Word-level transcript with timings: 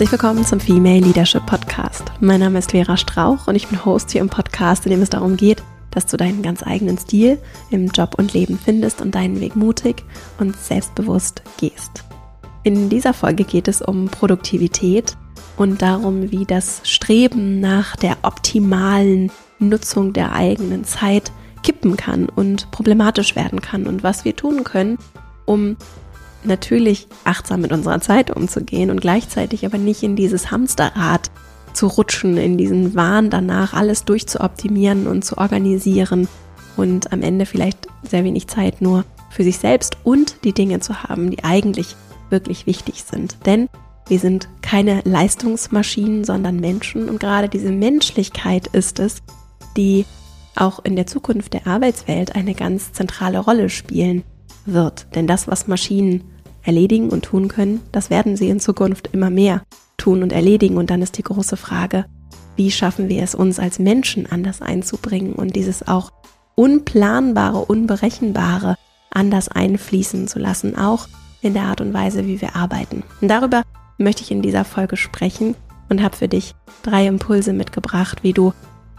Herzlich 0.00 0.18
willkommen 0.18 0.46
zum 0.46 0.60
Female 0.60 1.00
Leadership 1.00 1.44
Podcast. 1.44 2.04
Mein 2.20 2.40
Name 2.40 2.58
ist 2.58 2.70
Vera 2.70 2.96
Strauch 2.96 3.46
und 3.46 3.54
ich 3.54 3.68
bin 3.68 3.84
Host 3.84 4.10
hier 4.10 4.22
im 4.22 4.30
Podcast, 4.30 4.86
in 4.86 4.92
dem 4.92 5.02
es 5.02 5.10
darum 5.10 5.36
geht, 5.36 5.62
dass 5.90 6.06
du 6.06 6.16
deinen 6.16 6.40
ganz 6.40 6.62
eigenen 6.66 6.96
Stil 6.96 7.36
im 7.68 7.88
Job 7.88 8.14
und 8.16 8.32
Leben 8.32 8.58
findest 8.58 9.02
und 9.02 9.14
deinen 9.14 9.40
Weg 9.40 9.56
mutig 9.56 10.02
und 10.38 10.56
selbstbewusst 10.56 11.42
gehst. 11.58 12.04
In 12.62 12.88
dieser 12.88 13.12
Folge 13.12 13.44
geht 13.44 13.68
es 13.68 13.82
um 13.82 14.06
Produktivität 14.06 15.18
und 15.58 15.82
darum, 15.82 16.30
wie 16.30 16.46
das 16.46 16.80
Streben 16.84 17.60
nach 17.60 17.94
der 17.94 18.16
optimalen 18.22 19.30
Nutzung 19.58 20.14
der 20.14 20.32
eigenen 20.32 20.84
Zeit 20.84 21.30
kippen 21.62 21.98
kann 21.98 22.30
und 22.30 22.70
problematisch 22.70 23.36
werden 23.36 23.60
kann 23.60 23.86
und 23.86 24.02
was 24.02 24.24
wir 24.24 24.34
tun 24.34 24.64
können, 24.64 24.96
um 25.44 25.76
natürlich 26.44 27.08
achtsam 27.24 27.60
mit 27.60 27.72
unserer 27.72 28.00
Zeit 28.00 28.34
umzugehen 28.34 28.90
und 28.90 29.00
gleichzeitig 29.00 29.66
aber 29.66 29.78
nicht 29.78 30.02
in 30.02 30.16
dieses 30.16 30.50
Hamsterrad 30.50 31.30
zu 31.72 31.86
rutschen, 31.86 32.36
in 32.36 32.58
diesen 32.58 32.94
Wahn 32.94 33.30
danach 33.30 33.74
alles 33.74 34.04
durchzuoptimieren 34.04 35.06
und 35.06 35.24
zu 35.24 35.38
organisieren 35.38 36.28
und 36.76 37.12
am 37.12 37.22
Ende 37.22 37.46
vielleicht 37.46 37.86
sehr 38.02 38.24
wenig 38.24 38.48
Zeit 38.48 38.80
nur 38.80 39.04
für 39.30 39.44
sich 39.44 39.58
selbst 39.58 39.98
und 40.02 40.44
die 40.44 40.52
Dinge 40.52 40.80
zu 40.80 41.02
haben, 41.02 41.30
die 41.30 41.44
eigentlich 41.44 41.94
wirklich 42.30 42.66
wichtig 42.66 43.04
sind. 43.04 43.36
Denn 43.46 43.68
wir 44.08 44.18
sind 44.18 44.48
keine 44.62 45.02
Leistungsmaschinen, 45.04 46.24
sondern 46.24 46.56
Menschen 46.56 47.08
und 47.08 47.20
gerade 47.20 47.48
diese 47.48 47.70
Menschlichkeit 47.70 48.66
ist 48.68 48.98
es, 48.98 49.22
die 49.76 50.04
auch 50.56 50.84
in 50.84 50.96
der 50.96 51.06
Zukunft 51.06 51.52
der 51.52 51.66
Arbeitswelt 51.66 52.34
eine 52.34 52.54
ganz 52.54 52.92
zentrale 52.92 53.38
Rolle 53.38 53.68
spielen 53.68 54.24
wird. 54.66 55.06
Denn 55.14 55.26
das, 55.26 55.46
was 55.48 55.68
Maschinen 55.68 56.24
erledigen 56.62 57.10
und 57.10 57.24
tun 57.24 57.48
können, 57.48 57.80
das 57.92 58.10
werden 58.10 58.36
sie 58.36 58.48
in 58.48 58.60
Zukunft 58.60 59.10
immer 59.12 59.30
mehr 59.30 59.62
tun 59.96 60.22
und 60.22 60.32
erledigen. 60.32 60.76
Und 60.76 60.90
dann 60.90 61.02
ist 61.02 61.18
die 61.18 61.22
große 61.22 61.56
Frage, 61.56 62.06
wie 62.56 62.70
schaffen 62.70 63.08
wir 63.08 63.22
es 63.22 63.34
uns 63.34 63.58
als 63.58 63.78
Menschen 63.78 64.30
anders 64.30 64.60
einzubringen 64.60 65.32
und 65.32 65.56
dieses 65.56 65.86
auch 65.86 66.12
unplanbare, 66.54 67.64
unberechenbare 67.64 68.76
anders 69.10 69.48
einfließen 69.48 70.28
zu 70.28 70.38
lassen, 70.38 70.76
auch 70.76 71.08
in 71.40 71.54
der 71.54 71.64
Art 71.64 71.80
und 71.80 71.94
Weise, 71.94 72.26
wie 72.26 72.40
wir 72.40 72.56
arbeiten. 72.56 73.02
Und 73.20 73.28
darüber 73.28 73.62
möchte 73.98 74.22
ich 74.22 74.30
in 74.30 74.42
dieser 74.42 74.64
Folge 74.64 74.96
sprechen 74.96 75.54
und 75.88 76.02
habe 76.02 76.16
für 76.16 76.28
dich 76.28 76.54
drei 76.82 77.06
Impulse 77.06 77.52
mitgebracht, 77.52 78.22
wie 78.22 78.32
du 78.32 78.52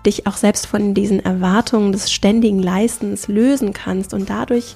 dich 0.06 0.28
auch 0.28 0.38
selbst 0.38 0.66
von 0.66 0.94
diesen 0.94 1.20
Erwartungen 1.20 1.92
des 1.92 2.12
ständigen 2.12 2.62
Leistens 2.62 3.28
lösen 3.28 3.73
kannst 3.73 4.14
und 4.14 4.30
dadurch 4.30 4.76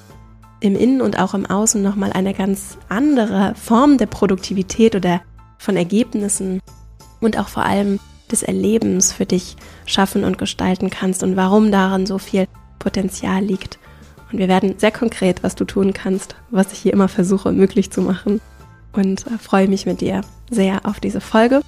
im 0.59 0.75
Innen 0.75 1.02
und 1.02 1.20
auch 1.20 1.34
im 1.34 1.45
Außen 1.45 1.81
nochmal 1.81 2.14
eine 2.14 2.34
ganz 2.34 2.78
andere 2.89 3.53
Form 3.56 3.98
der 3.98 4.08
Produktivität 4.08 4.95
oder 4.95 5.22
von 5.58 5.75
Ergebnissen 5.75 6.62
und 7.20 7.38
auch 7.38 7.47
vor 7.47 7.64
allem 7.64 8.00
des 8.31 8.44
Erlebens 8.44 9.12
für 9.14 9.25
dich 9.25 9.56
schaffen 9.86 10.23
und 10.23 10.38
gestalten 10.38 10.89
kannst 10.89 11.23
und 11.23 11.36
warum 11.36 11.72
daran 11.72 12.06
so 12.06 12.17
viel 12.17 12.47
Potenzial 12.80 13.44
liegt. 13.44 13.80
Und 14.31 14.39
wir 14.39 14.47
werden 14.47 14.75
sehr 14.78 14.92
konkret, 14.92 15.44
was 15.44 15.56
du 15.56 15.66
tun 15.66 15.94
kannst, 15.94 16.36
was 16.50 16.72
ich 16.72 16.80
hier 16.80 16.94
immer 16.94 17.08
versuche 17.08 17.52
möglich 17.52 17.92
zu 17.92 18.02
machen. 18.02 18.42
Und 18.94 19.28
äh, 19.28 19.38
freue 19.38 19.67
mich 19.67 19.86
mit 19.86 20.02
dir 20.02 20.22
sehr 20.50 20.86
auf 20.86 21.00
diese 21.00 21.22
Folge. 21.22 21.62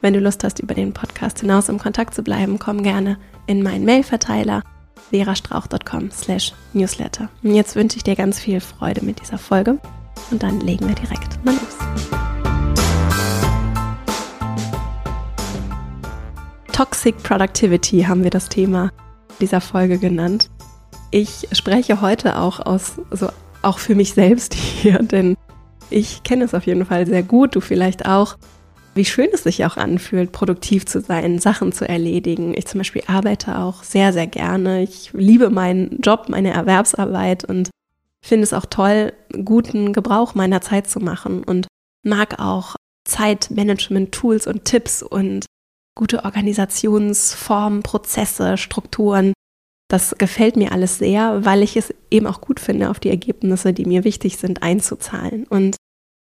Wenn 0.00 0.14
du 0.14 0.20
Lust 0.20 0.44
hast, 0.44 0.60
über 0.60 0.74
den 0.74 0.92
Podcast 0.92 1.40
hinaus 1.40 1.68
im 1.68 1.78
Kontakt 1.78 2.14
zu 2.14 2.22
bleiben, 2.22 2.58
komm 2.58 2.82
gerne 2.82 3.18
in 3.46 3.62
meinen 3.62 3.84
Mailverteiler 3.84 4.62
verastrauch.com 5.10 6.10
slash 6.10 6.52
newsletter. 6.72 7.28
Und 7.42 7.54
jetzt 7.54 7.76
wünsche 7.76 7.96
ich 7.96 8.04
dir 8.04 8.16
ganz 8.16 8.40
viel 8.40 8.60
Freude 8.60 9.04
mit 9.04 9.20
dieser 9.20 9.38
Folge 9.38 9.78
und 10.30 10.42
dann 10.42 10.60
legen 10.60 10.88
wir 10.88 10.94
direkt 10.94 11.44
mal 11.44 11.54
los. 11.54 11.78
Toxic 16.72 17.22
Productivity 17.22 18.02
haben 18.02 18.24
wir 18.24 18.30
das 18.30 18.48
Thema 18.48 18.90
dieser 19.40 19.60
Folge 19.60 19.98
genannt. 19.98 20.50
Ich 21.10 21.48
spreche 21.52 22.00
heute 22.00 22.38
auch 22.38 22.58
aus, 22.58 23.00
so 23.12 23.28
auch 23.62 23.78
für 23.78 23.94
mich 23.94 24.14
selbst 24.14 24.54
hier, 24.82 24.98
denn 24.98 25.36
ich 25.90 26.24
kenne 26.24 26.44
es 26.44 26.54
auf 26.54 26.66
jeden 26.66 26.84
Fall 26.86 27.06
sehr 27.06 27.22
gut, 27.22 27.54
du 27.54 27.60
vielleicht 27.60 28.06
auch 28.06 28.36
wie 28.94 29.04
schön 29.04 29.28
es 29.32 29.42
sich 29.42 29.64
auch 29.64 29.76
anfühlt, 29.76 30.32
produktiv 30.32 30.86
zu 30.86 31.00
sein, 31.00 31.38
Sachen 31.38 31.72
zu 31.72 31.88
erledigen. 31.88 32.54
Ich 32.56 32.66
zum 32.66 32.78
Beispiel 32.78 33.02
arbeite 33.06 33.58
auch 33.58 33.82
sehr, 33.82 34.12
sehr 34.12 34.26
gerne. 34.26 34.82
Ich 34.82 35.10
liebe 35.12 35.50
meinen 35.50 36.00
Job, 36.00 36.28
meine 36.28 36.52
Erwerbsarbeit 36.52 37.44
und 37.44 37.70
finde 38.24 38.44
es 38.44 38.52
auch 38.52 38.66
toll, 38.66 39.12
guten 39.44 39.92
Gebrauch 39.92 40.34
meiner 40.34 40.60
Zeit 40.60 40.88
zu 40.88 41.00
machen 41.00 41.44
und 41.44 41.66
mag 42.02 42.38
auch 42.38 42.76
Zeitmanagement-Tools 43.06 44.46
und 44.46 44.64
Tipps 44.64 45.02
und 45.02 45.46
gute 45.94 46.24
Organisationsformen, 46.24 47.82
Prozesse, 47.82 48.56
Strukturen. 48.56 49.32
Das 49.88 50.16
gefällt 50.16 50.56
mir 50.56 50.72
alles 50.72 50.98
sehr, 50.98 51.44
weil 51.44 51.62
ich 51.62 51.76
es 51.76 51.92
eben 52.10 52.26
auch 52.26 52.40
gut 52.40 52.60
finde, 52.60 52.90
auf 52.90 52.98
die 52.98 53.10
Ergebnisse, 53.10 53.72
die 53.72 53.84
mir 53.84 54.04
wichtig 54.04 54.38
sind, 54.38 54.62
einzuzahlen. 54.62 55.46
Und 55.46 55.76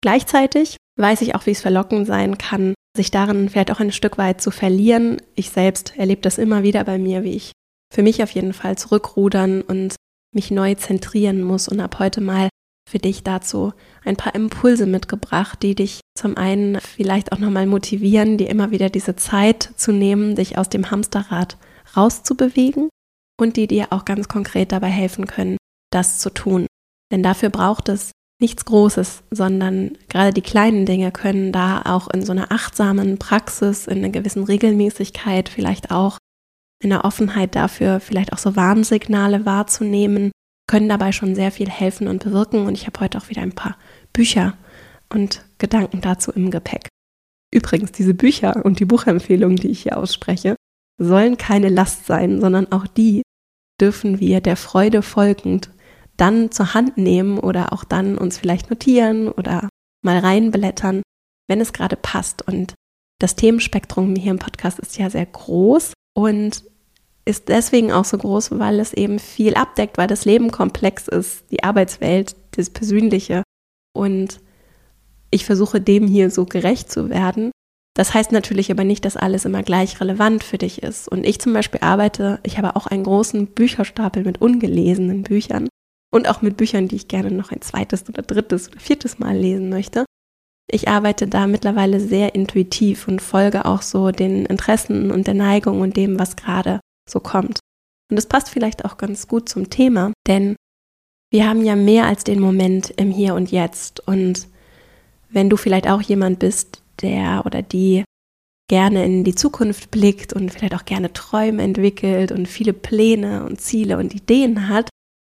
gleichzeitig 0.02 0.76
weiß 0.98 1.22
ich 1.22 1.34
auch, 1.34 1.46
wie 1.46 1.52
es 1.52 1.62
verlockend 1.62 2.06
sein 2.06 2.36
kann, 2.36 2.74
sich 2.96 3.10
darin 3.10 3.48
vielleicht 3.48 3.70
auch 3.70 3.80
ein 3.80 3.92
Stück 3.92 4.18
weit 4.18 4.40
zu 4.40 4.50
verlieren. 4.50 5.22
Ich 5.34 5.50
selbst 5.50 5.96
erlebe 5.96 6.20
das 6.20 6.38
immer 6.38 6.62
wieder 6.62 6.84
bei 6.84 6.98
mir, 6.98 7.24
wie 7.24 7.34
ich 7.34 7.52
für 7.92 8.02
mich 8.02 8.22
auf 8.22 8.30
jeden 8.30 8.52
Fall 8.52 8.76
zurückrudern 8.76 9.62
und 9.62 9.94
mich 10.34 10.50
neu 10.50 10.74
zentrieren 10.74 11.42
muss 11.42 11.68
und 11.68 11.82
habe 11.82 11.98
heute 11.98 12.20
mal 12.20 12.48
für 12.88 12.98
dich 12.98 13.22
dazu 13.22 13.72
ein 14.04 14.16
paar 14.16 14.34
Impulse 14.34 14.86
mitgebracht, 14.86 15.62
die 15.62 15.74
dich 15.74 16.00
zum 16.14 16.36
einen 16.36 16.80
vielleicht 16.80 17.32
auch 17.32 17.38
nochmal 17.38 17.66
motivieren, 17.66 18.38
dir 18.38 18.50
immer 18.50 18.70
wieder 18.70 18.90
diese 18.90 19.16
Zeit 19.16 19.72
zu 19.76 19.92
nehmen, 19.92 20.34
dich 20.34 20.58
aus 20.58 20.68
dem 20.68 20.90
Hamsterrad 20.90 21.56
rauszubewegen 21.96 22.88
und 23.40 23.56
die 23.56 23.66
dir 23.66 23.88
auch 23.90 24.04
ganz 24.04 24.28
konkret 24.28 24.72
dabei 24.72 24.88
helfen 24.88 25.26
können, 25.26 25.56
das 25.90 26.18
zu 26.18 26.30
tun. 26.30 26.66
Denn 27.10 27.22
dafür 27.22 27.50
braucht 27.50 27.88
es 27.88 28.10
nichts 28.42 28.66
Großes, 28.66 29.22
sondern 29.30 29.96
gerade 30.08 30.34
die 30.34 30.42
kleinen 30.42 30.84
Dinge 30.84 31.10
können 31.12 31.52
da 31.52 31.82
auch 31.86 32.08
in 32.08 32.24
so 32.24 32.32
einer 32.32 32.52
achtsamen 32.52 33.18
Praxis, 33.18 33.86
in 33.86 33.98
einer 33.98 34.10
gewissen 34.10 34.44
Regelmäßigkeit, 34.44 35.48
vielleicht 35.48 35.90
auch 35.90 36.18
in 36.82 36.92
einer 36.92 37.04
Offenheit 37.04 37.54
dafür, 37.54 38.00
vielleicht 38.00 38.32
auch 38.32 38.38
so 38.38 38.56
Warnsignale 38.56 39.46
wahrzunehmen, 39.46 40.32
können 40.68 40.88
dabei 40.88 41.12
schon 41.12 41.34
sehr 41.34 41.50
viel 41.50 41.70
helfen 41.70 42.08
und 42.08 42.24
bewirken. 42.24 42.66
Und 42.66 42.74
ich 42.74 42.86
habe 42.86 43.00
heute 43.00 43.18
auch 43.18 43.28
wieder 43.30 43.42
ein 43.42 43.54
paar 43.54 43.78
Bücher 44.12 44.58
und 45.08 45.44
Gedanken 45.58 46.00
dazu 46.00 46.32
im 46.32 46.50
Gepäck. 46.50 46.88
Übrigens, 47.54 47.92
diese 47.92 48.14
Bücher 48.14 48.64
und 48.64 48.80
die 48.80 48.84
Buchempfehlungen, 48.84 49.56
die 49.56 49.68
ich 49.68 49.82
hier 49.82 49.96
ausspreche, 49.96 50.56
sollen 50.98 51.36
keine 51.36 51.68
Last 51.68 52.06
sein, 52.06 52.40
sondern 52.40 52.70
auch 52.72 52.86
die 52.86 53.22
dürfen 53.80 54.20
wir 54.20 54.40
der 54.40 54.56
Freude 54.56 55.02
folgend 55.02 55.70
dann 56.22 56.52
zur 56.52 56.72
Hand 56.72 56.98
nehmen 56.98 57.40
oder 57.40 57.72
auch 57.72 57.82
dann 57.82 58.16
uns 58.16 58.38
vielleicht 58.38 58.70
notieren 58.70 59.28
oder 59.28 59.68
mal 60.04 60.18
reinblättern, 60.18 61.02
wenn 61.48 61.60
es 61.60 61.72
gerade 61.72 61.96
passt. 61.96 62.46
Und 62.46 62.74
das 63.18 63.34
Themenspektrum 63.34 64.14
hier 64.14 64.30
im 64.30 64.38
Podcast 64.38 64.78
ist 64.78 64.96
ja 64.98 65.10
sehr 65.10 65.26
groß 65.26 65.92
und 66.16 66.62
ist 67.24 67.48
deswegen 67.48 67.90
auch 67.90 68.04
so 68.04 68.18
groß, 68.18 68.56
weil 68.60 68.78
es 68.78 68.92
eben 68.92 69.18
viel 69.18 69.54
abdeckt, 69.54 69.98
weil 69.98 70.06
das 70.06 70.24
Leben 70.24 70.52
komplex 70.52 71.08
ist, 71.08 71.44
die 71.50 71.64
Arbeitswelt, 71.64 72.36
das 72.52 72.70
Persönliche. 72.70 73.42
Und 73.92 74.40
ich 75.32 75.44
versuche 75.44 75.80
dem 75.80 76.06
hier 76.06 76.30
so 76.30 76.44
gerecht 76.44 76.90
zu 76.90 77.10
werden. 77.10 77.50
Das 77.96 78.14
heißt 78.14 78.30
natürlich 78.30 78.70
aber 78.70 78.84
nicht, 78.84 79.04
dass 79.04 79.16
alles 79.16 79.44
immer 79.44 79.64
gleich 79.64 80.00
relevant 80.00 80.44
für 80.44 80.58
dich 80.58 80.84
ist. 80.84 81.08
Und 81.08 81.26
ich 81.26 81.40
zum 81.40 81.52
Beispiel 81.52 81.80
arbeite, 81.82 82.38
ich 82.44 82.58
habe 82.58 82.76
auch 82.76 82.86
einen 82.86 83.02
großen 83.02 83.48
Bücherstapel 83.48 84.22
mit 84.22 84.40
ungelesenen 84.40 85.24
Büchern 85.24 85.68
und 86.12 86.28
auch 86.28 86.42
mit 86.42 86.56
Büchern, 86.56 86.88
die 86.88 86.96
ich 86.96 87.08
gerne 87.08 87.30
noch 87.30 87.50
ein 87.50 87.62
zweites 87.62 88.08
oder 88.08 88.22
drittes 88.22 88.68
oder 88.68 88.78
viertes 88.78 89.18
Mal 89.18 89.36
lesen 89.36 89.70
möchte. 89.70 90.04
Ich 90.70 90.88
arbeite 90.88 91.26
da 91.26 91.46
mittlerweile 91.46 91.98
sehr 92.00 92.34
intuitiv 92.34 93.08
und 93.08 93.20
folge 93.20 93.64
auch 93.64 93.82
so 93.82 94.10
den 94.10 94.46
Interessen 94.46 95.10
und 95.10 95.26
der 95.26 95.34
Neigung 95.34 95.80
und 95.80 95.96
dem, 95.96 96.18
was 96.18 96.36
gerade 96.36 96.80
so 97.08 97.18
kommt. 97.18 97.58
Und 98.10 98.16
das 98.16 98.26
passt 98.26 98.50
vielleicht 98.50 98.84
auch 98.84 98.98
ganz 98.98 99.26
gut 99.26 99.48
zum 99.48 99.70
Thema, 99.70 100.12
denn 100.28 100.54
wir 101.32 101.48
haben 101.48 101.64
ja 101.64 101.76
mehr 101.76 102.06
als 102.06 102.24
den 102.24 102.40
Moment 102.40 102.92
im 102.96 103.10
Hier 103.10 103.34
und 103.34 103.50
Jetzt. 103.50 104.06
Und 104.06 104.48
wenn 105.30 105.48
du 105.48 105.56
vielleicht 105.56 105.88
auch 105.88 106.02
jemand 106.02 106.38
bist, 106.38 106.82
der 107.00 107.42
oder 107.46 107.62
die 107.62 108.04
gerne 108.68 109.04
in 109.04 109.24
die 109.24 109.34
Zukunft 109.34 109.90
blickt 109.90 110.34
und 110.34 110.50
vielleicht 110.52 110.74
auch 110.74 110.84
gerne 110.84 111.12
Träume 111.12 111.62
entwickelt 111.62 112.32
und 112.32 112.48
viele 112.48 112.74
Pläne 112.74 113.44
und 113.44 113.60
Ziele 113.60 113.96
und 113.96 114.14
Ideen 114.14 114.68
hat, 114.68 114.90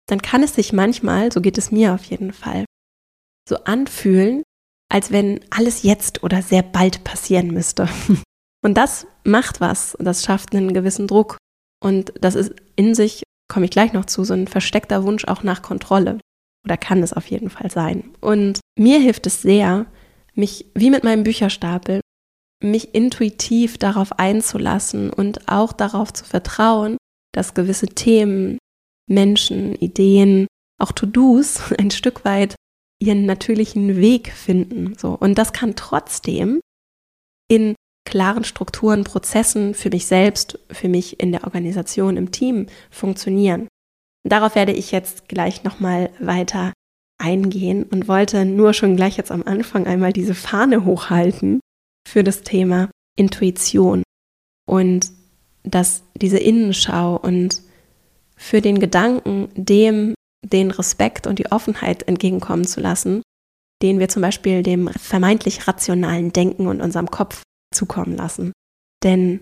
dann 0.06 0.22
kann 0.22 0.42
es 0.42 0.54
sich 0.54 0.72
manchmal, 0.72 1.32
so 1.32 1.40
geht 1.40 1.58
es 1.58 1.70
mir 1.70 1.94
auf 1.94 2.04
jeden 2.04 2.32
Fall, 2.32 2.64
so 3.48 3.56
anfühlen, 3.64 4.42
als 4.90 5.10
wenn 5.10 5.40
alles 5.50 5.82
jetzt 5.82 6.22
oder 6.22 6.42
sehr 6.42 6.62
bald 6.62 7.04
passieren 7.04 7.48
müsste. 7.48 7.88
Und 8.64 8.74
das 8.74 9.06
macht 9.24 9.60
was, 9.60 9.96
das 9.98 10.24
schafft 10.24 10.54
einen 10.54 10.72
gewissen 10.72 11.06
Druck. 11.06 11.36
Und 11.82 12.14
das 12.20 12.34
ist 12.34 12.54
in 12.76 12.94
sich, 12.94 13.22
komme 13.48 13.66
ich 13.66 13.70
gleich 13.70 13.92
noch 13.92 14.06
zu, 14.06 14.24
so 14.24 14.32
ein 14.32 14.48
versteckter 14.48 15.04
Wunsch 15.04 15.26
auch 15.26 15.42
nach 15.42 15.62
Kontrolle. 15.62 16.18
Oder 16.64 16.78
kann 16.78 17.02
es 17.02 17.12
auf 17.12 17.26
jeden 17.26 17.50
Fall 17.50 17.70
sein. 17.70 18.14
Und 18.20 18.60
mir 18.78 18.98
hilft 19.00 19.26
es 19.26 19.42
sehr, 19.42 19.86
mich 20.34 20.66
wie 20.74 20.90
mit 20.90 21.04
meinem 21.04 21.24
Bücherstapel 21.24 22.00
mich 22.62 22.94
intuitiv 22.94 23.76
darauf 23.76 24.18
einzulassen 24.18 25.10
und 25.10 25.48
auch 25.48 25.72
darauf 25.72 26.12
zu 26.12 26.24
vertrauen, 26.24 26.96
dass 27.32 27.54
gewisse 27.54 27.88
Themen, 27.88 28.58
Menschen, 29.06 29.74
Ideen, 29.74 30.46
auch 30.80 30.92
To-Dos 30.92 31.72
ein 31.78 31.90
Stück 31.90 32.24
weit 32.24 32.54
ihren 33.00 33.26
natürlichen 33.26 33.96
Weg 33.96 34.32
finden. 34.32 34.94
So. 34.96 35.10
Und 35.12 35.36
das 35.36 35.52
kann 35.52 35.76
trotzdem 35.76 36.60
in 37.48 37.74
klaren 38.06 38.44
Strukturen, 38.44 39.04
Prozessen 39.04 39.74
für 39.74 39.90
mich 39.90 40.06
selbst, 40.06 40.58
für 40.70 40.88
mich 40.88 41.20
in 41.20 41.32
der 41.32 41.44
Organisation, 41.44 42.16
im 42.16 42.30
Team 42.30 42.66
funktionieren. 42.90 43.68
Darauf 44.26 44.54
werde 44.54 44.72
ich 44.72 44.90
jetzt 44.90 45.28
gleich 45.28 45.64
nochmal 45.64 46.10
weiter 46.18 46.72
eingehen 47.18 47.84
und 47.84 48.08
wollte 48.08 48.44
nur 48.44 48.72
schon 48.72 48.96
gleich 48.96 49.16
jetzt 49.16 49.30
am 49.30 49.42
Anfang 49.42 49.86
einmal 49.86 50.12
diese 50.12 50.34
Fahne 50.34 50.84
hochhalten 50.84 51.60
für 52.06 52.24
das 52.24 52.42
Thema 52.42 52.90
Intuition 53.16 54.02
und 54.66 55.10
dass 55.62 56.02
diese 56.14 56.38
Innenschau 56.38 57.16
und 57.16 57.62
für 58.36 58.60
den 58.60 58.80
Gedanken, 58.80 59.48
dem 59.54 60.14
den 60.44 60.70
Respekt 60.70 61.26
und 61.26 61.38
die 61.38 61.50
Offenheit 61.50 62.06
entgegenkommen 62.06 62.66
zu 62.66 62.80
lassen, 62.80 63.22
den 63.82 63.98
wir 63.98 64.08
zum 64.08 64.22
Beispiel 64.22 64.62
dem 64.62 64.88
vermeintlich 64.88 65.66
rationalen 65.66 66.32
Denken 66.32 66.66
und 66.66 66.80
unserem 66.80 67.10
Kopf 67.10 67.42
zukommen 67.74 68.16
lassen. 68.16 68.52
Denn 69.02 69.40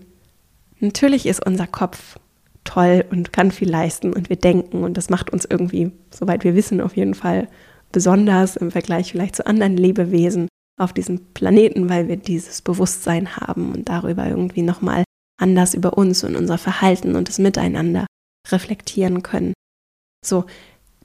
natürlich 0.79 1.25
ist 1.25 1.45
unser 1.45 1.67
Kopf 1.67 2.17
toll 2.63 3.05
und 3.11 3.33
kann 3.33 3.51
viel 3.51 3.69
leisten 3.69 4.13
und 4.13 4.29
wir 4.29 4.37
denken 4.37 4.83
und 4.83 4.95
das 4.95 5.09
macht 5.09 5.31
uns 5.31 5.45
irgendwie, 5.45 5.91
soweit 6.11 6.43
wir 6.43 6.55
wissen, 6.55 6.81
auf 6.81 6.95
jeden 6.95 7.13
Fall 7.13 7.49
besonders 7.91 8.55
im 8.55 8.71
Vergleich 8.71 9.11
vielleicht 9.11 9.35
zu 9.35 9.45
anderen 9.45 9.77
Lebewesen 9.77 10.47
auf 10.79 10.93
diesem 10.93 11.33
Planeten, 11.33 11.89
weil 11.89 12.07
wir 12.07 12.17
dieses 12.17 12.61
Bewusstsein 12.61 13.35
haben 13.35 13.73
und 13.73 13.89
darüber 13.89 14.27
irgendwie 14.27 14.61
nochmal 14.61 15.03
anders 15.39 15.73
über 15.73 15.97
uns 15.97 16.23
und 16.23 16.35
unser 16.35 16.57
Verhalten 16.57 17.15
und 17.15 17.27
das 17.27 17.37
Miteinander 17.37 18.05
reflektieren 18.51 19.23
können. 19.23 19.53
So, 20.25 20.45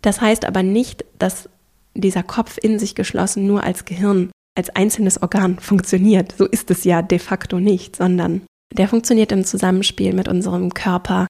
das 0.02 0.20
heißt 0.20 0.44
aber 0.44 0.62
nicht, 0.62 1.04
dass 1.18 1.48
dieser 1.94 2.22
Kopf 2.22 2.58
in 2.60 2.78
sich 2.78 2.94
geschlossen 2.94 3.46
nur 3.46 3.64
als 3.64 3.84
Gehirn 3.84 4.30
als 4.56 4.70
einzelnes 4.70 5.22
Organ 5.22 5.58
funktioniert. 5.60 6.34
So 6.36 6.44
ist 6.44 6.70
es 6.70 6.82
ja 6.84 7.00
de 7.00 7.20
facto 7.20 7.60
nicht, 7.60 7.96
sondern 7.96 8.42
der 8.76 8.88
funktioniert 8.88 9.32
im 9.32 9.44
Zusammenspiel 9.44 10.12
mit 10.12 10.28
unserem 10.28 10.74
Körper. 10.74 11.28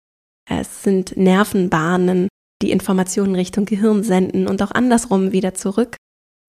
Es 0.50 0.82
sind 0.82 1.16
Nervenbahnen, 1.16 2.28
die 2.62 2.70
Informationen 2.70 3.34
Richtung 3.34 3.66
Gehirn 3.66 4.02
senden 4.02 4.48
und 4.48 4.62
auch 4.62 4.70
andersrum 4.70 5.32
wieder 5.32 5.54
zurück. 5.54 5.96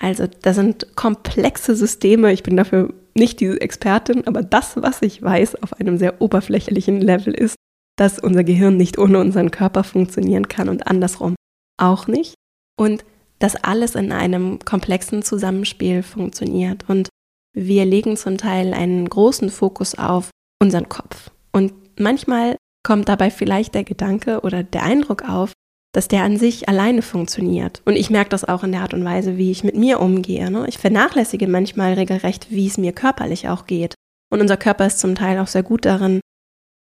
Also 0.01 0.25
das 0.41 0.55
sind 0.55 0.95
komplexe 0.95 1.75
Systeme. 1.75 2.31
Ich 2.31 2.43
bin 2.43 2.55
dafür 2.55 2.93
nicht 3.13 3.41
die 3.41 3.59
Expertin, 3.59 4.25
aber 4.25 4.41
das, 4.41 4.77
was 4.77 5.01
ich 5.01 5.21
weiß 5.21 5.61
auf 5.61 5.73
einem 5.73 5.97
sehr 5.97 6.21
oberflächlichen 6.21 7.01
Level 7.01 7.33
ist, 7.33 7.55
dass 7.99 8.17
unser 8.17 8.45
Gehirn 8.45 8.77
nicht 8.77 8.97
ohne 8.97 9.19
unseren 9.19 9.51
Körper 9.51 9.83
funktionieren 9.83 10.47
kann 10.47 10.69
und 10.69 10.87
andersrum 10.87 11.35
auch 11.77 12.07
nicht. 12.07 12.35
Und 12.77 13.03
dass 13.39 13.57
alles 13.57 13.95
in 13.95 14.11
einem 14.13 14.59
komplexen 14.59 15.21
Zusammenspiel 15.21 16.01
funktioniert. 16.01 16.85
Und 16.87 17.09
wir 17.53 17.83
legen 17.85 18.15
zum 18.15 18.37
Teil 18.37 18.73
einen 18.73 19.09
großen 19.09 19.49
Fokus 19.49 19.95
auf 19.95 20.29
unseren 20.61 20.87
Kopf. 20.87 21.29
Und 21.51 21.73
manchmal 21.99 22.55
kommt 22.83 23.09
dabei 23.09 23.31
vielleicht 23.31 23.75
der 23.75 23.83
Gedanke 23.83 24.41
oder 24.41 24.63
der 24.63 24.83
Eindruck 24.83 25.27
auf, 25.27 25.51
dass 25.93 26.07
der 26.07 26.23
an 26.23 26.37
sich 26.37 26.69
alleine 26.69 27.01
funktioniert. 27.01 27.81
Und 27.83 27.97
ich 27.97 28.09
merke 28.09 28.29
das 28.29 28.45
auch 28.45 28.63
in 28.63 28.71
der 28.71 28.81
Art 28.81 28.93
und 28.93 29.03
Weise, 29.03 29.37
wie 29.37 29.51
ich 29.51 29.65
mit 29.65 29.75
mir 29.75 29.99
umgehe. 29.99 30.49
Ne? 30.49 30.65
Ich 30.69 30.77
vernachlässige 30.77 31.47
manchmal 31.47 31.93
regelrecht, 31.93 32.49
wie 32.49 32.67
es 32.67 32.77
mir 32.77 32.93
körperlich 32.93 33.49
auch 33.49 33.65
geht. 33.65 33.95
Und 34.31 34.39
unser 34.39 34.57
Körper 34.57 34.85
ist 34.85 34.99
zum 34.99 35.15
Teil 35.15 35.39
auch 35.39 35.47
sehr 35.47 35.63
gut 35.63 35.83
darin, 35.85 36.21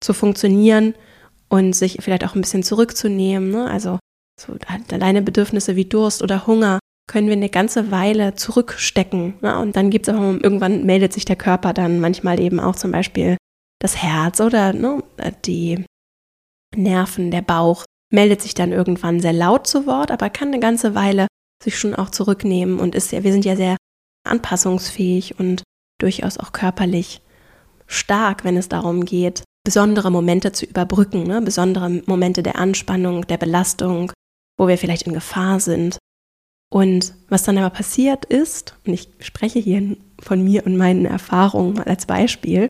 zu 0.02 0.12
funktionieren 0.12 0.94
und 1.48 1.74
sich 1.74 1.98
vielleicht 2.00 2.24
auch 2.24 2.34
ein 2.34 2.40
bisschen 2.40 2.62
zurückzunehmen. 2.62 3.50
Ne? 3.50 3.70
Also 3.70 3.98
so 4.40 4.54
alleine 4.90 5.22
Bedürfnisse 5.22 5.76
wie 5.76 5.84
Durst 5.84 6.22
oder 6.22 6.46
Hunger 6.46 6.78
können 7.08 7.28
wir 7.28 7.34
eine 7.34 7.48
ganze 7.48 7.90
Weile 7.90 8.34
zurückstecken. 8.34 9.34
Ne? 9.40 9.58
Und 9.58 9.76
dann 9.76 9.90
gibt 9.90 10.08
es 10.08 10.14
auch 10.14 10.20
irgendwann 10.20 10.84
meldet 10.84 11.12
sich 11.12 11.24
der 11.24 11.36
Körper 11.36 11.72
dann 11.72 12.00
manchmal 12.00 12.40
eben 12.40 12.60
auch 12.60 12.76
zum 12.76 12.92
Beispiel 12.92 13.36
das 13.80 14.02
Herz 14.02 14.40
oder 14.40 14.72
ne, 14.72 15.02
die 15.44 15.84
Nerven, 16.74 17.30
der 17.30 17.42
Bauch 17.42 17.84
meldet 18.12 18.42
sich 18.42 18.54
dann 18.54 18.72
irgendwann 18.72 19.20
sehr 19.20 19.32
laut 19.32 19.66
zu 19.66 19.86
Wort, 19.86 20.10
aber 20.10 20.30
kann 20.30 20.48
eine 20.48 20.60
ganze 20.60 20.94
Weile 20.94 21.26
sich 21.62 21.78
schon 21.78 21.94
auch 21.94 22.10
zurücknehmen 22.10 22.78
und 22.78 22.94
ist 22.94 23.12
ja, 23.12 23.24
wir 23.24 23.32
sind 23.32 23.44
ja 23.44 23.56
sehr 23.56 23.76
anpassungsfähig 24.24 25.38
und 25.38 25.62
durchaus 26.00 26.38
auch 26.38 26.52
körperlich 26.52 27.22
stark, 27.86 28.44
wenn 28.44 28.56
es 28.56 28.68
darum 28.68 29.04
geht, 29.04 29.42
besondere 29.66 30.12
Momente 30.12 30.52
zu 30.52 30.64
überbrücken, 30.64 31.24
ne? 31.24 31.42
besondere 31.42 31.90
Momente 32.06 32.44
der 32.44 32.56
Anspannung, 32.56 33.26
der 33.26 33.36
Belastung, 33.36 34.12
wo 34.56 34.68
wir 34.68 34.78
vielleicht 34.78 35.08
in 35.08 35.12
Gefahr 35.12 35.58
sind. 35.58 35.98
Und 36.72 37.14
was 37.28 37.42
dann 37.42 37.58
aber 37.58 37.70
passiert 37.70 38.26
ist, 38.26 38.76
und 38.86 38.94
ich 38.94 39.08
spreche 39.18 39.58
hier 39.58 39.96
von 40.20 40.44
mir 40.44 40.64
und 40.66 40.76
meinen 40.76 41.04
Erfahrungen 41.04 41.80
als 41.80 42.06
Beispiel, 42.06 42.68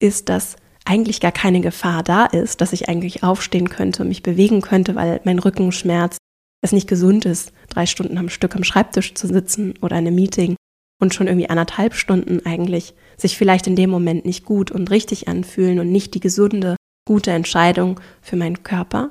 ist, 0.00 0.28
dass 0.28 0.56
eigentlich 0.84 1.20
gar 1.20 1.30
keine 1.30 1.60
Gefahr 1.60 2.02
da 2.02 2.26
ist, 2.26 2.60
dass 2.60 2.72
ich 2.72 2.88
eigentlich 2.88 3.22
aufstehen 3.22 3.68
könnte 3.68 4.02
und 4.02 4.08
mich 4.08 4.24
bewegen 4.24 4.62
könnte, 4.62 4.96
weil 4.96 5.20
mein 5.22 5.38
Rücken 5.38 5.70
schmerzt, 5.70 6.18
es 6.60 6.72
nicht 6.72 6.88
gesund 6.88 7.24
ist, 7.24 7.52
drei 7.68 7.86
Stunden 7.86 8.18
am 8.18 8.28
Stück 8.28 8.56
am 8.56 8.64
Schreibtisch 8.64 9.14
zu 9.14 9.28
sitzen 9.28 9.74
oder 9.80 9.96
in 9.96 10.08
einem 10.08 10.16
Meeting 10.16 10.56
und 11.02 11.12
schon 11.12 11.26
irgendwie 11.26 11.50
anderthalb 11.50 11.94
Stunden 11.94 12.46
eigentlich 12.46 12.94
sich 13.16 13.36
vielleicht 13.36 13.66
in 13.66 13.76
dem 13.76 13.90
Moment 13.90 14.24
nicht 14.24 14.44
gut 14.44 14.70
und 14.70 14.90
richtig 14.90 15.26
anfühlen 15.26 15.80
und 15.80 15.90
nicht 15.90 16.14
die 16.14 16.20
gesunde, 16.20 16.76
gute 17.06 17.32
Entscheidung 17.32 18.00
für 18.20 18.36
meinen 18.36 18.62
Körper 18.62 19.10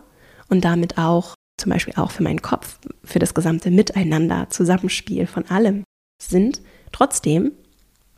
und 0.50 0.64
damit 0.64 0.98
auch 0.98 1.36
zum 1.60 1.70
Beispiel 1.70 1.94
auch 1.98 2.10
für 2.10 2.24
meinen 2.24 2.42
Kopf, 2.42 2.80
für 3.04 3.20
das 3.20 3.34
gesamte 3.34 3.70
Miteinander, 3.70 4.50
Zusammenspiel 4.50 5.28
von 5.28 5.46
allem 5.48 5.84
sind, 6.24 6.62
trotzdem 6.94 7.52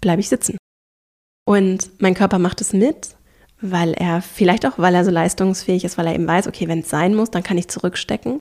bleibe 0.01 0.21
ich 0.21 0.29
sitzen. 0.29 0.55
Und 1.45 1.89
mein 1.99 2.13
Körper 2.13 2.39
macht 2.39 2.61
es 2.61 2.71
mit 2.71 3.17
weil 3.65 3.93
er 3.93 4.21
vielleicht 4.21 4.65
auch, 4.65 4.77
weil 4.77 4.93
er 4.93 5.05
so 5.05 5.09
leistungsfähig 5.09 5.85
ist, 5.85 5.97
weil 5.97 6.07
er 6.07 6.15
eben 6.15 6.27
weiß, 6.27 6.47
okay, 6.47 6.67
wenn 6.67 6.79
es 6.79 6.89
sein 6.89 7.15
muss, 7.15 7.31
dann 7.31 7.43
kann 7.43 7.57
ich 7.57 7.69
zurückstecken. 7.69 8.39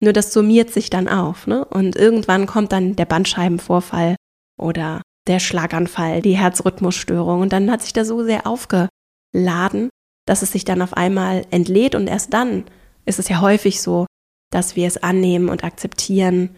Nur 0.00 0.12
das 0.12 0.32
summiert 0.32 0.70
sich 0.70 0.88
dann 0.88 1.08
auf, 1.08 1.48
ne? 1.48 1.64
Und 1.64 1.96
irgendwann 1.96 2.46
kommt 2.46 2.70
dann 2.70 2.94
der 2.94 3.04
Bandscheibenvorfall 3.04 4.14
oder 4.58 5.02
der 5.26 5.38
Schlaganfall, 5.38 6.22
die 6.22 6.36
Herzrhythmusstörung 6.36 7.40
und 7.40 7.52
dann 7.52 7.70
hat 7.70 7.82
sich 7.82 7.92
da 7.92 8.04
so 8.04 8.24
sehr 8.24 8.46
aufgeladen, 8.46 9.90
dass 10.26 10.42
es 10.42 10.52
sich 10.52 10.64
dann 10.64 10.82
auf 10.82 10.94
einmal 10.94 11.46
entlädt 11.50 11.94
und 11.94 12.08
erst 12.08 12.32
dann 12.32 12.64
ist 13.04 13.18
es 13.18 13.28
ja 13.28 13.40
häufig 13.40 13.80
so, 13.80 14.06
dass 14.50 14.76
wir 14.76 14.86
es 14.86 15.02
annehmen 15.02 15.48
und 15.48 15.64
akzeptieren, 15.64 16.50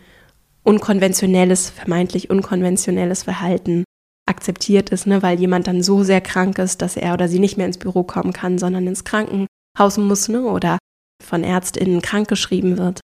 unkonventionelles, 0.62 1.70
vermeintlich 1.70 2.30
unkonventionelles 2.30 3.22
Verhalten 3.22 3.84
akzeptiert 4.26 4.90
ist, 4.90 5.06
ne, 5.06 5.22
weil 5.22 5.38
jemand 5.38 5.66
dann 5.66 5.82
so 5.82 6.02
sehr 6.02 6.20
krank 6.20 6.58
ist, 6.58 6.80
dass 6.82 6.96
er 6.96 7.12
oder 7.12 7.28
sie 7.28 7.38
nicht 7.38 7.56
mehr 7.56 7.66
ins 7.66 7.78
Büro 7.78 8.02
kommen 8.02 8.32
kann, 8.32 8.58
sondern 8.58 8.86
ins 8.86 9.04
Krankenhaus 9.04 9.98
muss 9.98 10.28
ne, 10.28 10.42
oder 10.42 10.78
von 11.22 11.44
Ärztinnen 11.44 12.00
krankgeschrieben 12.00 12.78
wird. 12.78 13.00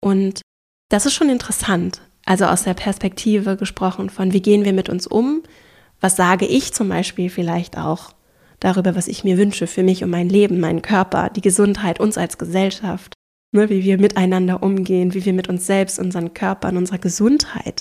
Und 0.00 0.40
das 0.88 1.06
ist 1.06 1.14
schon 1.14 1.28
interessant, 1.28 2.00
also 2.30 2.44
aus 2.44 2.62
der 2.62 2.74
Perspektive 2.74 3.56
gesprochen 3.56 4.08
von, 4.08 4.32
wie 4.32 4.40
gehen 4.40 4.64
wir 4.64 4.72
mit 4.72 4.88
uns 4.88 5.08
um, 5.08 5.42
was 6.00 6.14
sage 6.14 6.46
ich 6.46 6.72
zum 6.72 6.88
Beispiel 6.88 7.28
vielleicht 7.28 7.76
auch 7.76 8.12
darüber, 8.60 8.94
was 8.94 9.08
ich 9.08 9.24
mir 9.24 9.36
wünsche 9.36 9.66
für 9.66 9.82
mich 9.82 10.04
und 10.04 10.10
mein 10.10 10.28
Leben, 10.28 10.60
meinen 10.60 10.80
Körper, 10.80 11.28
die 11.28 11.40
Gesundheit, 11.40 11.98
uns 11.98 12.16
als 12.16 12.38
Gesellschaft, 12.38 13.14
ne, 13.50 13.68
wie 13.68 13.82
wir 13.82 13.98
miteinander 13.98 14.62
umgehen, 14.62 15.12
wie 15.12 15.24
wir 15.24 15.32
mit 15.32 15.48
uns 15.48 15.66
selbst, 15.66 15.98
unseren 15.98 16.32
Körpern, 16.32 16.76
unserer 16.76 16.98
Gesundheit 16.98 17.80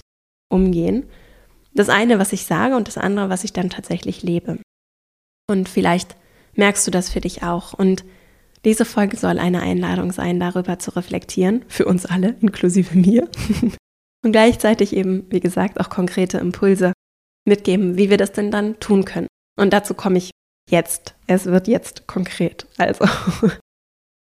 umgehen. 0.51 1.05
Das 1.75 1.89
eine, 1.89 2.17
was 2.17 2.33
ich 2.33 2.47
sage 2.47 2.75
und 2.75 2.87
das 2.87 2.97
andere, 2.97 3.29
was 3.29 3.43
ich 3.43 3.53
dann 3.53 3.69
tatsächlich 3.69 4.23
lebe. 4.23 4.57
Und 5.47 5.69
vielleicht 5.69 6.15
merkst 6.55 6.87
du 6.87 6.89
das 6.89 7.11
für 7.11 7.21
dich 7.21 7.43
auch. 7.43 7.73
Und 7.73 8.03
diese 8.65 8.85
Folge 8.85 9.15
soll 9.15 9.37
eine 9.37 9.61
Einladung 9.61 10.11
sein, 10.11 10.39
darüber 10.39 10.79
zu 10.79 10.95
reflektieren, 10.95 11.65
für 11.67 11.85
uns 11.85 12.07
alle, 12.07 12.35
inklusive 12.41 12.97
mir. 12.97 13.29
und 14.23 14.31
gleichzeitig 14.31 14.95
eben, 14.95 15.25
wie 15.31 15.39
gesagt, 15.39 15.79
auch 15.79 15.89
konkrete 15.89 16.37
Impulse 16.37 16.93
mitgeben, 17.47 17.97
wie 17.97 18.09
wir 18.09 18.17
das 18.17 18.31
denn 18.31 18.51
dann 18.51 18.79
tun 18.79 19.05
können. 19.05 19.27
Und 19.57 19.73
dazu 19.73 19.93
komme 19.93 20.17
ich 20.17 20.31
jetzt. 20.69 21.15
Es 21.27 21.45
wird 21.45 21.67
jetzt 21.67 22.07
konkret. 22.07 22.67
Also, 22.77 23.05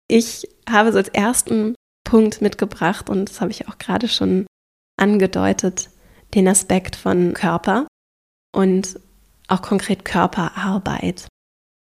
ich 0.08 0.48
habe 0.68 0.92
so 0.92 0.98
als 0.98 1.08
ersten 1.08 1.74
Punkt 2.04 2.42
mitgebracht, 2.42 3.08
und 3.08 3.28
das 3.28 3.40
habe 3.40 3.50
ich 3.50 3.68
auch 3.68 3.78
gerade 3.78 4.08
schon 4.08 4.46
angedeutet, 4.98 5.90
den 6.34 6.48
Aspekt 6.48 6.96
von 6.96 7.34
Körper 7.34 7.86
und 8.54 8.98
auch 9.48 9.62
konkret 9.62 10.04
Körperarbeit. 10.04 11.28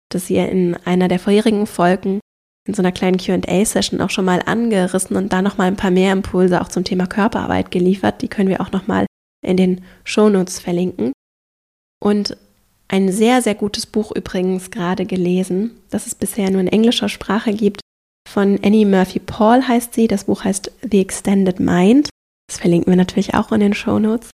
Das 0.09 0.29
ihr 0.29 0.49
in 0.49 0.75
einer 0.85 1.07
der 1.07 1.19
vorherigen 1.19 1.65
Folgen 1.65 2.19
in 2.67 2.73
so 2.73 2.81
einer 2.81 2.91
kleinen 2.91 3.17
QA-Session 3.17 4.01
auch 4.01 4.09
schon 4.09 4.25
mal 4.25 4.41
angerissen 4.45 5.17
und 5.17 5.33
da 5.33 5.41
nochmal 5.41 5.67
ein 5.67 5.75
paar 5.75 5.91
mehr 5.91 6.13
Impulse 6.13 6.61
auch 6.61 6.69
zum 6.69 6.83
Thema 6.83 7.07
Körperarbeit 7.07 7.71
geliefert. 7.71 8.21
Die 8.21 8.29
können 8.29 8.49
wir 8.49 8.61
auch 8.61 8.71
nochmal 8.71 9.05
in 9.45 9.57
den 9.57 9.83
Shownotes 10.05 10.59
verlinken. 10.59 11.11
Und 12.01 12.37
ein 12.87 13.11
sehr, 13.11 13.41
sehr 13.41 13.55
gutes 13.55 13.85
Buch 13.85 14.11
übrigens 14.15 14.71
gerade 14.71 15.05
gelesen, 15.05 15.71
das 15.89 16.07
es 16.07 16.15
bisher 16.15 16.49
nur 16.51 16.61
in 16.61 16.67
englischer 16.67 17.09
Sprache 17.09 17.53
gibt. 17.53 17.81
Von 18.29 18.59
Annie 18.63 18.85
Murphy 18.85 19.19
Paul 19.19 19.67
heißt 19.67 19.93
sie. 19.93 20.07
Das 20.07 20.25
Buch 20.25 20.43
heißt 20.43 20.71
The 20.89 21.01
Extended 21.01 21.59
Mind. 21.59 22.09
Das 22.47 22.59
verlinken 22.59 22.91
wir 22.91 22.97
natürlich 22.97 23.33
auch 23.33 23.51
in 23.51 23.59
den 23.59 23.73
Show 23.73 23.99
Notes. 23.99 24.29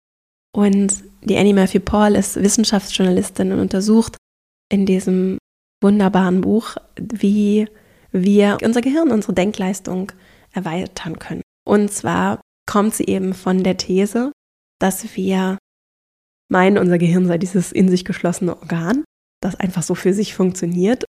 Und 0.56 1.04
die 1.22 1.38
Annie 1.38 1.54
Murphy 1.54 1.80
Paul 1.80 2.16
ist 2.16 2.42
Wissenschaftsjournalistin 2.42 3.52
und 3.52 3.60
untersucht 3.60 4.18
in 4.72 4.86
diesem 4.86 5.38
wunderbaren 5.84 6.42
Buch, 6.42 6.78
wie 6.98 7.68
wir 8.24 8.58
unser 8.64 8.82
Gehirn, 8.82 9.12
unsere 9.12 9.34
Denkleistung 9.34 10.12
erweitern 10.52 11.20
können. 11.20 11.42
Und 11.68 11.92
zwar 11.92 12.42
kommt 12.66 12.96
sie 12.96 13.06
eben 13.06 13.34
von 13.34 13.64
der 13.64 13.78
These, 13.78 14.32
dass 14.80 15.16
wir 15.16 15.58
meinen, 16.50 16.78
unser 16.78 16.98
Gehirn 16.98 17.28
sei 17.28 17.38
dieses 17.38 17.72
in 17.72 17.90
sich 17.90 18.06
geschlossene 18.06 18.56
Organ, 18.56 19.04
das 19.42 19.56
einfach 19.56 19.84
so 19.84 19.96
für 19.96 20.14
sich 20.14 20.36
funktioniert, 20.36 21.04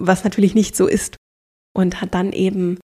was 0.00 0.24
natürlich 0.24 0.54
nicht 0.54 0.76
so 0.76 0.86
ist. 0.86 1.16
Und 1.76 2.00
hat 2.00 2.14
dann 2.14 2.32
eben 2.32 2.78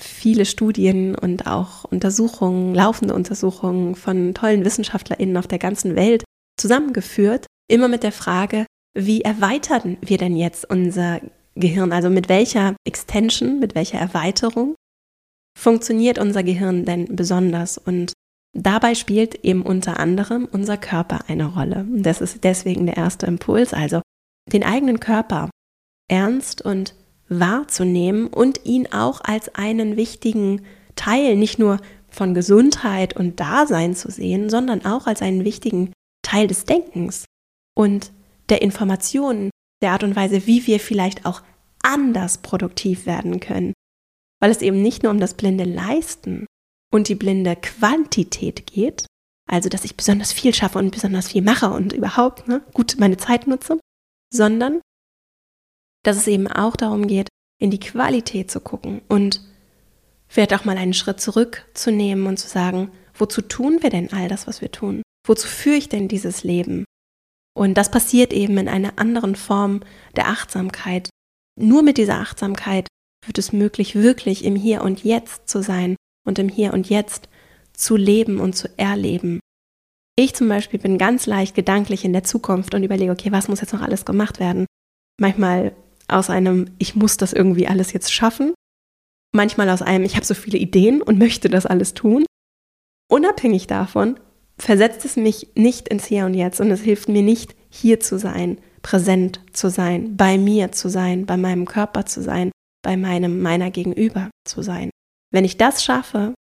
viele 0.00 0.44
Studien 0.44 1.14
und 1.14 1.46
auch 1.46 1.84
Untersuchungen, 1.84 2.74
laufende 2.74 3.14
Untersuchungen 3.14 3.94
von 3.94 4.34
tollen 4.34 4.64
WissenschaftlerInnen 4.64 5.36
auf 5.36 5.46
der 5.46 5.58
ganzen 5.58 5.94
Welt 5.94 6.24
zusammengeführt, 6.58 7.46
immer 7.70 7.88
mit 7.88 8.02
der 8.02 8.12
Frage, 8.12 8.66
wie 8.96 9.22
erweitern 9.22 9.96
wir 10.00 10.18
denn 10.18 10.36
jetzt 10.36 10.68
unser 10.68 11.20
Gehirn? 11.54 11.92
Also 11.92 12.10
mit 12.10 12.28
welcher 12.28 12.76
Extension, 12.86 13.60
mit 13.60 13.74
welcher 13.74 13.98
Erweiterung 13.98 14.74
funktioniert 15.58 16.18
unser 16.18 16.42
Gehirn 16.42 16.84
denn 16.84 17.16
besonders? 17.16 17.78
Und 17.78 18.12
dabei 18.56 18.94
spielt 18.94 19.44
eben 19.44 19.62
unter 19.62 19.98
anderem 19.98 20.48
unser 20.50 20.76
Körper 20.76 21.20
eine 21.28 21.46
Rolle. 21.46 21.80
Und 21.80 22.02
das 22.02 22.20
ist 22.20 22.44
deswegen 22.44 22.86
der 22.86 22.96
erste 22.96 23.26
Impuls, 23.26 23.72
also 23.72 24.00
den 24.52 24.64
eigenen 24.64 25.00
Körper 25.00 25.50
ernst 26.10 26.62
und 26.62 26.94
wahrzunehmen 27.28 28.26
und 28.26 28.64
ihn 28.64 28.92
auch 28.92 29.20
als 29.22 29.54
einen 29.54 29.96
wichtigen 29.96 30.62
Teil 30.96 31.36
nicht 31.36 31.58
nur 31.58 31.80
von 32.08 32.34
Gesundheit 32.34 33.16
und 33.16 33.40
Dasein 33.40 33.94
zu 33.94 34.10
sehen, 34.10 34.50
sondern 34.50 34.84
auch 34.84 35.06
als 35.06 35.22
einen 35.22 35.44
wichtigen 35.44 35.92
Teil 36.22 36.46
des 36.46 36.64
Denkens 36.64 37.24
und 37.76 38.12
der 38.48 38.62
Informationen, 38.62 39.50
der 39.82 39.92
Art 39.92 40.02
und 40.02 40.16
Weise, 40.16 40.46
wie 40.46 40.66
wir 40.66 40.80
vielleicht 40.80 41.26
auch 41.26 41.42
anders 41.82 42.38
produktiv 42.38 43.06
werden 43.06 43.40
können. 43.40 43.72
Weil 44.40 44.50
es 44.50 44.62
eben 44.62 44.82
nicht 44.82 45.02
nur 45.02 45.12
um 45.12 45.20
das 45.20 45.34
blinde 45.34 45.64
Leisten 45.64 46.46
und 46.92 47.08
die 47.08 47.14
blinde 47.14 47.56
Quantität 47.56 48.66
geht, 48.66 49.06
also 49.50 49.68
dass 49.68 49.84
ich 49.84 49.96
besonders 49.96 50.32
viel 50.32 50.54
schaffe 50.54 50.78
und 50.78 50.90
besonders 50.90 51.28
viel 51.28 51.42
mache 51.42 51.70
und 51.70 51.92
überhaupt 51.92 52.48
ne, 52.48 52.62
gut 52.72 52.96
meine 52.98 53.16
Zeit 53.16 53.46
nutze, 53.46 53.78
sondern 54.32 54.80
dass 56.02 56.16
es 56.16 56.26
eben 56.26 56.46
auch 56.46 56.76
darum 56.76 57.06
geht, 57.06 57.28
in 57.60 57.70
die 57.70 57.80
Qualität 57.80 58.50
zu 58.50 58.60
gucken 58.60 59.02
und 59.08 59.40
vielleicht 60.28 60.54
auch 60.54 60.64
mal 60.64 60.76
einen 60.76 60.94
Schritt 60.94 61.20
zurückzunehmen 61.20 62.26
und 62.26 62.38
zu 62.38 62.48
sagen, 62.48 62.90
wozu 63.14 63.42
tun 63.42 63.82
wir 63.82 63.90
denn 63.90 64.12
all 64.12 64.28
das, 64.28 64.46
was 64.46 64.60
wir 64.60 64.70
tun? 64.70 65.02
Wozu 65.26 65.46
führe 65.46 65.76
ich 65.76 65.88
denn 65.88 66.08
dieses 66.08 66.44
Leben? 66.44 66.84
Und 67.56 67.74
das 67.74 67.90
passiert 67.90 68.32
eben 68.32 68.58
in 68.58 68.68
einer 68.68 68.98
anderen 68.98 69.36
Form 69.36 69.80
der 70.16 70.28
Achtsamkeit. 70.28 71.08
Nur 71.58 71.82
mit 71.82 71.98
dieser 71.98 72.18
Achtsamkeit 72.18 72.88
wird 73.26 73.38
es 73.38 73.52
möglich, 73.52 73.94
wirklich 73.94 74.44
im 74.44 74.56
Hier 74.56 74.82
und 74.82 75.04
Jetzt 75.04 75.48
zu 75.48 75.62
sein 75.62 75.96
und 76.26 76.38
im 76.38 76.48
Hier 76.48 76.72
und 76.72 76.88
Jetzt 76.88 77.28
zu 77.72 77.96
leben 77.96 78.40
und 78.40 78.54
zu 78.54 78.68
erleben. 78.76 79.40
Ich 80.16 80.34
zum 80.34 80.48
Beispiel 80.48 80.78
bin 80.78 80.98
ganz 80.98 81.26
leicht 81.26 81.54
gedanklich 81.54 82.04
in 82.04 82.12
der 82.12 82.24
Zukunft 82.24 82.74
und 82.74 82.84
überlege, 82.84 83.12
okay, 83.12 83.32
was 83.32 83.48
muss 83.48 83.60
jetzt 83.60 83.72
noch 83.72 83.82
alles 83.82 84.04
gemacht 84.04 84.38
werden? 84.38 84.66
Manchmal 85.18 85.74
aus 86.08 86.30
einem, 86.30 86.70
ich 86.78 86.94
muss 86.94 87.16
das 87.16 87.32
irgendwie 87.32 87.66
alles 87.66 87.92
jetzt 87.92 88.12
schaffen. 88.12 88.54
Manchmal 89.32 89.70
aus 89.70 89.82
einem, 89.82 90.04
ich 90.04 90.14
habe 90.14 90.26
so 90.26 90.34
viele 90.34 90.58
Ideen 90.58 91.02
und 91.02 91.18
möchte 91.18 91.48
das 91.48 91.66
alles 91.66 91.94
tun. 91.94 92.24
Unabhängig 93.10 93.66
davon 93.66 94.20
versetzt 94.58 95.04
es 95.04 95.16
mich 95.16 95.48
nicht 95.54 95.88
ins 95.88 96.06
Hier 96.06 96.26
und 96.26 96.34
Jetzt 96.34 96.60
und 96.60 96.70
es 96.70 96.80
hilft 96.80 97.08
mir 97.08 97.22
nicht, 97.22 97.54
hier 97.70 98.00
zu 98.00 98.18
sein, 98.18 98.58
präsent 98.82 99.40
zu 99.52 99.68
sein, 99.68 100.16
bei 100.16 100.38
mir 100.38 100.72
zu 100.72 100.88
sein, 100.88 101.26
bei 101.26 101.36
meinem 101.36 101.66
Körper 101.66 102.06
zu 102.06 102.22
sein, 102.22 102.52
bei 102.82 102.96
meinem, 102.96 103.42
meiner 103.42 103.70
Gegenüber 103.70 104.30
zu 104.46 104.62
sein. 104.62 104.90
Wenn 105.32 105.44
ich 105.44 105.56
das 105.56 105.82
schaffe, 105.82 106.34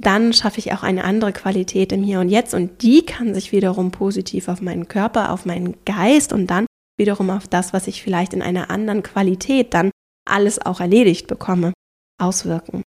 dann 0.00 0.32
schaffe 0.32 0.58
ich 0.58 0.72
auch 0.72 0.82
eine 0.82 1.04
andere 1.04 1.32
Qualität 1.32 1.92
im 1.92 2.02
Hier 2.02 2.20
und 2.20 2.28
Jetzt 2.28 2.54
und 2.54 2.82
die 2.82 3.04
kann 3.04 3.34
sich 3.34 3.52
wiederum 3.52 3.90
positiv 3.90 4.48
auf 4.48 4.60
meinen 4.60 4.88
Körper, 4.88 5.32
auf 5.32 5.46
meinen 5.46 5.76
Geist 5.84 6.32
und 6.32 6.48
dann 6.48 6.66
wiederum 6.98 7.30
auf 7.30 7.48
das, 7.48 7.72
was 7.72 7.86
ich 7.86 8.02
vielleicht 8.02 8.34
in 8.34 8.42
einer 8.42 8.70
anderen 8.70 9.02
Qualität 9.02 9.72
dann 9.72 9.90
alles 10.28 10.60
auch 10.60 10.80
erledigt 10.80 11.26
bekomme, 11.26 11.72
auswirken. 12.20 12.82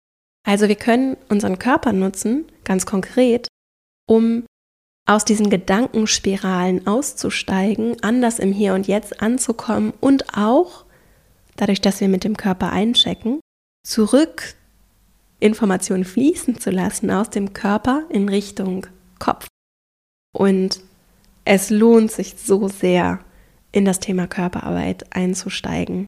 Also 0.47 0.69
wir 0.69 0.77
können 0.77 1.17
unseren 1.29 1.59
Körper 1.59 1.93
nutzen, 1.93 2.47
ganz 2.65 2.87
konkret, 2.87 3.49
um 4.09 4.46
aus 5.07 5.25
diesen 5.25 5.51
Gedankenspiralen 5.51 6.87
auszusteigen, 6.87 7.97
anders 8.03 8.39
im 8.39 8.53
Hier 8.53 8.75
und 8.75 8.89
Jetzt 8.89 9.23
anzukommen 9.23 9.93
und 10.01 10.37
auch, 10.37 10.85
dadurch, 11.55 11.81
dass 11.81 12.01
wir 12.01 12.09
mit 12.09 12.25
dem 12.25 12.37
Körper 12.37 12.71
einchecken, 12.71 13.41
zurück 13.87 14.55
Informationen 15.39 16.05
fließen 16.05 16.61
zu 16.61 16.71
lassen 16.71 17.11
aus 17.11 17.31
dem 17.31 17.53
Körper 17.53 18.05
in 18.11 18.29
Richtung 18.29 18.87
Kopf. 19.19 19.47
Und 20.35 20.81
es 21.45 21.71
lohnt 21.71 22.11
sich 22.11 22.35
so 22.37 22.69
sehr, 22.69 23.21
in 23.73 23.85
das 23.85 24.01
Thema 24.01 24.27
Körperarbeit 24.27 25.15
einzusteigen. 25.15 26.07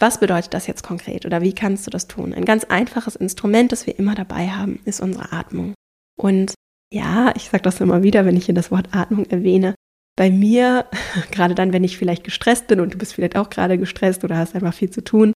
Was 0.00 0.20
bedeutet 0.20 0.54
das 0.54 0.68
jetzt 0.68 0.84
konkret 0.84 1.26
oder 1.26 1.42
wie 1.42 1.52
kannst 1.52 1.86
du 1.86 1.90
das 1.90 2.06
tun? 2.06 2.32
Ein 2.32 2.44
ganz 2.44 2.64
einfaches 2.64 3.16
Instrument, 3.16 3.72
das 3.72 3.86
wir 3.86 3.98
immer 3.98 4.14
dabei 4.14 4.48
haben, 4.48 4.80
ist 4.84 5.00
unsere 5.00 5.32
Atmung. 5.32 5.74
Und 6.16 6.54
ja, 6.92 7.32
ich 7.36 7.50
sage 7.50 7.62
das 7.62 7.80
immer 7.80 8.02
wieder, 8.02 8.24
wenn 8.24 8.36
ich 8.36 8.46
hier 8.46 8.54
das 8.54 8.70
Wort 8.70 8.88
Atmung 8.92 9.26
erwähne. 9.26 9.74
Bei 10.16 10.30
mir, 10.30 10.86
gerade 11.30 11.54
dann, 11.54 11.72
wenn 11.72 11.84
ich 11.84 11.98
vielleicht 11.98 12.24
gestresst 12.24 12.66
bin 12.68 12.80
und 12.80 12.94
du 12.94 12.98
bist 12.98 13.14
vielleicht 13.14 13.36
auch 13.36 13.50
gerade 13.50 13.78
gestresst 13.78 14.24
oder 14.24 14.36
hast 14.36 14.54
einfach 14.54 14.74
viel 14.74 14.90
zu 14.90 15.02
tun, 15.02 15.32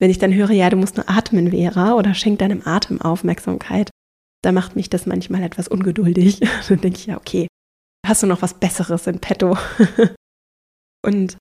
wenn 0.00 0.10
ich 0.10 0.18
dann 0.18 0.34
höre, 0.34 0.50
ja, 0.50 0.68
du 0.68 0.76
musst 0.76 0.96
nur 0.96 1.08
atmen, 1.08 1.50
Vera, 1.50 1.94
oder 1.94 2.14
schenk 2.14 2.40
deinem 2.40 2.62
Atem 2.64 3.00
Aufmerksamkeit, 3.00 3.90
da 4.42 4.50
macht 4.50 4.74
mich 4.74 4.90
das 4.90 5.06
manchmal 5.06 5.42
etwas 5.42 5.68
ungeduldig. 5.68 6.40
dann 6.68 6.80
denke 6.80 6.98
ich, 6.98 7.06
ja, 7.06 7.16
okay, 7.16 7.46
hast 8.06 8.22
du 8.22 8.26
noch 8.26 8.42
was 8.42 8.58
Besseres 8.58 9.06
in 9.06 9.20
petto? 9.20 9.56
Und 11.06 11.36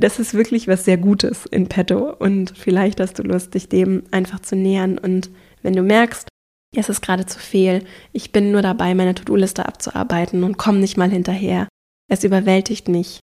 das 0.00 0.18
ist 0.18 0.34
wirklich 0.34 0.68
was 0.68 0.84
sehr 0.84 0.96
Gutes 0.96 1.44
in 1.46 1.68
petto. 1.68 2.14
Und 2.14 2.56
vielleicht 2.56 3.00
hast 3.00 3.18
du 3.18 3.22
Lust, 3.22 3.54
dich 3.54 3.68
dem 3.68 4.04
einfach 4.10 4.40
zu 4.40 4.56
nähern. 4.56 4.96
Und 4.96 5.30
wenn 5.62 5.74
du 5.74 5.82
merkst, 5.82 6.28
es 6.74 6.88
ist 6.88 7.00
gerade 7.00 7.26
zu 7.26 7.38
viel, 7.38 7.84
ich 8.12 8.32
bin 8.32 8.52
nur 8.52 8.62
dabei, 8.62 8.94
meine 8.94 9.14
To-Do-Liste 9.14 9.66
abzuarbeiten 9.66 10.44
und 10.44 10.58
komme 10.58 10.78
nicht 10.78 10.96
mal 10.96 11.10
hinterher. 11.10 11.68
Es 12.10 12.24
überwältigt 12.24 12.88
mich. 12.88 13.20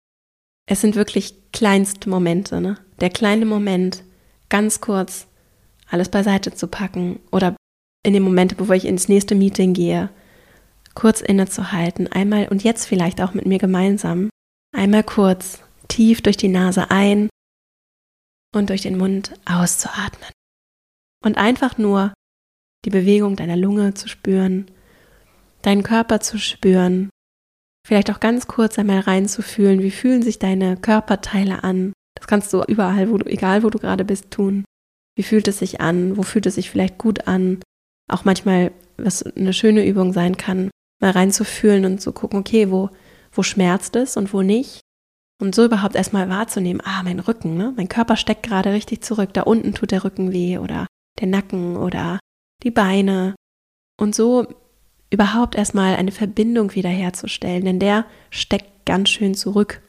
Es 0.69 0.81
sind 0.81 0.97
wirklich 0.97 1.51
kleinste 1.53 2.11
Momente, 2.11 2.61
ne? 2.61 2.79
Der 3.01 3.11
kleine 3.11 3.47
Moment, 3.47 4.03
ganz 4.49 4.81
kurz 4.81 5.29
alles 5.89 6.09
beiseite 6.09 6.53
zu 6.53 6.67
packen 6.67 7.21
oder 7.31 7.57
in 8.05 8.13
den 8.13 8.23
Momenten, 8.23 8.59
bevor 8.59 8.75
ich 8.75 8.85
ins 8.85 9.09
nächste 9.09 9.35
Meeting 9.35 9.73
gehe, 9.73 10.11
kurz 10.95 11.21
innezuhalten, 11.21 12.09
einmal 12.09 12.49
und 12.49 12.65
jetzt 12.65 12.87
vielleicht 12.87 13.21
auch 13.21 13.35
mit 13.35 13.47
mir 13.47 13.59
gemeinsam, 13.59 14.31
einmal 14.77 15.05
kurz 15.05 15.61
tief 15.89 16.23
durch 16.23 16.37
die 16.37 16.49
Nase 16.49 16.91
ein 16.91 17.29
und 18.55 18.71
durch 18.71 18.83
den 18.83 18.99
Mund 18.99 19.33
auszuatmen. 19.47 20.31
Und 21.25 21.37
einfach 21.37 21.79
nur 21.79 22.13
die 22.85 22.91
Bewegung 22.91 23.37
deiner 23.37 23.57
Lunge 23.57 23.95
zu 23.95 24.09
spüren, 24.09 24.67
deinen 25.63 25.83
Körper 25.83 26.21
zu 26.21 26.39
spüren, 26.39 27.11
vielleicht 27.87 28.11
auch 28.11 28.21
ganz 28.21 28.47
kurz 28.47 28.79
einmal 28.79 29.01
reinzufühlen, 29.01 29.83
wie 29.83 29.91
fühlen 29.91 30.23
sich 30.23 30.39
deine 30.39 30.77
Körperteile 30.77 31.65
an. 31.65 31.93
Das 32.15 32.27
kannst 32.27 32.53
du 32.53 32.63
überall, 32.65 33.11
wo 33.11 33.19
du, 33.19 33.27
egal 33.27 33.63
wo 33.63 33.71
du 33.71 33.79
gerade 33.79 34.05
bist, 34.05 34.31
tun. 34.31 34.65
Wie 35.17 35.23
fühlt 35.23 35.49
es 35.49 35.59
sich 35.59 35.81
an? 35.81 36.17
Wo 36.17 36.23
fühlt 36.23 36.47
es 36.47 36.57
sich 36.57 36.71
vielleicht 36.71 36.99
gut 36.99 37.27
an? 37.27 37.61
Auch 38.11 38.25
manchmal, 38.25 38.73
was 38.97 39.23
eine 39.23 39.53
schöne 39.53 39.87
Übung 39.87 40.13
sein 40.13 40.37
kann, 40.37 40.71
mal 41.01 41.11
reinzufühlen 41.11 41.85
und 41.85 42.01
zu 42.01 42.13
gucken, 42.13 42.39
okay, 42.39 42.71
wo, 42.71 42.91
wo 43.33 43.43
schmerzt 43.43 43.97
es 43.97 44.17
und 44.17 44.33
wo 44.33 44.43
nicht? 44.43 44.81
Und 45.41 45.55
so 45.55 45.65
überhaupt 45.65 45.95
erstmal 45.95 46.29
wahrzunehmen, 46.29 46.83
ah, 46.85 47.03
mein 47.05 47.21
Rücken, 47.21 47.57
ne? 47.57 47.73
Mein 47.77 47.89
Körper 47.89 48.17
steckt 48.17 48.43
gerade 48.43 48.73
richtig 48.73 49.03
zurück, 49.03 49.33
da 49.35 49.43
unten 49.43 49.75
tut 49.75 49.93
der 49.93 50.03
Rücken 50.05 50.33
weh 50.33 50.59
oder 50.59 50.87
der 51.21 51.29
Nacken 51.29 51.77
oder 51.77 52.19
die 52.63 52.71
Beine. 52.71 53.35
Und 54.01 54.15
so 54.15 54.47
überhaupt 55.11 55.57
erstmal 55.57 55.97
eine 55.97 56.13
Verbindung 56.13 56.75
wiederherzustellen, 56.75 57.65
denn 57.65 57.79
der 57.79 58.07
steckt 58.31 58.87
ganz 58.87 59.09
schön 59.09 59.35
zurück. 59.35 59.81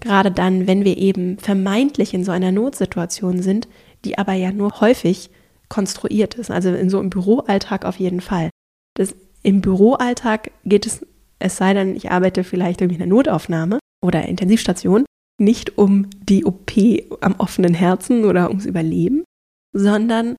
Gerade 0.00 0.30
dann, 0.30 0.66
wenn 0.66 0.84
wir 0.84 0.96
eben 0.96 1.38
vermeintlich 1.38 2.14
in 2.14 2.24
so 2.24 2.32
einer 2.32 2.52
Notsituation 2.52 3.42
sind, 3.42 3.68
die 4.04 4.16
aber 4.16 4.32
ja 4.32 4.52
nur 4.52 4.80
häufig 4.80 5.30
konstruiert 5.68 6.34
ist. 6.34 6.50
Also 6.50 6.72
in 6.74 6.88
so 6.88 6.98
einem 6.98 7.10
Büroalltag 7.10 7.84
auf 7.84 7.98
jeden 7.98 8.20
Fall. 8.20 8.50
Das, 8.94 9.14
Im 9.42 9.60
Büroalltag 9.60 10.50
geht 10.64 10.86
es, 10.86 11.06
es 11.40 11.56
sei 11.56 11.74
denn, 11.74 11.94
ich 11.94 12.10
arbeite 12.10 12.44
vielleicht 12.44 12.80
irgendwie 12.80 12.96
in 12.96 13.02
einer 13.02 13.14
Notaufnahme, 13.14 13.78
oder 14.00 14.26
Intensivstation 14.26 15.04
nicht 15.40 15.78
um 15.78 16.08
die 16.28 16.44
OP 16.44 16.72
am 17.20 17.36
offenen 17.38 17.74
Herzen 17.74 18.24
oder 18.24 18.48
ums 18.48 18.66
Überleben, 18.66 19.24
sondern 19.72 20.36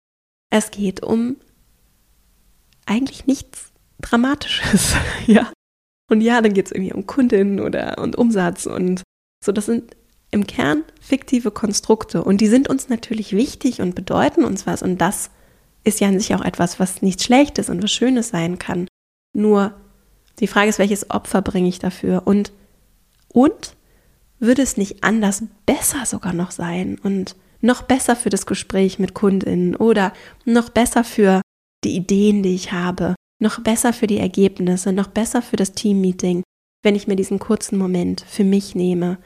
es 0.51 0.71
geht 0.71 1.03
um 1.03 1.37
eigentlich 2.89 3.27
nichts 3.27 3.69
Dramatisches, 4.01 4.95
ja. 5.27 5.51
Und 6.09 6.21
ja, 6.21 6.41
dann 6.41 6.53
geht 6.53 6.67
es 6.67 6.71
irgendwie 6.71 6.93
um 6.93 7.05
Kundinnen 7.05 7.59
oder 7.59 7.97
und 7.99 8.15
Umsatz 8.15 8.65
und 8.65 9.03
so. 9.43 9.51
Das 9.51 9.65
sind 9.65 9.95
im 10.31 10.47
Kern 10.47 10.83
fiktive 11.01 11.51
Konstrukte 11.51 12.23
und 12.23 12.39
die 12.41 12.47
sind 12.47 12.69
uns 12.69 12.89
natürlich 12.89 13.33
wichtig 13.33 13.81
und 13.81 13.95
bedeuten 13.95 14.43
uns 14.43 14.65
was 14.65 14.83
und 14.83 14.99
das 14.99 15.31
ist 15.83 15.99
ja 15.99 16.07
an 16.07 16.19
sich 16.19 16.33
auch 16.35 16.43
etwas, 16.43 16.79
was 16.79 17.01
nichts 17.01 17.25
Schlechtes 17.25 17.69
und 17.69 17.83
was 17.83 17.91
Schönes 17.91 18.29
sein 18.29 18.59
kann. 18.59 18.87
Nur 19.33 19.73
die 20.39 20.47
Frage 20.47 20.69
ist, 20.69 20.79
welches 20.79 21.09
Opfer 21.09 21.41
bringe 21.41 21.67
ich 21.67 21.79
dafür 21.79 22.23
und 22.25 22.51
und 23.27 23.75
würde 24.39 24.61
es 24.61 24.77
nicht 24.77 25.03
anders 25.03 25.43
besser 25.65 26.05
sogar 26.05 26.33
noch 26.33 26.51
sein 26.51 26.97
und 27.03 27.35
noch 27.61 27.81
besser 27.81 28.15
für 28.15 28.29
das 28.29 28.45
Gespräch 28.45 28.99
mit 28.99 29.13
Kundinnen 29.13 29.75
oder 29.75 30.13
noch 30.45 30.69
besser 30.69 31.03
für 31.03 31.41
die 31.83 31.95
Ideen, 31.95 32.43
die 32.43 32.55
ich 32.55 32.71
habe, 32.71 33.15
noch 33.41 33.61
besser 33.61 33.93
für 33.93 34.07
die 34.07 34.19
Ergebnisse, 34.19 34.91
noch 34.91 35.07
besser 35.07 35.41
für 35.41 35.55
das 35.55 35.73
Teammeeting, 35.73 36.43
wenn 36.83 36.95
ich 36.95 37.07
mir 37.07 37.15
diesen 37.15 37.39
kurzen 37.39 37.77
Moment 37.77 38.23
für 38.27 38.43
mich 38.43 38.75
nehme. 38.75 39.17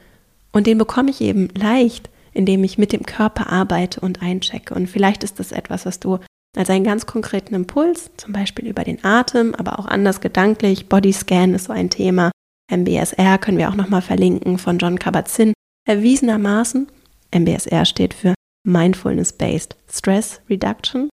Und 0.52 0.68
den 0.68 0.78
bekomme 0.78 1.10
ich 1.10 1.22
eben 1.22 1.50
leicht, 1.56 2.10
indem 2.34 2.64
ich 2.64 2.78
mit 2.78 2.92
dem 2.94 3.06
Körper 3.06 3.52
arbeite 3.52 4.00
und 4.00 4.22
einchecke. 4.22 4.74
Und 4.74 4.88
vielleicht 4.88 5.24
ist 5.24 5.40
das 5.40 5.52
etwas, 5.52 5.86
was 5.86 6.00
du 6.00 6.20
als 6.56 6.70
einen 6.70 6.84
ganz 6.84 7.06
konkreten 7.06 7.56
Impuls, 7.56 8.12
zum 8.18 8.34
Beispiel 8.34 8.68
über 8.68 8.84
den 8.84 9.04
Atem, 9.04 9.56
aber 9.56 9.80
auch 9.80 9.88
anders 9.88 10.22
gedanklich, 10.22 10.88
Bodyscan 10.88 11.56
ist 11.56 11.66
so 11.66 11.74
ein 11.74 11.90
Thema, 11.90 12.32
MBSR 12.72 13.40
können 13.40 13.58
wir 13.58 13.70
auch 13.70 13.76
nochmal 13.76 14.04
verlinken 14.04 14.60
von 14.60 14.78
John 14.78 15.00
Kabat-Zinn, 15.00 15.54
erwiesenermaßen, 15.88 16.88
MBSR 17.34 17.86
steht 17.86 18.14
für 18.14 18.36
Mindfulness-Based 18.68 19.76
Stress 19.92 20.42
Reduction, 20.50 21.10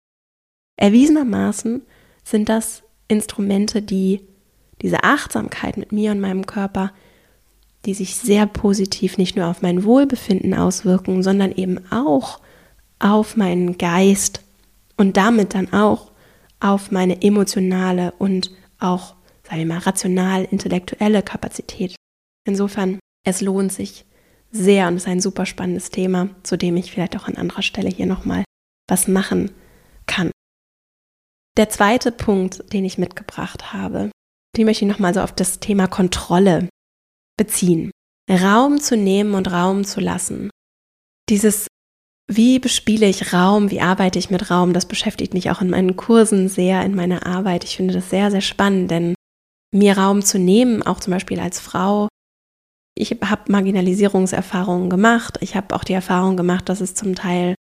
erwiesenermaßen 0.79 1.83
sind 2.25 2.49
das 2.49 2.83
Instrumente, 3.07 3.83
die 3.83 4.23
diese 4.81 5.05
Achtsamkeit 5.05 5.77
mit 5.77 5.93
mir 5.93 6.13
und 6.13 6.21
meinem 6.21 6.47
Körper, 6.47 6.93
die 7.85 7.95
sich 7.95 8.17
sehr 8.17 8.47
positiv 8.47 9.19
nicht 9.19 9.37
nur 9.37 9.47
auf 9.47 9.63
mein 9.63 9.85
Wohlbefinden 9.85 10.55
auswirken, 10.55 11.23
sondern 11.23 11.53
eben 11.53 11.81
auch 11.91 12.41
auf 12.99 13.37
meinen 13.37 13.79
Geist 13.79 14.43
und 14.97 15.17
damit 15.17 15.55
dann 15.55 15.73
auch 15.73 16.13
auf 16.61 16.91
meine 16.91 17.23
emotionale 17.23 18.13
und 18.19 18.51
auch 18.81 19.15
sagen 19.49 19.61
wir 19.61 19.67
mal, 19.67 19.79
rational-intellektuelle 19.79 21.23
Kapazität. 21.23 21.97
Insofern, 22.45 22.99
es 23.25 23.41
lohnt 23.41 23.73
sich 23.73 24.05
sehr 24.51 24.89
und 24.89 24.97
ist 24.97 25.09
ein 25.09 25.21
super 25.21 25.47
spannendes 25.47 25.91
Thema, 25.91 26.29
zu 26.43 26.57
dem 26.57 26.77
ich 26.77 26.91
vielleicht 26.91 27.17
auch 27.17 27.29
an 27.29 27.37
anderer 27.37 27.63
Stelle 27.63 27.89
hier 27.89 28.07
nochmal 28.07 28.45
was 28.89 29.09
machen 29.09 29.51
kann. 30.07 30.31
Der 31.59 31.69
zweite 31.69 32.13
Punkt, 32.13 32.73
den 32.73 32.85
ich 32.85 32.99
mitgebracht 32.99 33.73
habe, 33.73 34.13
den 34.57 34.65
möchte 34.65 34.85
ich 34.85 34.91
nochmal 34.91 35.13
so 35.13 35.21
auf 35.21 35.33
das 35.33 35.59
Thema 35.59 35.89
Kontrolle 35.89 36.69
beziehen. 37.37 37.91
Raum 38.31 38.81
zu 38.81 38.97
nehmen 38.97 39.35
und 39.35 39.51
Raum 39.51 39.85
zu 39.85 40.01
lassen. 40.01 40.51
Dieses, 41.29 41.67
wie 42.31 42.61
bespiele 42.61 43.09
ich 43.09 43.33
Raum, 43.33 43.73
wie 43.73 43.81
arbeite 43.81 44.21
ich 44.21 44.31
mit 44.31 44.53
Raum, 44.53 44.73
das 44.73 44.87
beschäftigt 44.87 45.35
mich 45.35 45.51
auch 45.51 45.61
in 45.61 45.71
meinen 45.71 45.97
Kursen 45.97 46.49
sehr, 46.49 46.85
in 46.85 46.95
meiner 46.95 47.27
Arbeit. 47.27 47.65
Ich 47.65 47.77
finde 47.77 47.95
das 47.95 48.09
sehr, 48.09 48.31
sehr 48.31 48.41
spannend, 48.41 48.93
denn 48.93 49.15
mir 49.75 49.99
Raum 49.99 50.23
zu 50.23 50.39
nehmen, 50.39 50.85
auch 50.85 51.01
zum 51.01 51.13
Beispiel 51.13 51.41
als 51.41 51.59
Frau. 51.59 52.07
Ich 52.95 53.11
habe 53.21 53.51
Marginalisierungserfahrungen 53.51 54.91
gemacht. 54.91 55.39
Ich 55.41 55.57
habe 55.57 55.75
auch 55.75 55.83
die 55.83 55.93
Erfahrung 55.93 56.37
gemacht, 56.37 56.69
dass 56.69 56.81
es 56.81 56.95
zum 56.95 57.17
Teil 57.17 57.57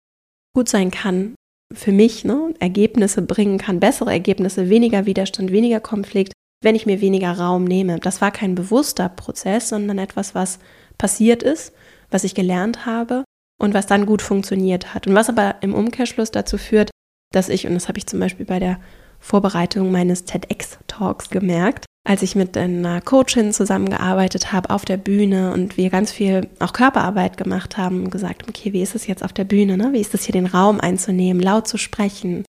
gut 0.53 0.69
sein 0.69 0.91
kann 0.91 1.33
für 1.73 1.91
mich, 1.91 2.23
ne? 2.23 2.53
Ergebnisse 2.59 3.21
bringen 3.21 3.57
kann, 3.57 3.79
bessere 3.79 4.11
Ergebnisse, 4.11 4.69
weniger 4.69 5.05
Widerstand, 5.05 5.51
weniger 5.51 5.79
Konflikt, 5.79 6.33
wenn 6.63 6.75
ich 6.75 6.85
mir 6.85 7.01
weniger 7.01 7.33
Raum 7.33 7.65
nehme. 7.65 7.99
Das 7.99 8.21
war 8.21 8.31
kein 8.31 8.55
bewusster 8.55 9.09
Prozess, 9.09 9.69
sondern 9.69 9.99
etwas, 9.99 10.33
was 10.33 10.59
passiert 10.97 11.43
ist, 11.43 11.73
was 12.09 12.23
ich 12.23 12.35
gelernt 12.35 12.85
habe 12.85 13.23
und 13.59 13.73
was 13.73 13.85
dann 13.85 14.05
gut 14.05 14.21
funktioniert 14.21 14.93
hat. 14.93 15.07
Und 15.07 15.15
was 15.15 15.29
aber 15.29 15.55
im 15.61 15.73
Umkehrschluss 15.73 16.31
dazu 16.31 16.57
führt, 16.57 16.89
dass 17.33 17.49
ich, 17.49 17.67
und 17.67 17.73
das 17.73 17.87
habe 17.87 17.97
ich 17.97 18.07
zum 18.07 18.19
Beispiel 18.19 18.45
bei 18.45 18.59
der 18.59 18.79
Vorbereitung 19.19 19.91
meines 19.91 20.25
TEDx-Talks 20.25 21.29
gemerkt, 21.29 21.85
als 22.07 22.21
ich 22.21 22.35
mit 22.35 22.55
einer 22.55 23.01
Coachin 23.01 23.51
zusammengearbeitet 23.51 24.53
habe 24.53 24.69
auf 24.69 24.85
der 24.85 24.95
Bühne 24.95 25.51
und 25.51 25.75
wir 25.75 25.89
ganz 25.89 26.13
viel 26.13 26.47
auch 26.59 26.71
Körperarbeit 26.71 27.35
gemacht 27.35 27.75
haben 27.75 28.09
gesagt, 28.09 28.47
okay, 28.47 28.71
wie 28.71 28.81
ist 28.81 28.95
es 28.95 29.07
jetzt 29.07 29.25
auf 29.25 29.33
der 29.33 29.43
Bühne? 29.43 29.75
Ne? 29.75 29.91
Wie 29.91 29.99
ist 29.99 30.13
es 30.13 30.23
hier, 30.23 30.31
den 30.31 30.45
Raum 30.45 30.79
einzunehmen, 30.79 31.43
laut 31.43 31.67
zu 31.67 31.77
sprechen, 31.77 32.45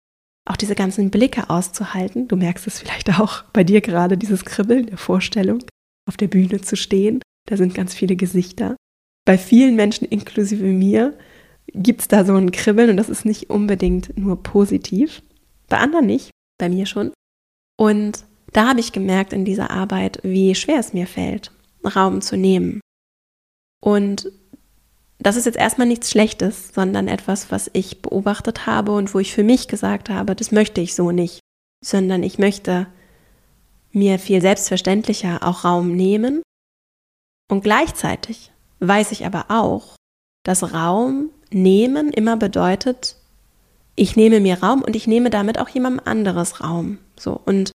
auch 0.49 0.57
diese 0.57 0.75
ganzen 0.75 1.11
Blicke 1.11 1.51
auszuhalten? 1.51 2.29
Du 2.29 2.37
merkst 2.37 2.67
es 2.67 2.79
vielleicht 2.79 3.21
auch 3.21 3.45
bei 3.53 3.63
dir 3.63 3.83
gerade, 3.83 4.17
dieses 4.17 4.47
Kribbeln 4.47 4.87
der 4.87 4.97
Vorstellung, 4.97 5.63
auf 6.09 6.17
der 6.17 6.29
Bühne 6.29 6.63
zu 6.63 6.75
stehen. 6.75 7.21
Da 7.47 7.59
sind 7.59 7.75
ganz 7.75 7.93
viele 7.93 8.17
Gesichter. 8.17 8.77
Bei 9.27 9.37
vielen 9.37 9.77
Menschen, 9.77 10.09
inklusive 10.09 10.65
mir, 10.65 11.13
gibt 11.75 12.01
es 12.01 12.09
da 12.09 12.25
so 12.25 12.35
ein 12.37 12.53
Kribbeln 12.53 12.89
und 12.89 12.97
das 12.97 13.11
ist 13.11 13.27
nicht 13.27 13.51
unbedingt 13.51 14.17
nur 14.17 14.43
positiv. 14.43 15.23
Bei 15.69 15.77
anderen 15.77 16.07
nicht, 16.07 16.31
bei 16.59 16.71
mir 16.71 16.87
schon. 16.87 17.13
Und 17.79 18.25
da 18.53 18.69
habe 18.69 18.81
ich 18.81 18.93
gemerkt 18.93 19.33
in 19.33 19.45
dieser 19.45 19.71
Arbeit, 19.71 20.19
wie 20.23 20.55
schwer 20.55 20.79
es 20.79 20.93
mir 20.93 21.07
fällt, 21.07 21.53
Raum 21.85 22.21
zu 22.21 22.37
nehmen. 22.37 22.81
Und 23.81 24.31
das 25.19 25.37
ist 25.37 25.47
jetzt 25.47 25.59
erstmal 25.59 25.87
nichts 25.87 26.11
Schlechtes, 26.11 26.71
sondern 26.75 27.09
etwas, 27.09 27.51
was 27.51 27.71
ich 27.73 28.03
beobachtet 28.03 28.67
habe 28.67 28.93
und 28.93 29.15
wo 29.15 29.21
ich 29.21 29.33
für 29.33 29.45
mich 29.45 29.69
gesagt 29.69 30.11
habe, 30.11 30.35
das 30.35 30.51
möchte 30.51 30.81
ich 30.81 30.95
so 30.95 31.13
nicht, 31.13 31.41
sondern 31.85 32.23
ich 32.23 32.39
möchte 32.39 32.89
mir 33.93 34.19
viel 34.19 34.41
selbstverständlicher 34.41 35.41
auch 35.43 35.65
Raum 35.65 35.95
nehmen. 35.95 36.43
Und 37.49 37.63
gleichzeitig 37.63 38.53
weiß 38.81 39.13
ich 39.13 39.25
aber 39.27 39.47
auch, 39.49 39.97
dass 40.45 40.75
Raum 40.75 41.31
nehmen 41.51 42.11
immer 42.11 42.37
bedeutet, 42.37 43.17
ich 43.95 44.17
nehme 44.17 44.41
mir 44.41 44.61
Raum 44.61 44.83
und 44.83 44.97
ich 44.97 45.07
nehme 45.07 45.31
damit 45.31 45.59
auch 45.59 45.69
jemandem 45.69 46.07
anderes 46.07 46.61
Raum. 46.63 46.99
So 47.19 47.41
und 47.45 47.73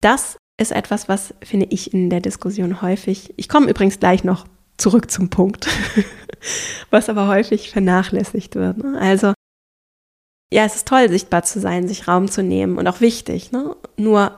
das 0.00 0.36
ist 0.60 0.72
etwas, 0.72 1.08
was 1.08 1.34
finde 1.42 1.66
ich 1.70 1.92
in 1.92 2.10
der 2.10 2.20
Diskussion 2.20 2.82
häufig, 2.82 3.32
ich 3.36 3.48
komme 3.48 3.70
übrigens 3.70 4.00
gleich 4.00 4.24
noch 4.24 4.46
zurück 4.76 5.10
zum 5.10 5.30
Punkt, 5.30 5.68
was 6.90 7.08
aber 7.08 7.28
häufig 7.28 7.70
vernachlässigt 7.70 8.54
wird. 8.54 8.78
Ne? 8.78 8.98
Also, 9.00 9.32
ja, 10.52 10.64
es 10.64 10.76
ist 10.76 10.88
toll, 10.88 11.08
sichtbar 11.08 11.42
zu 11.42 11.60
sein, 11.60 11.86
sich 11.88 12.08
Raum 12.08 12.28
zu 12.28 12.42
nehmen 12.42 12.78
und 12.78 12.86
auch 12.86 13.00
wichtig. 13.00 13.52
Ne? 13.52 13.76
Nur 13.96 14.36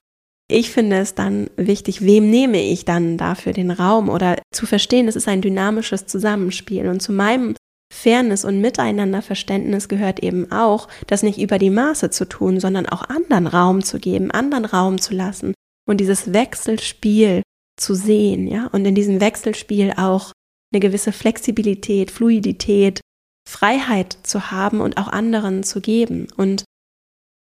ich 0.51 0.70
finde 0.70 0.99
es 0.99 1.14
dann 1.14 1.49
wichtig, 1.57 2.05
wem 2.05 2.29
nehme 2.29 2.61
ich 2.61 2.85
dann 2.85 3.16
dafür 3.16 3.53
den 3.53 3.70
Raum 3.70 4.09
oder 4.09 4.37
zu 4.53 4.66
verstehen, 4.66 5.07
es 5.07 5.16
ist 5.16 5.29
ein 5.29 5.42
dynamisches 5.42 6.07
Zusammenspiel. 6.07 6.88
Und 6.88 7.01
zu 7.01 7.12
meinem 7.12 7.55
Fairness 7.92 8.44
und 8.44 8.61
Miteinanderverständnis 8.61 9.88
gehört 9.88 10.20
eben 10.20 10.50
auch, 10.53 10.88
das 11.07 11.22
nicht 11.22 11.40
über 11.40 11.59
die 11.59 11.70
Maße 11.70 12.11
zu 12.11 12.24
tun, 12.24 12.61
sondern 12.61 12.87
auch 12.87 13.03
anderen 13.09 13.46
Raum 13.46 13.83
zu 13.83 13.98
geben, 13.98 14.31
anderen 14.31 14.64
Raum 14.64 15.00
zu 15.00 15.14
lassen 15.14 15.55
und 15.88 15.98
dieses 15.98 16.33
Wechselspiel 16.33 17.42
zu 17.76 17.94
sehen, 17.94 18.46
ja, 18.46 18.68
und 18.68 18.85
in 18.85 18.94
diesem 18.94 19.20
Wechselspiel 19.20 19.94
auch 19.96 20.33
eine 20.72 20.81
gewisse 20.81 21.12
Flexibilität, 21.12 22.11
Fluidität, 22.11 23.00
Freiheit 23.48 24.16
zu 24.22 24.50
haben 24.53 24.81
und 24.81 24.96
auch 24.96 25.09
anderen 25.09 25.64
zu 25.64 25.81
geben 25.81 26.29
und 26.37 26.64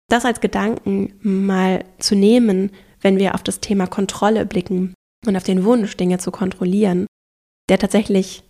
das 0.10 0.26
als 0.26 0.42
Gedanken 0.42 1.14
mal 1.22 1.86
zu 2.00 2.16
nehmen, 2.16 2.72
wenn 3.02 3.20
wir 3.20 3.36
auf 3.36 3.44
das 3.44 3.60
Thema 3.60 3.86
Kontrolle 3.86 4.46
blicken 4.46 4.96
und 5.28 5.38
auf 5.38 5.44
den 5.44 5.64
Wunsch, 5.64 5.96
Dinge 5.98 6.18
zu 6.18 6.32
kontrollieren, 6.32 7.06
der 7.70 7.78
tatsächlich 7.78 8.44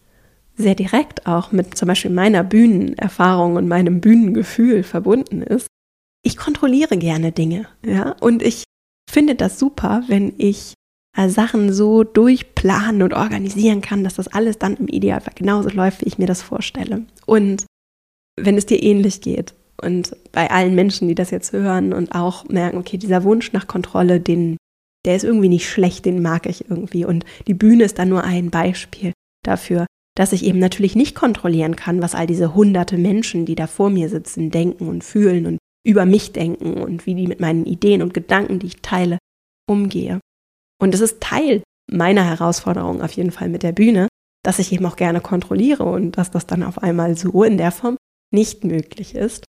sehr 0.60 0.76
direkt 0.76 1.26
auch 1.26 1.52
mit 1.52 1.78
zum 1.78 1.88
Beispiel 1.88 2.12
meiner 2.12 2.44
Bühnenerfahrung 2.44 3.56
und 3.56 3.68
meinem 3.68 4.02
Bühnengefühl 4.02 4.84
verbunden 4.84 5.42
ist. 5.42 5.68
Ich 6.22 6.36
kontrolliere 6.36 6.98
gerne 6.98 7.32
Dinge, 7.32 7.68
ja, 7.84 8.12
und 8.20 8.44
ich 8.44 8.66
finde 9.10 9.36
das 9.36 9.58
super, 9.58 10.04
wenn 10.08 10.34
ich 10.38 10.74
äh, 11.16 11.30
Sachen 11.30 11.72
so 11.74 12.04
durchplanen 12.04 13.02
und 13.02 13.14
organisieren 13.14 13.82
kann, 13.82 14.04
dass 14.04 14.16
das 14.16 14.28
alles 14.28 14.60
dann 14.60 14.76
im 14.76 14.88
Idealfall 14.88 15.34
genauso 15.36 15.70
läuft, 15.70 16.02
wie 16.02 16.08
ich 16.08 16.18
mir 16.18 16.28
das 16.28 16.42
vorstelle. 16.42 17.06
Und 17.26 17.66
wenn 18.38 18.58
es 18.58 18.66
dir 18.66 18.84
ähnlich 18.84 19.22
geht 19.22 19.54
und 19.82 20.16
bei 20.32 20.52
allen 20.52 20.76
Menschen, 20.76 21.08
die 21.08 21.16
das 21.16 21.32
jetzt 21.32 21.54
hören 21.54 21.94
und 21.94 22.14
auch 22.14 22.48
merken, 22.50 22.78
okay, 22.78 22.98
dieser 22.98 23.24
Wunsch 23.24 23.54
nach 23.54 23.68
Kontrolle, 23.68 24.20
den, 24.20 24.58
der 25.06 25.16
ist 25.16 25.24
irgendwie 25.24 25.50
nicht 25.50 25.70
schlecht, 25.70 26.06
den 26.06 26.22
mag 26.22 26.46
ich 26.46 26.70
irgendwie. 26.70 27.06
Und 27.06 27.24
die 27.48 27.54
Bühne 27.54 27.86
ist 27.86 27.98
dann 27.98 28.10
nur 28.10 28.24
ein 28.24 28.52
Beispiel 28.52 29.14
dafür, 29.44 29.86
dass 30.16 30.34
ich 30.34 30.44
eben 30.44 30.60
natürlich 30.60 30.96
nicht 30.96 31.16
kontrollieren 31.16 31.76
kann, 31.76 32.02
was 32.02 32.16
all 32.16 32.28
diese 32.28 32.54
hunderte 32.54 32.98
Menschen, 32.98 33.46
die 33.46 33.56
da 33.56 33.68
vor 33.68 33.90
mir 33.90 34.10
sitzen, 34.10 34.52
denken 34.52 34.88
und 34.88 35.04
fühlen 35.04 35.46
und 35.46 35.58
über 35.86 36.06
mich 36.06 36.34
denken 36.34 36.74
und 36.74 37.06
wie 37.06 37.16
die 37.16 37.28
mit 37.28 37.40
meinen 37.40 37.66
Ideen 37.66 38.02
und 38.02 38.14
Gedanken, 38.14 38.60
die 38.60 38.68
ich 38.68 38.82
teile, 38.82 39.18
umgehe. 39.68 40.20
Und 40.82 40.94
es 40.94 41.02
ist 41.02 41.22
Teil 41.22 41.64
meiner 41.90 42.24
Herausforderung 42.24 43.02
auf 43.02 43.12
jeden 43.14 43.32
Fall 43.32 43.50
mit 43.50 43.64
der 43.64 43.72
Bühne, 43.72 44.08
dass 44.44 44.60
ich 44.60 44.72
eben 44.72 44.86
auch 44.86 44.96
gerne 44.96 45.22
kontrolliere 45.22 45.84
und 45.84 46.18
dass 46.18 46.32
das 46.32 46.46
dann 46.48 46.64
auf 46.64 46.82
einmal 46.82 47.18
so 47.18 47.44
in 47.44 47.58
der 47.58 47.72
Form 47.72 47.98
nicht 48.32 48.64
möglich 48.64 49.16
ist. 49.16 49.46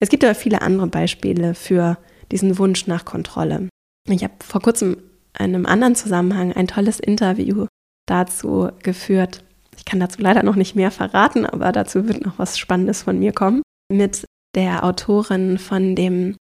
Es 0.00 0.08
gibt 0.08 0.24
aber 0.24 0.34
viele 0.34 0.62
andere 0.62 0.86
Beispiele 0.86 1.54
für 1.54 1.98
diesen 2.30 2.58
Wunsch 2.58 2.86
nach 2.86 3.04
Kontrolle. 3.04 3.68
Ich 4.08 4.22
habe 4.22 4.34
vor 4.40 4.60
kurzem 4.60 4.98
in 5.38 5.46
einem 5.46 5.66
anderen 5.66 5.94
Zusammenhang 5.94 6.52
ein 6.52 6.68
tolles 6.68 7.00
Interview 7.00 7.66
dazu 8.06 8.70
geführt. 8.82 9.44
Ich 9.76 9.84
kann 9.84 10.00
dazu 10.00 10.20
leider 10.20 10.42
noch 10.42 10.56
nicht 10.56 10.74
mehr 10.76 10.90
verraten, 10.90 11.46
aber 11.46 11.72
dazu 11.72 12.06
wird 12.08 12.24
noch 12.24 12.38
was 12.38 12.58
Spannendes 12.58 13.02
von 13.02 13.18
mir 13.18 13.32
kommen. 13.32 13.62
Mit 13.90 14.24
der 14.54 14.84
Autorin 14.84 15.58
von 15.58 15.96
dem 15.96 16.36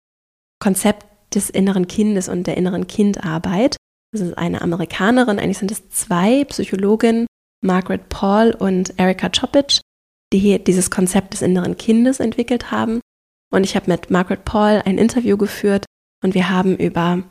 Konzept 0.61 1.07
des 1.35 1.49
inneren 1.49 1.87
Kindes 1.87 2.29
und 2.29 2.47
der 2.47 2.57
inneren 2.57 2.87
Kindarbeit. 2.87 3.77
Das 4.13 4.21
ist 4.21 4.37
eine 4.37 4.63
Amerikanerin, 4.63 5.39
eigentlich 5.39 5.59
sind 5.59 5.71
es 5.71 5.89
zwei 5.91 6.45
Psychologinnen, 6.45 7.27
Margaret 7.65 8.09
Paul 8.09 8.53
und 8.53 8.99
Erika 8.99 9.29
Chopic, 9.29 9.81
die 10.33 10.63
dieses 10.63 10.91
Konzept 10.91 11.35
des 11.35 11.43
inneren 11.43 11.77
Kindes 11.77 12.19
entwickelt 12.19 12.71
haben. 12.71 13.01
Und 13.53 13.65
ich 13.65 13.77
habe 13.77 13.91
mit 13.91 14.11
Margaret 14.11 14.45
Paul 14.45 14.83
ein 14.85 14.99
Interview 14.99 15.37
geführt 15.37 15.85
und 16.25 16.35
wir 16.35 16.51
haben 16.51 16.77
über 16.77 17.23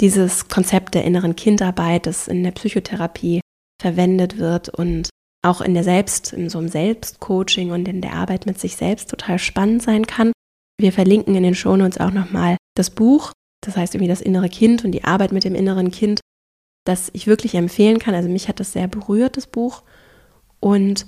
dieses 0.00 0.48
Konzept 0.48 0.94
der 0.94 1.04
inneren 1.04 1.36
Kindarbeit, 1.36 2.06
das 2.06 2.28
in 2.28 2.42
der 2.42 2.52
Psychotherapie 2.52 3.40
verwendet 3.80 4.38
wird 4.38 4.68
und 4.68 5.08
auch 5.44 5.60
in 5.60 5.74
der 5.74 5.84
Selbst, 5.84 6.32
in 6.32 6.50
so 6.50 6.58
einem 6.58 6.68
Selbstcoaching 6.68 7.70
und 7.70 7.86
in 7.86 8.00
der 8.00 8.14
Arbeit 8.14 8.46
mit 8.46 8.58
sich 8.58 8.76
selbst 8.76 9.10
total 9.10 9.38
spannend 9.38 9.82
sein 9.82 10.06
kann. 10.06 10.32
Wir 10.80 10.92
verlinken 10.92 11.34
in 11.34 11.42
den 11.42 11.54
Shownotes 11.54 11.98
auch 11.98 12.10
nochmal 12.10 12.56
das 12.76 12.90
Buch, 12.90 13.32
das 13.64 13.76
heißt 13.76 13.94
irgendwie 13.94 14.08
das 14.08 14.20
innere 14.20 14.48
Kind 14.48 14.84
und 14.84 14.92
die 14.92 15.04
Arbeit 15.04 15.32
mit 15.32 15.44
dem 15.44 15.54
inneren 15.54 15.90
Kind, 15.90 16.20
das 16.84 17.10
ich 17.12 17.26
wirklich 17.26 17.54
empfehlen 17.54 17.98
kann. 17.98 18.14
Also 18.14 18.28
mich 18.28 18.48
hat 18.48 18.60
das 18.60 18.72
sehr 18.72 18.88
berührt, 18.88 19.36
das 19.36 19.46
Buch. 19.46 19.82
Und 20.60 21.06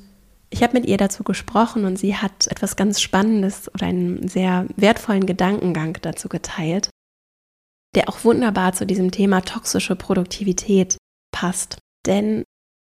ich 0.50 0.62
habe 0.62 0.74
mit 0.74 0.86
ihr 0.86 0.96
dazu 0.96 1.22
gesprochen 1.22 1.84
und 1.84 1.96
sie 1.96 2.16
hat 2.16 2.48
etwas 2.48 2.76
ganz 2.76 3.00
Spannendes 3.00 3.72
oder 3.72 3.86
einen 3.86 4.28
sehr 4.28 4.66
wertvollen 4.76 5.26
Gedankengang 5.26 5.96
dazu 6.02 6.28
geteilt, 6.28 6.90
der 7.94 8.08
auch 8.08 8.24
wunderbar 8.24 8.72
zu 8.72 8.84
diesem 8.84 9.12
Thema 9.12 9.42
toxische 9.42 9.94
Produktivität 9.94 10.96
passt. 11.32 11.78
Denn 12.06 12.44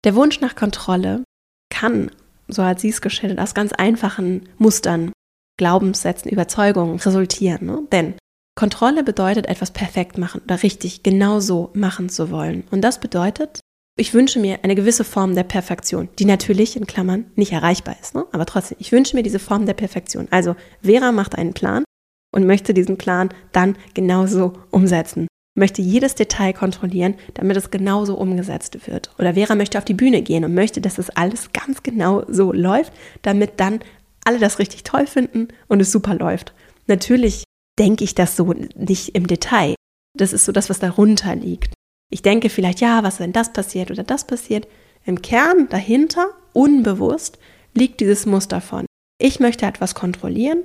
der 0.05 0.15
Wunsch 0.15 0.41
nach 0.41 0.55
Kontrolle 0.55 1.25
kann, 1.71 2.11
so 2.49 2.63
hat 2.63 2.79
sie 2.79 2.91
es 2.91 3.01
geschildert, 3.01 3.41
aus 3.41 3.55
ganz 3.55 3.73
einfachen 3.73 4.49
Mustern, 4.59 5.13
Glaubenssätzen, 5.59 6.31
Überzeugungen 6.31 6.99
resultieren. 6.99 7.67
Ne? 7.67 7.83
Denn 7.91 8.15
Kontrolle 8.57 9.03
bedeutet, 9.03 9.47
etwas 9.47 9.73
perfekt 9.73 10.19
machen 10.19 10.43
oder 10.45 10.63
richtig 10.63 11.03
genau 11.03 11.41
so 11.41 11.71
machen 11.75 12.09
zu 12.09 12.31
wollen. 12.31 12.65
Und 12.71 12.83
das 12.83 13.01
bedeutet, 13.01 13.61
ich 13.97 14.13
wünsche 14.15 14.41
mir 14.41 14.61
eine 14.63 14.75
gewisse 14.75 15.05
Form 15.05 15.35
der 15.35 15.45
Perfektion, 15.45 16.09
die 16.19 16.25
natürlich 16.25 16.77
in 16.77 16.87
Klammern 16.87 17.27
nicht 17.37 17.53
erreichbar 17.53 17.97
ist. 18.01 18.15
Ne? 18.15 18.27
Aber 18.33 18.47
trotzdem, 18.47 18.77
ich 18.81 18.93
wünsche 18.93 19.17
mir 19.17 19.23
diese 19.23 19.39
Form 19.39 19.67
der 19.67 19.75
Perfektion. 19.75 20.29
Also 20.31 20.57
Vera 20.83 21.13
macht 21.13 21.37
einen 21.37 21.55
Plan 21.55 21.85
und 22.33 22.47
möchte 22.47 22.75
diesen 22.75 22.99
Plan 22.99 23.31
dann 23.53 23.77
genauso 23.95 24.55
umsetzen 24.71 25.29
möchte 25.55 25.83
jedes 25.83 26.15
Detail 26.15 26.53
kontrollieren, 26.53 27.15
damit 27.35 27.57
es 27.57 27.71
genauso 27.71 28.17
umgesetzt 28.17 28.87
wird. 28.87 29.11
Oder 29.19 29.35
Vera 29.35 29.55
möchte 29.55 29.79
auf 29.79 29.85
die 29.85 29.95
Bühne 29.95 30.23
gehen 30.23 30.45
und 30.45 30.55
möchte, 30.55 30.81
dass 30.81 30.97
das 30.97 31.11
alles 31.11 31.53
ganz 31.53 31.83
genau 31.83 32.25
so 32.29 32.53
läuft, 32.53 32.93
damit 33.23 33.61
dann 33.61 33.81
alle 34.25 34.39
das 34.39 34.59
richtig 34.59 34.83
toll 34.85 35.07
finden 35.07 35.49
und 35.69 35.81
es 35.81 35.93
super 35.93 36.15
läuft. 36.15 36.55
Natürlich 36.87 37.45
denke 37.79 38.05
ich 38.05 38.15
das 38.15 38.37
so 38.37 38.53
nicht 38.53 39.15
im 39.15 39.27
Detail. 39.27 39.75
Das 40.17 40.33
ist 40.33 40.45
so 40.45 40.53
das, 40.53 40.71
was 40.71 40.79
darunter 40.79 41.35
liegt. 41.35 41.75
Ich 42.11 42.23
denke 42.23 42.49
vielleicht, 42.49 42.81
ja, 42.81 43.03
was 43.03 43.21
wenn 43.21 43.33
das 43.33 43.53
passiert 43.53 43.91
oder 43.91 44.03
das 44.03 44.27
passiert. 44.27 44.69
Im 45.05 45.23
Kern 45.23 45.69
dahinter, 45.69 46.29
unbewusst, 46.53 47.39
liegt 47.75 48.01
dieses 48.01 48.27
Muster 48.27 48.61
von, 48.61 48.87
ich 49.21 49.41
möchte 49.41 49.67
etwas 49.67 49.95
kontrollieren, 49.95 50.65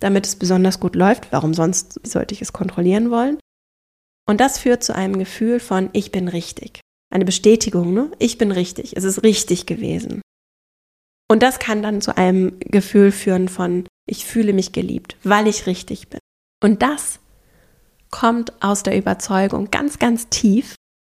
damit 0.00 0.26
es 0.26 0.36
besonders 0.36 0.80
gut 0.80 0.94
läuft. 0.94 1.28
Warum 1.32 1.54
sonst 1.54 2.00
sollte 2.06 2.34
ich 2.34 2.42
es 2.42 2.52
kontrollieren 2.52 3.10
wollen? 3.10 3.38
Und 4.26 4.40
das 4.40 4.58
führt 4.58 4.82
zu 4.82 4.94
einem 4.94 5.18
Gefühl 5.18 5.60
von, 5.60 5.90
ich 5.92 6.10
bin 6.10 6.28
richtig. 6.28 6.80
Eine 7.12 7.24
Bestätigung, 7.24 7.92
ne? 7.92 8.10
Ich 8.18 8.38
bin 8.38 8.50
richtig. 8.50 8.96
Es 8.96 9.04
ist 9.04 9.22
richtig 9.22 9.66
gewesen. 9.66 10.22
Und 11.30 11.42
das 11.42 11.58
kann 11.58 11.82
dann 11.82 12.00
zu 12.00 12.16
einem 12.16 12.58
Gefühl 12.60 13.12
führen 13.12 13.48
von, 13.48 13.86
ich 14.06 14.24
fühle 14.24 14.52
mich 14.52 14.72
geliebt, 14.72 15.16
weil 15.22 15.46
ich 15.46 15.66
richtig 15.66 16.08
bin. 16.08 16.20
Und 16.62 16.82
das 16.82 17.20
kommt 18.10 18.52
aus 18.62 18.82
der 18.82 18.96
Überzeugung 18.96 19.70
ganz, 19.70 19.98
ganz 19.98 20.28
tief. 20.28 20.74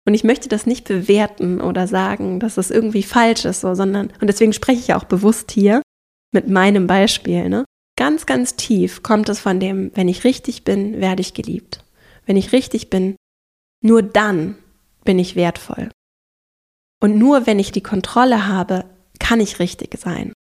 Und 0.06 0.14
ich 0.14 0.24
möchte 0.24 0.48
das 0.48 0.66
nicht 0.66 0.86
bewerten 0.86 1.60
oder 1.60 1.86
sagen, 1.86 2.40
dass 2.40 2.56
das 2.56 2.70
irgendwie 2.70 3.02
falsch 3.02 3.44
ist, 3.44 3.62
so, 3.62 3.74
sondern, 3.74 4.12
und 4.20 4.26
deswegen 4.26 4.52
spreche 4.52 4.80
ich 4.80 4.94
auch 4.94 5.04
bewusst 5.04 5.50
hier 5.50 5.82
mit 6.32 6.48
meinem 6.48 6.86
Beispiel, 6.86 7.48
ne? 7.48 7.64
Ganz, 7.96 8.26
ganz 8.26 8.56
tief 8.56 9.02
kommt 9.02 9.28
es 9.28 9.38
von 9.38 9.60
dem, 9.60 9.92
wenn 9.94 10.08
ich 10.08 10.24
richtig 10.24 10.64
bin, 10.64 11.00
werde 11.00 11.20
ich 11.20 11.32
geliebt 11.32 11.83
wenn 12.26 12.36
ich 12.36 12.52
richtig 12.52 12.90
bin, 12.90 13.16
nur 13.82 14.02
dann 14.02 14.56
bin 15.04 15.18
ich 15.18 15.36
wertvoll. 15.36 15.90
Und 17.02 17.18
nur 17.18 17.46
wenn 17.46 17.58
ich 17.58 17.72
die 17.72 17.82
Kontrolle 17.82 18.46
habe, 18.46 18.84
kann 19.18 19.40
ich 19.40 19.58
richtig 19.58 19.98
sein. 19.98 20.32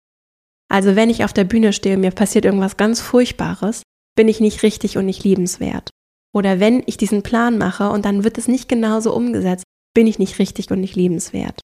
Also 0.70 0.96
wenn 0.96 1.10
ich 1.10 1.24
auf 1.24 1.32
der 1.32 1.44
Bühne 1.44 1.72
stehe, 1.72 1.96
mir 1.96 2.12
passiert 2.12 2.44
irgendwas 2.44 2.76
ganz 2.76 3.00
Furchtbares, 3.00 3.82
bin 4.16 4.28
ich 4.28 4.40
nicht 4.40 4.62
richtig 4.62 4.96
und 4.96 5.06
nicht 5.06 5.24
liebenswert. 5.24 5.90
Oder 6.34 6.60
wenn 6.60 6.82
ich 6.86 6.96
diesen 6.96 7.22
Plan 7.22 7.58
mache 7.58 7.90
und 7.90 8.04
dann 8.04 8.24
wird 8.24 8.38
es 8.38 8.48
nicht 8.48 8.68
genauso 8.68 9.14
umgesetzt, 9.14 9.64
bin 9.94 10.06
ich 10.06 10.18
nicht 10.18 10.38
richtig 10.38 10.70
und 10.70 10.80
nicht 10.80 10.96
liebenswert. 10.96 11.60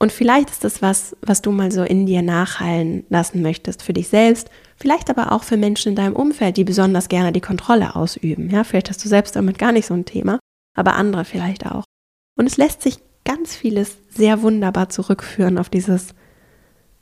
Und 0.00 0.12
vielleicht 0.12 0.50
ist 0.50 0.64
das 0.64 0.82
was, 0.82 1.16
was 1.22 1.42
du 1.42 1.52
mal 1.52 1.70
so 1.70 1.82
in 1.82 2.06
dir 2.06 2.22
nachhallen 2.22 3.04
lassen 3.08 3.40
möchtest 3.42 3.82
für 3.82 3.92
dich 3.92 4.08
selbst, 4.08 4.50
vielleicht 4.82 5.10
aber 5.10 5.30
auch 5.30 5.44
für 5.44 5.56
Menschen 5.56 5.90
in 5.90 5.94
deinem 5.94 6.16
Umfeld, 6.16 6.56
die 6.56 6.64
besonders 6.64 7.08
gerne 7.08 7.30
die 7.30 7.40
Kontrolle 7.40 7.94
ausüben. 7.94 8.50
Ja, 8.50 8.64
vielleicht 8.64 8.90
hast 8.90 9.02
du 9.04 9.08
selbst 9.08 9.36
damit 9.36 9.56
gar 9.56 9.70
nicht 9.70 9.86
so 9.86 9.94
ein 9.94 10.04
Thema, 10.04 10.40
aber 10.76 10.96
andere 10.96 11.24
vielleicht 11.24 11.64
auch. 11.64 11.84
Und 12.36 12.46
es 12.46 12.56
lässt 12.56 12.82
sich 12.82 12.98
ganz 13.24 13.54
vieles 13.54 13.96
sehr 14.10 14.42
wunderbar 14.42 14.88
zurückführen 14.88 15.56
auf 15.56 15.70
dieses, 15.70 16.14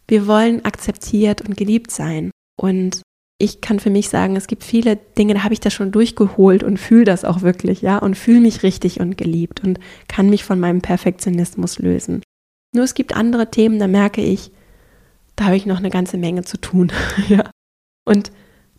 wir 0.08 0.26
wollen 0.26 0.62
akzeptiert 0.66 1.40
und 1.40 1.56
geliebt 1.56 1.90
sein. 1.90 2.30
Und 2.60 3.00
ich 3.38 3.62
kann 3.62 3.80
für 3.80 3.88
mich 3.88 4.10
sagen, 4.10 4.36
es 4.36 4.46
gibt 4.46 4.62
viele 4.62 4.96
Dinge, 4.96 5.32
da 5.32 5.44
habe 5.44 5.54
ich 5.54 5.60
das 5.60 5.72
schon 5.72 5.90
durchgeholt 5.90 6.62
und 6.62 6.76
fühle 6.76 7.06
das 7.06 7.24
auch 7.24 7.40
wirklich, 7.40 7.80
ja, 7.80 7.96
und 7.96 8.14
fühle 8.14 8.40
mich 8.40 8.62
richtig 8.62 9.00
und 9.00 9.16
geliebt 9.16 9.64
und 9.64 9.80
kann 10.06 10.28
mich 10.28 10.44
von 10.44 10.60
meinem 10.60 10.82
Perfektionismus 10.82 11.78
lösen. 11.78 12.22
Nur 12.74 12.84
es 12.84 12.92
gibt 12.92 13.16
andere 13.16 13.50
Themen, 13.50 13.78
da 13.78 13.88
merke 13.88 14.20
ich, 14.20 14.52
da 15.34 15.46
habe 15.46 15.56
ich 15.56 15.64
noch 15.64 15.78
eine 15.78 15.88
ganze 15.88 16.18
Menge 16.18 16.44
zu 16.44 16.58
tun. 16.58 16.92
ja. 17.30 17.50
Und 18.04 18.32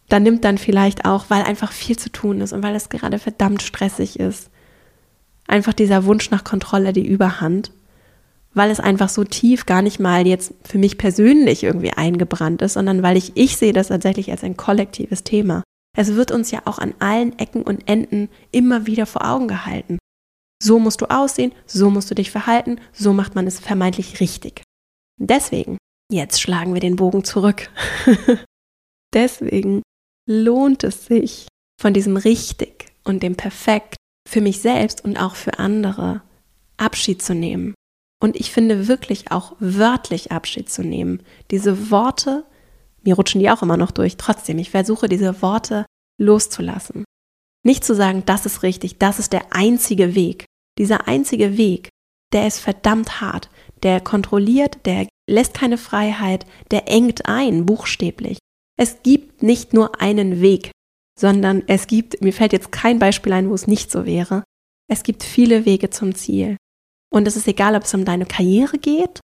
da 0.10 0.19
nimmt 0.19 0.43
dann 0.43 0.57
vielleicht 0.57 1.05
auch, 1.05 1.25
weil 1.29 1.43
einfach 1.43 1.71
viel 1.71 1.97
zu 1.97 2.12
tun 2.12 2.41
ist 2.41 2.51
und 2.51 2.63
weil 2.63 2.75
es 2.75 2.89
gerade 2.89 3.17
verdammt 3.17 3.62
stressig 3.62 4.19
ist, 4.19 4.49
einfach 5.47 5.73
dieser 5.73 6.05
Wunsch 6.05 6.31
nach 6.31 6.43
Kontrolle 6.43 6.93
die 6.93 7.07
Überhand, 7.07 7.71
weil 8.53 8.71
es 8.71 8.79
einfach 8.79 9.10
so 9.10 9.23
tief 9.23 9.65
gar 9.65 9.81
nicht 9.81 9.99
mal 9.99 10.27
jetzt 10.27 10.53
für 10.63 10.77
mich 10.77 10.97
persönlich 10.97 11.63
irgendwie 11.63 11.93
eingebrannt 11.93 12.62
ist, 12.62 12.73
sondern 12.73 13.03
weil 13.03 13.15
ich, 13.15 13.31
ich 13.36 13.55
sehe 13.55 13.73
das 13.73 13.88
tatsächlich 13.88 14.31
als 14.31 14.43
ein 14.43 14.57
kollektives 14.57 15.23
Thema. 15.23 15.63
Es 15.97 16.15
wird 16.15 16.31
uns 16.31 16.51
ja 16.51 16.62
auch 16.65 16.79
an 16.79 16.93
allen 16.99 17.38
Ecken 17.39 17.63
und 17.63 17.88
Enden 17.89 18.29
immer 18.51 18.88
wieder 18.88 19.05
vor 19.05 19.25
Augen 19.25 19.47
gehalten. 19.47 19.97
So 20.62 20.79
musst 20.79 21.01
du 21.01 21.05
aussehen, 21.05 21.53
so 21.65 21.89
musst 21.89 22.12
du 22.12 22.15
dich 22.15 22.31
verhalten, 22.31 22.79
so 22.93 23.13
macht 23.13 23.36
man 23.36 23.47
es 23.47 23.60
vermeintlich 23.60 24.19
richtig. 24.19 24.62
Deswegen, 25.17 25.77
jetzt 26.12 26.41
schlagen 26.41 26.73
wir 26.73 26.81
den 26.81 26.97
Bogen 26.97 27.23
zurück. 27.23 27.69
Deswegen 29.13 29.82
lohnt 30.28 30.84
es 30.84 31.06
sich, 31.06 31.47
von 31.82 31.93
diesem 31.93 32.15
richtig 32.15 32.86
und 33.04 33.24
dem 33.24 33.36
perfekt 33.36 33.95
für 34.30 34.39
mich 34.39 34.62
selbst 34.62 35.04
und 35.04 35.17
auch 35.17 35.36
für 35.36 35.58
andere 35.58 36.21
Abschied 36.78 37.21
zu 37.21 37.34
nehmen. 37.34 37.74
Und 38.21 38.36
ich 38.36 38.52
finde 38.52 38.88
wirklich 38.88 39.32
auch 39.32 39.56
wörtlich 39.60 40.32
Abschied 40.32 40.69
zu 40.69 40.84
nehmen. 40.84 41.24
Diese 41.50 41.89
Worte, 41.89 42.45
mir 43.02 43.15
rutschen 43.15 43.41
die 43.41 43.50
auch 43.50 43.63
immer 43.63 43.78
noch 43.78 43.89
durch, 43.89 44.17
trotzdem, 44.17 44.60
ich 44.60 44.69
versuche 44.69 45.10
diese 45.10 45.41
Worte 45.41 45.86
loszulassen. 46.19 47.04
Nicht 47.63 47.84
zu 47.84 47.95
sagen, 47.95 48.24
das 48.26 48.45
ist 48.45 48.62
richtig, 48.62 49.00
das 49.00 49.17
ist 49.17 49.34
der 49.34 49.54
einzige 49.56 50.13
Weg, 50.13 50.45
dieser 50.78 51.08
einzige 51.08 51.58
Weg, 51.58 51.89
der 52.32 52.47
ist 52.47 52.60
verdammt 52.60 53.21
hart. 53.21 53.50
Der 53.84 54.00
kontrolliert, 54.00 54.86
der 54.86 55.08
lässt 55.28 55.56
keine 55.56 55.80
Freiheit, 55.80 56.45
der 56.69 56.88
engt 56.88 57.26
ein, 57.26 57.65
buchstäblich. 57.65 58.38
Es 58.82 59.04
gibt 59.04 59.44
nicht 59.44 59.74
nur 59.74 60.02
einen 60.02 60.41
Weg, 60.41 60.72
sondern 61.15 61.62
es 61.67 61.86
gibt, 61.86 62.20
mir 62.24 62.34
fällt 62.34 62.52
jetzt 62.52 62.72
kein 62.72 62.98
Beispiel 62.98 63.32
ein, 63.32 63.48
wo 63.48 63.54
es 63.54 63.67
nicht 63.67 63.91
so 63.91 64.08
wäre. 64.08 64.44
Es 64.89 65.04
gibt 65.04 65.22
viele 65.22 65.65
Wege 65.65 65.91
zum 65.91 66.15
Ziel. 66.15 66.58
Und 67.13 67.28
es 67.28 67.36
ist 67.36 67.48
egal, 67.48 67.76
ob 67.76 67.84
es 67.84 67.94
um 67.94 68.06
deine 68.06 68.26
Karriere 68.26 68.80
geht, 68.80 69.20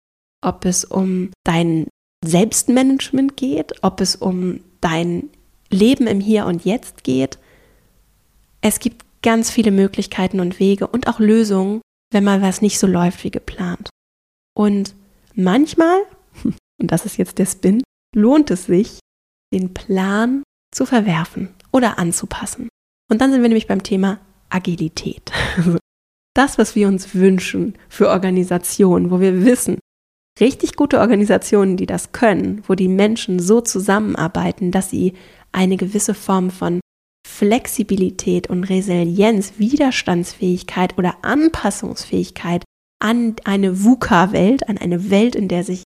ob 0.43 0.65
es 0.65 0.87
um 0.87 1.33
dein 1.45 1.87
Selbstmanagement 2.25 3.37
geht, 3.37 3.75
ob 3.85 4.01
es 4.01 4.17
um 4.17 4.61
dein 4.81 5.29
Leben 5.69 6.07
im 6.07 6.21
Hier 6.21 6.47
und 6.47 6.65
Jetzt 6.65 7.05
geht. 7.05 7.39
Es 8.63 8.81
gibt 8.81 9.05
ganz 9.21 9.51
viele 9.51 9.71
Möglichkeiten 9.71 10.41
und 10.41 10.61
Wege 10.61 10.87
und 10.87 11.09
auch 11.09 11.19
Lösungen, 11.19 11.83
wenn 12.11 12.25
mal 12.25 12.41
was 12.41 12.63
nicht 12.63 12.79
so 12.79 12.87
läuft 12.87 13.23
wie 13.23 13.31
geplant. 13.31 13.91
Und 14.57 14.95
manchmal, 15.35 15.99
und 16.43 16.57
das 16.79 17.05
ist 17.05 17.19
jetzt 17.19 17.37
der 17.37 17.45
Spin, 17.45 17.83
lohnt 18.17 18.51
es 18.51 18.65
sich, 18.65 18.99
den 19.53 19.75
Plan 19.75 20.43
zu 20.75 20.87
verwerfen 20.87 21.55
oder 21.71 21.99
anzupassen. 21.99 22.69
Und 23.11 23.21
dann 23.21 23.31
sind 23.31 23.43
wir 23.43 23.49
nämlich 23.49 23.67
beim 23.67 23.83
Thema 23.83 24.21
Agilität. 24.51 25.31
Das, 26.35 26.57
was 26.57 26.75
wir 26.75 26.89
uns 26.89 27.15
wünschen 27.15 27.75
für 27.91 28.09
Organisationen, 28.09 29.11
wo 29.11 29.21
wir 29.21 29.45
wissen, 29.45 29.79
richtig 30.41 30.77
gute 30.77 30.99
Organisationen, 30.99 31.77
die 31.77 31.85
das 31.85 32.13
können, 32.13 32.63
wo 32.67 32.75
die 32.75 32.89
Menschen 32.89 33.39
so 33.39 33.61
zusammenarbeiten, 33.61 34.71
dass 34.71 34.89
sie 34.89 35.13
eine 35.53 35.77
gewisse 35.77 36.15
Form 36.15 36.51
von 36.51 36.81
Flexibilität 37.29 38.49
und 38.49 38.65
Resilienz, 38.65 39.55
Widerstandsfähigkeit 39.59 40.97
oder 40.97 41.17
Anpassungsfähigkeit 41.23 42.65
an 42.99 43.37
eine 43.45 43.85
VUCA-Welt, 43.85 44.69
an 44.69 44.79
eine 44.79 45.11
Welt, 45.11 45.35
in 45.35 45.49
der 45.49 45.65
sich 45.65 45.83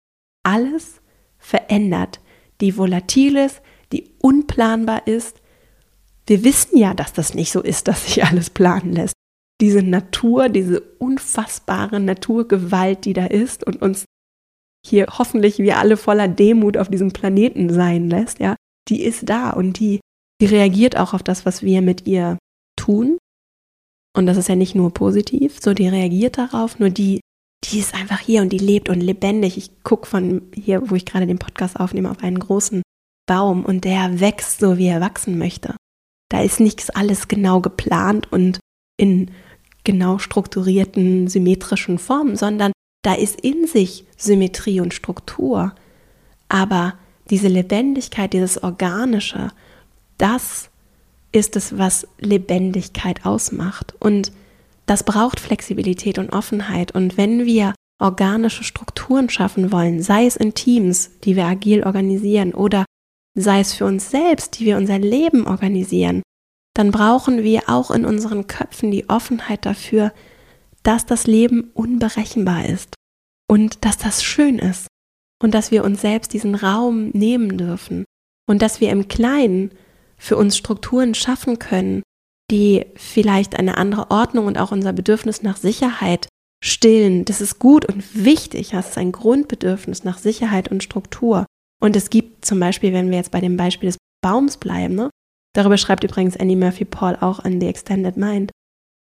alles 0.42 1.00
verändert, 1.38 2.20
die 2.62 2.78
volatil 2.78 3.36
ist, 3.36 3.60
die 3.92 4.14
unplanbar 4.20 5.06
ist. 5.06 5.42
Wir 6.26 6.44
wissen 6.44 6.78
ja, 6.78 6.94
dass 6.94 7.12
das 7.12 7.34
nicht 7.34 7.52
so 7.52 7.60
ist, 7.60 7.88
dass 7.88 8.06
sich 8.06 8.24
alles 8.24 8.48
planen 8.48 8.92
lässt. 8.92 9.14
Diese 9.60 9.82
Natur, 9.82 10.48
diese 10.48 10.80
unfassbare 10.80 12.00
Naturgewalt, 12.00 13.04
die 13.04 13.12
da 13.12 13.26
ist 13.26 13.66
und 13.66 13.82
uns 13.82 14.06
hier 14.84 15.06
hoffentlich 15.18 15.58
wir 15.58 15.78
alle 15.78 15.96
voller 15.96 16.28
Demut 16.28 16.76
auf 16.76 16.88
diesem 16.88 17.12
Planeten 17.12 17.72
sein 17.72 18.08
lässt, 18.08 18.40
ja, 18.40 18.56
die 18.88 19.02
ist 19.02 19.28
da 19.28 19.50
und 19.50 19.78
die, 19.78 20.00
die 20.40 20.46
reagiert 20.46 20.96
auch 20.96 21.14
auf 21.14 21.22
das, 21.22 21.46
was 21.46 21.62
wir 21.62 21.82
mit 21.82 22.06
ihr 22.06 22.38
tun. 22.76 23.18
Und 24.16 24.26
das 24.26 24.36
ist 24.36 24.48
ja 24.48 24.56
nicht 24.56 24.74
nur 24.74 24.92
positiv, 24.92 25.60
so 25.60 25.74
die 25.74 25.88
reagiert 25.88 26.38
darauf, 26.38 26.78
nur 26.78 26.90
die, 26.90 27.20
die 27.64 27.78
ist 27.78 27.94
einfach 27.94 28.18
hier 28.18 28.42
und 28.42 28.50
die 28.50 28.58
lebt 28.58 28.88
und 28.88 29.00
lebendig. 29.00 29.56
Ich 29.56 29.70
gucke 29.84 30.06
von 30.06 30.42
hier, 30.54 30.90
wo 30.90 30.94
ich 30.94 31.06
gerade 31.06 31.26
den 31.26 31.38
Podcast 31.38 31.78
aufnehme, 31.78 32.10
auf 32.10 32.22
einen 32.22 32.38
großen 32.38 32.82
Baum 33.26 33.64
und 33.64 33.84
der 33.84 34.20
wächst 34.20 34.60
so, 34.60 34.78
wie 34.78 34.86
er 34.86 35.00
wachsen 35.00 35.38
möchte. 35.38 35.76
Da 36.28 36.42
ist 36.42 36.60
nichts 36.60 36.90
alles 36.90 37.28
genau 37.28 37.60
geplant 37.60 38.30
und 38.32 38.58
in 38.96 39.30
genau 39.84 40.18
strukturierten, 40.18 41.28
symmetrischen 41.28 41.98
Formen, 41.98 42.36
sondern 42.36 42.72
da 43.02 43.14
ist 43.14 43.40
in 43.40 43.66
sich 43.66 44.06
Symmetrie 44.16 44.80
und 44.80 44.94
Struktur. 44.94 45.74
Aber 46.48 46.94
diese 47.30 47.48
Lebendigkeit, 47.48 48.32
dieses 48.32 48.62
Organische, 48.62 49.50
das 50.18 50.70
ist 51.32 51.56
es, 51.56 51.78
was 51.78 52.06
Lebendigkeit 52.18 53.24
ausmacht. 53.24 53.94
Und 53.98 54.32
das 54.92 55.04
braucht 55.04 55.40
Flexibilität 55.40 56.18
und 56.18 56.34
Offenheit. 56.34 56.94
Und 56.94 57.16
wenn 57.16 57.46
wir 57.46 57.74
organische 57.98 58.62
Strukturen 58.62 59.30
schaffen 59.30 59.72
wollen, 59.72 60.02
sei 60.02 60.26
es 60.26 60.36
in 60.36 60.52
Teams, 60.52 61.18
die 61.24 61.34
wir 61.34 61.46
agil 61.46 61.82
organisieren, 61.84 62.52
oder 62.52 62.84
sei 63.34 63.60
es 63.60 63.72
für 63.72 63.86
uns 63.86 64.10
selbst, 64.10 64.58
die 64.58 64.66
wir 64.66 64.76
unser 64.76 64.98
Leben 64.98 65.46
organisieren, 65.46 66.20
dann 66.74 66.90
brauchen 66.90 67.42
wir 67.42 67.70
auch 67.70 67.90
in 67.90 68.04
unseren 68.04 68.46
Köpfen 68.48 68.90
die 68.90 69.08
Offenheit 69.08 69.64
dafür, 69.64 70.12
dass 70.82 71.06
das 71.06 71.26
Leben 71.26 71.70
unberechenbar 71.72 72.66
ist 72.66 72.92
und 73.50 73.86
dass 73.86 73.96
das 73.96 74.22
schön 74.22 74.58
ist 74.58 74.88
und 75.42 75.54
dass 75.54 75.70
wir 75.70 75.84
uns 75.84 76.02
selbst 76.02 76.34
diesen 76.34 76.54
Raum 76.54 77.08
nehmen 77.14 77.56
dürfen 77.56 78.04
und 78.46 78.60
dass 78.60 78.82
wir 78.82 78.90
im 78.90 79.08
Kleinen 79.08 79.70
für 80.18 80.36
uns 80.36 80.58
Strukturen 80.58 81.14
schaffen 81.14 81.58
können, 81.58 82.02
die 82.52 82.84
vielleicht 82.94 83.58
eine 83.58 83.76
andere 83.78 84.10
Ordnung 84.10 84.46
und 84.46 84.58
auch 84.58 84.70
unser 84.70 84.92
Bedürfnis 84.92 85.42
nach 85.42 85.56
Sicherheit 85.56 86.28
stillen. 86.62 87.24
Das 87.24 87.40
ist 87.40 87.58
gut 87.58 87.86
und 87.86 88.24
wichtig. 88.24 88.70
Das 88.70 88.90
ist 88.90 88.98
ein 88.98 89.10
Grundbedürfnis 89.10 90.04
nach 90.04 90.18
Sicherheit 90.18 90.70
und 90.70 90.82
Struktur. 90.82 91.46
Und 91.80 91.96
es 91.96 92.10
gibt 92.10 92.44
zum 92.44 92.60
Beispiel, 92.60 92.92
wenn 92.92 93.10
wir 93.10 93.16
jetzt 93.16 93.32
bei 93.32 93.40
dem 93.40 93.56
Beispiel 93.56 93.88
des 93.88 93.98
Baums 94.22 94.58
bleiben, 94.58 94.94
ne? 94.94 95.10
darüber 95.54 95.76
schreibt 95.76 96.04
übrigens 96.04 96.36
Annie 96.36 96.56
Murphy 96.56 96.84
Paul 96.84 97.16
auch 97.20 97.40
an 97.40 97.60
The 97.60 97.66
Extended 97.66 98.16
Mind. 98.16 98.52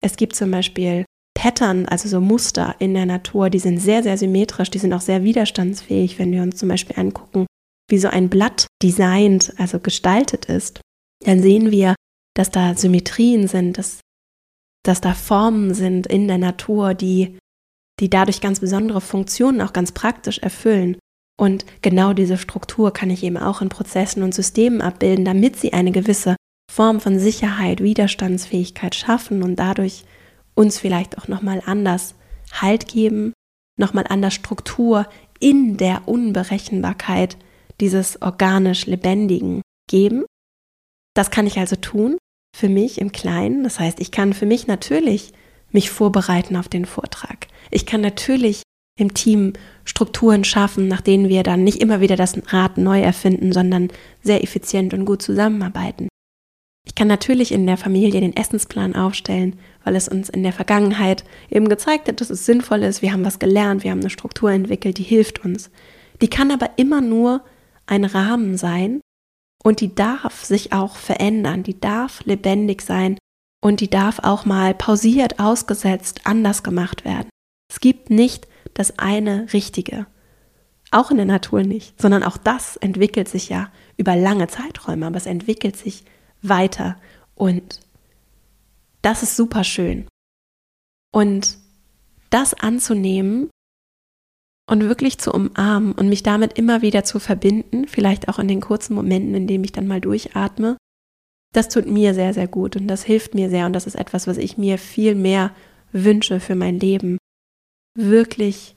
Es 0.01 0.15
gibt 0.15 0.35
zum 0.35 0.51
Beispiel 0.51 1.03
Pattern, 1.35 1.87
also 1.87 2.07
so 2.07 2.21
Muster 2.21 2.75
in 2.79 2.93
der 2.93 3.05
Natur, 3.05 3.49
die 3.49 3.59
sind 3.59 3.79
sehr, 3.79 4.03
sehr 4.03 4.17
symmetrisch, 4.17 4.71
die 4.71 4.79
sind 4.79 4.93
auch 4.93 5.01
sehr 5.01 5.23
widerstandsfähig, 5.23 6.19
wenn 6.19 6.31
wir 6.31 6.41
uns 6.41 6.57
zum 6.57 6.69
Beispiel 6.69 6.97
angucken, 6.97 7.47
wie 7.89 7.97
so 7.97 8.07
ein 8.07 8.29
Blatt 8.29 8.67
designt, 8.81 9.53
also 9.57 9.79
gestaltet 9.79 10.45
ist, 10.45 10.79
dann 11.25 11.41
sehen 11.41 11.71
wir, 11.71 11.95
dass 12.39 12.51
da 12.51 12.73
Symmetrien 12.73 13.49
sind, 13.49 13.77
dass, 13.77 13.99
dass 14.85 15.01
da 15.01 15.13
Formen 15.13 15.73
sind 15.73 16.07
in 16.07 16.29
der 16.29 16.37
Natur, 16.37 16.93
die, 16.93 17.37
die 17.99 18.09
dadurch 18.09 18.39
ganz 18.39 18.61
besondere 18.61 19.01
Funktionen 19.01 19.59
auch 19.59 19.73
ganz 19.73 19.91
praktisch 19.91 20.39
erfüllen. 20.39 20.97
Und 21.37 21.65
genau 21.81 22.13
diese 22.13 22.37
Struktur 22.37 22.93
kann 22.93 23.09
ich 23.09 23.23
eben 23.23 23.35
auch 23.35 23.61
in 23.61 23.67
Prozessen 23.67 24.23
und 24.23 24.33
Systemen 24.33 24.81
abbilden, 24.81 25.25
damit 25.25 25.57
sie 25.57 25.73
eine 25.73 25.91
gewisse 25.91 26.37
Form 26.71 27.01
von 27.01 27.19
Sicherheit, 27.19 27.83
Widerstandsfähigkeit 27.83 28.95
schaffen 28.95 29.43
und 29.43 29.57
dadurch 29.57 30.05
uns 30.55 30.79
vielleicht 30.79 31.17
auch 31.17 31.27
nochmal 31.27 31.61
anders 31.65 32.15
Halt 32.53 32.87
geben, 32.87 33.33
nochmal 33.77 34.05
anders 34.07 34.33
Struktur 34.33 35.07
in 35.41 35.75
der 35.75 36.07
Unberechenbarkeit 36.07 37.35
dieses 37.81 38.21
organisch 38.21 38.85
Lebendigen 38.85 39.61
geben. 39.89 40.23
Das 41.13 41.31
kann 41.31 41.45
ich 41.45 41.59
also 41.59 41.75
tun 41.75 42.17
für 42.55 42.69
mich 42.69 42.99
im 42.99 43.11
Kleinen. 43.11 43.63
Das 43.63 43.79
heißt, 43.79 43.99
ich 43.99 44.11
kann 44.11 44.33
für 44.33 44.45
mich 44.45 44.67
natürlich 44.67 45.33
mich 45.71 45.89
vorbereiten 45.89 46.55
auf 46.55 46.67
den 46.67 46.85
Vortrag. 46.85 47.47
Ich 47.71 47.85
kann 47.85 48.01
natürlich 48.01 48.63
im 48.97 49.13
Team 49.13 49.53
Strukturen 49.85 50.43
schaffen, 50.43 50.87
nach 50.87 51.01
denen 51.01 51.29
wir 51.29 51.43
dann 51.43 51.63
nicht 51.63 51.81
immer 51.81 52.01
wieder 52.01 52.15
das 52.15 52.35
Rad 52.51 52.77
neu 52.77 52.99
erfinden, 53.01 53.53
sondern 53.53 53.89
sehr 54.21 54.43
effizient 54.43 54.93
und 54.93 55.05
gut 55.05 55.21
zusammenarbeiten. 55.21 56.09
Ich 56.85 56.95
kann 56.95 57.07
natürlich 57.07 57.51
in 57.51 57.67
der 57.67 57.77
Familie 57.77 58.19
den 58.19 58.35
Essensplan 58.35 58.95
aufstellen, 58.95 59.57
weil 59.83 59.95
es 59.95 60.07
uns 60.07 60.27
in 60.27 60.43
der 60.43 60.53
Vergangenheit 60.53 61.23
eben 61.49 61.69
gezeigt 61.69 62.07
hat, 62.07 62.19
dass 62.19 62.29
es 62.29 62.45
sinnvoll 62.45 62.83
ist. 62.83 63.01
Wir 63.01 63.13
haben 63.13 63.25
was 63.25 63.39
gelernt, 63.39 63.83
wir 63.83 63.91
haben 63.91 63.99
eine 63.99 64.09
Struktur 64.09 64.51
entwickelt, 64.51 64.97
die 64.97 65.03
hilft 65.03 65.45
uns. 65.45 65.69
Die 66.21 66.29
kann 66.29 66.51
aber 66.51 66.71
immer 66.77 66.99
nur 66.99 67.41
ein 67.85 68.05
Rahmen 68.05 68.57
sein 68.57 69.01
und 69.63 69.81
die 69.81 69.93
darf 69.93 70.43
sich 70.45 70.73
auch 70.73 70.95
verändern, 70.95 71.63
die 71.63 71.79
darf 71.79 72.23
lebendig 72.25 72.81
sein 72.81 73.17
und 73.61 73.81
die 73.81 73.89
darf 73.89 74.19
auch 74.19 74.45
mal 74.45 74.73
pausiert, 74.73 75.39
ausgesetzt, 75.39 76.21
anders 76.23 76.63
gemacht 76.63 77.05
werden. 77.05 77.29
Es 77.69 77.79
gibt 77.79 78.09
nicht 78.09 78.47
das 78.73 78.97
eine 78.99 79.51
Richtige. 79.53 80.07
Auch 80.91 81.11
in 81.11 81.17
der 81.17 81.25
Natur 81.25 81.61
nicht, 81.63 82.01
sondern 82.01 82.23
auch 82.23 82.37
das 82.37 82.77
entwickelt 82.77 83.27
sich 83.27 83.49
ja 83.49 83.71
über 83.97 84.15
lange 84.15 84.47
Zeiträume, 84.47 85.05
aber 85.05 85.17
es 85.17 85.27
entwickelt 85.27 85.77
sich 85.77 86.03
weiter 86.41 86.97
und 87.35 87.81
das 89.01 89.23
ist 89.23 89.35
super 89.35 89.63
schön. 89.63 90.07
Und 91.11 91.57
das 92.29 92.53
anzunehmen 92.53 93.49
und 94.69 94.83
wirklich 94.83 95.17
zu 95.17 95.31
umarmen 95.31 95.93
und 95.93 96.09
mich 96.09 96.23
damit 96.23 96.57
immer 96.57 96.81
wieder 96.81 97.03
zu 97.03 97.19
verbinden, 97.19 97.87
vielleicht 97.87 98.29
auch 98.29 98.39
in 98.39 98.47
den 98.47 98.61
kurzen 98.61 98.93
Momenten, 98.93 99.35
in 99.35 99.47
denen 99.47 99.63
ich 99.63 99.71
dann 99.71 99.87
mal 99.87 100.01
durchatme, 100.01 100.77
das 101.53 101.69
tut 101.69 101.87
mir 101.87 102.13
sehr, 102.13 102.33
sehr 102.33 102.47
gut 102.47 102.75
und 102.75 102.87
das 102.87 103.03
hilft 103.03 103.33
mir 103.33 103.49
sehr 103.49 103.65
und 103.65 103.73
das 103.73 103.87
ist 103.87 103.95
etwas, 103.95 104.27
was 104.27 104.37
ich 104.37 104.57
mir 104.57 104.77
viel 104.77 105.15
mehr 105.15 105.51
wünsche 105.91 106.39
für 106.39 106.55
mein 106.55 106.79
Leben, 106.79 107.17
wirklich 107.97 108.75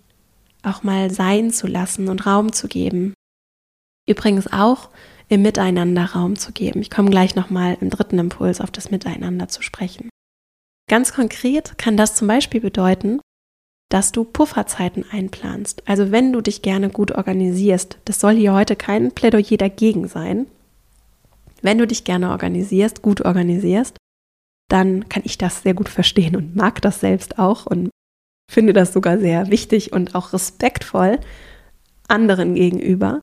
auch 0.62 0.82
mal 0.82 1.10
sein 1.10 1.50
zu 1.50 1.66
lassen 1.66 2.08
und 2.08 2.24
Raum 2.24 2.52
zu 2.52 2.68
geben. 2.68 3.12
Übrigens 4.08 4.50
auch 4.52 4.88
im 5.28 5.42
Miteinander 5.42 6.04
Raum 6.04 6.38
zu 6.38 6.52
geben. 6.52 6.80
Ich 6.80 6.90
komme 6.90 7.10
gleich 7.10 7.34
nochmal 7.34 7.76
im 7.80 7.90
dritten 7.90 8.18
Impuls 8.18 8.60
auf 8.60 8.70
das 8.70 8.90
Miteinander 8.90 9.48
zu 9.48 9.62
sprechen. 9.62 10.08
Ganz 10.88 11.12
konkret 11.12 11.78
kann 11.78 11.96
das 11.96 12.16
zum 12.16 12.28
Beispiel 12.28 12.60
bedeuten, 12.60 13.20
dass 13.92 14.10
du 14.10 14.24
Pufferzeiten 14.24 15.04
einplanst. 15.10 15.82
Also 15.86 16.10
wenn 16.10 16.32
du 16.32 16.40
dich 16.40 16.62
gerne 16.62 16.88
gut 16.88 17.12
organisierst, 17.12 17.98
das 18.06 18.20
soll 18.20 18.34
hier 18.36 18.54
heute 18.54 18.74
kein 18.74 19.12
Plädoyer 19.12 19.58
dagegen 19.58 20.08
sein. 20.08 20.46
Wenn 21.60 21.76
du 21.76 21.86
dich 21.86 22.04
gerne 22.04 22.30
organisierst, 22.30 23.02
gut 23.02 23.20
organisierst, 23.20 23.98
dann 24.70 25.10
kann 25.10 25.22
ich 25.26 25.36
das 25.36 25.62
sehr 25.62 25.74
gut 25.74 25.90
verstehen 25.90 26.36
und 26.36 26.56
mag 26.56 26.80
das 26.80 27.00
selbst 27.00 27.38
auch 27.38 27.66
und 27.66 27.90
finde 28.50 28.72
das 28.72 28.94
sogar 28.94 29.18
sehr 29.18 29.50
wichtig 29.50 29.92
und 29.92 30.14
auch 30.14 30.32
respektvoll 30.32 31.20
anderen 32.08 32.54
gegenüber, 32.54 33.20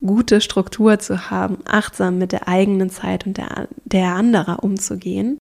gute 0.00 0.40
Struktur 0.40 1.00
zu 1.00 1.28
haben, 1.28 1.58
achtsam 1.64 2.18
mit 2.18 2.30
der 2.30 2.46
eigenen 2.46 2.88
Zeit 2.88 3.26
und 3.26 3.36
der, 3.36 3.68
der 3.84 4.14
anderer 4.14 4.62
umzugehen. 4.62 5.38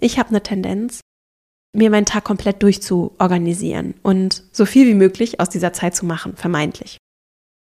Ich 0.00 0.18
habe 0.18 0.30
eine 0.30 0.42
Tendenz, 0.42 1.00
mir 1.76 1.90
meinen 1.90 2.06
Tag 2.06 2.24
komplett 2.24 2.62
durchzuorganisieren 2.62 3.94
und 4.02 4.44
so 4.52 4.64
viel 4.64 4.86
wie 4.86 4.94
möglich 4.94 5.40
aus 5.40 5.48
dieser 5.48 5.72
Zeit 5.72 5.94
zu 5.94 6.06
machen, 6.06 6.36
vermeintlich. 6.36 6.98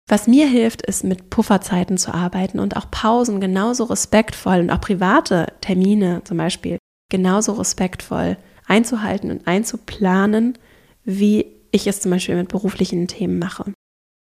Was 0.07 0.27
mir 0.27 0.47
hilft, 0.47 0.83
ist 0.83 1.03
mit 1.03 1.29
Pufferzeiten 1.29 1.97
zu 1.97 2.13
arbeiten 2.13 2.59
und 2.59 2.77
auch 2.77 2.91
Pausen 2.91 3.41
genauso 3.41 3.85
respektvoll 3.85 4.59
und 4.59 4.69
auch 4.69 4.81
private 4.81 5.47
Termine 5.61 6.21
zum 6.25 6.37
Beispiel 6.37 6.77
genauso 7.09 7.53
respektvoll 7.53 8.37
einzuhalten 8.67 9.31
und 9.31 9.47
einzuplanen, 9.47 10.57
wie 11.03 11.47
ich 11.71 11.87
es 11.87 12.01
zum 12.01 12.11
Beispiel 12.11 12.35
mit 12.35 12.49
beruflichen 12.49 13.07
Themen 13.07 13.39
mache. 13.39 13.73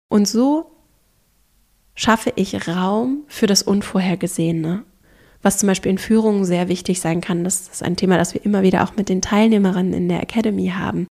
Und 0.10 0.28
so 0.28 0.72
schaffe 1.96 2.34
ich 2.36 2.68
Raum 2.68 3.24
für 3.28 3.48
das 3.48 3.64
Unvorhergesehene, 3.64 4.84
was 5.42 5.58
zum 5.58 5.68
Beispiel 5.68 5.92
in 5.92 5.98
Führungen 5.98 6.46
sehr 6.46 6.68
wichtig 6.68 7.02
sein 7.02 7.22
kann. 7.22 7.44
Das 7.44 7.68
ist 7.68 7.84
ein 7.84 7.96
Thema, 7.96 8.18
das 8.18 8.34
wir 8.34 8.46
immer 8.46 8.62
wieder 8.62 8.84
auch 8.84 8.96
mit 8.96 9.10
den 9.10 9.22
Teilnehmerinnen 9.22 9.94
in 9.94 10.10
der 10.10 10.22
Academy 10.22 10.70
haben. 10.70 11.08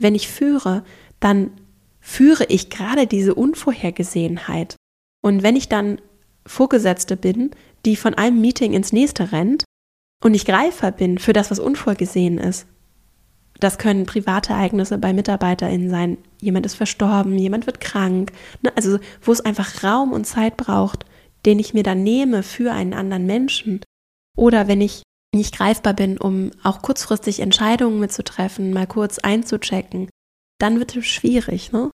Wenn 0.00 0.14
ich 0.14 0.28
führe, 0.28 0.84
dann 1.20 1.50
führe 2.00 2.44
ich 2.48 2.70
gerade 2.70 3.06
diese 3.06 3.34
Unvorhergesehenheit. 3.34 4.76
Und 5.22 5.42
wenn 5.42 5.56
ich 5.56 5.68
dann 5.68 6.00
Vorgesetzte 6.46 7.16
bin, 7.16 7.50
die 7.84 7.96
von 7.96 8.14
einem 8.14 8.40
Meeting 8.40 8.72
ins 8.72 8.92
nächste 8.92 9.32
rennt 9.32 9.64
und 10.22 10.34
ich 10.34 10.44
Greifer 10.44 10.90
bin 10.90 11.18
für 11.18 11.32
das, 11.32 11.50
was 11.50 11.58
unvorgesehen 11.58 12.38
ist, 12.38 12.66
das 13.60 13.78
können 13.78 14.06
private 14.06 14.52
Ereignisse 14.52 14.98
bei 14.98 15.12
MitarbeiterInnen 15.12 15.88
sein. 15.88 16.18
Jemand 16.40 16.66
ist 16.66 16.74
verstorben, 16.74 17.38
jemand 17.38 17.66
wird 17.66 17.80
krank. 17.80 18.32
Ne? 18.62 18.72
Also, 18.74 18.98
wo 19.20 19.30
es 19.30 19.40
einfach 19.40 19.84
Raum 19.84 20.12
und 20.12 20.26
Zeit 20.26 20.56
braucht, 20.56 21.04
den 21.46 21.58
ich 21.58 21.74
mir 21.74 21.82
dann 21.82 22.02
nehme 22.02 22.42
für 22.42 22.72
einen 22.72 22.94
anderen 22.94 23.26
Menschen. 23.26 23.82
Oder 24.36 24.68
wenn 24.68 24.80
ich 24.80 25.02
nicht 25.34 25.56
greifbar 25.56 25.94
bin, 25.94 26.18
um 26.18 26.50
auch 26.62 26.82
kurzfristig 26.82 27.40
Entscheidungen 27.40 28.00
mitzutreffen, 28.00 28.72
mal 28.72 28.86
kurz 28.86 29.18
einzuchecken, 29.18 30.08
dann 30.58 30.78
wird 30.78 30.94
es 30.96 31.06
schwierig, 31.06 31.72
ne? 31.72 31.90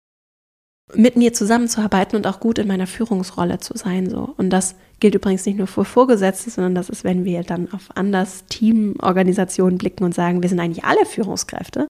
mit 0.93 1.17
mir 1.17 1.33
zusammenzuarbeiten 1.33 2.17
und 2.17 2.27
auch 2.27 2.41
gut 2.41 2.59
in 2.59 2.69
meiner 2.69 2.87
Führungsrolle 2.87 3.59
zu 3.59 3.77
sein. 3.77 4.09
So. 4.11 4.35
Und 4.37 4.51
das 4.51 4.77
gilt 5.01 5.15
übrigens 5.15 5.47
nicht 5.47 5.57
nur 5.57 5.67
für 5.67 5.85
Vorgesetzte, 5.85 6.51
sondern 6.51 6.75
das 6.75 6.91
ist, 6.91 7.05
wenn 7.05 7.25
wir 7.25 7.43
dann 7.43 7.73
auf 7.73 7.89
anders 7.95 8.45
Teamorganisationen 8.47 9.79
blicken 9.79 10.05
und 10.05 10.15
sagen, 10.15 10.43
wir 10.43 10.49
sind 10.49 10.61
eigentlich 10.61 10.85
alle 10.85 11.07
Führungskräfte, 11.07 11.89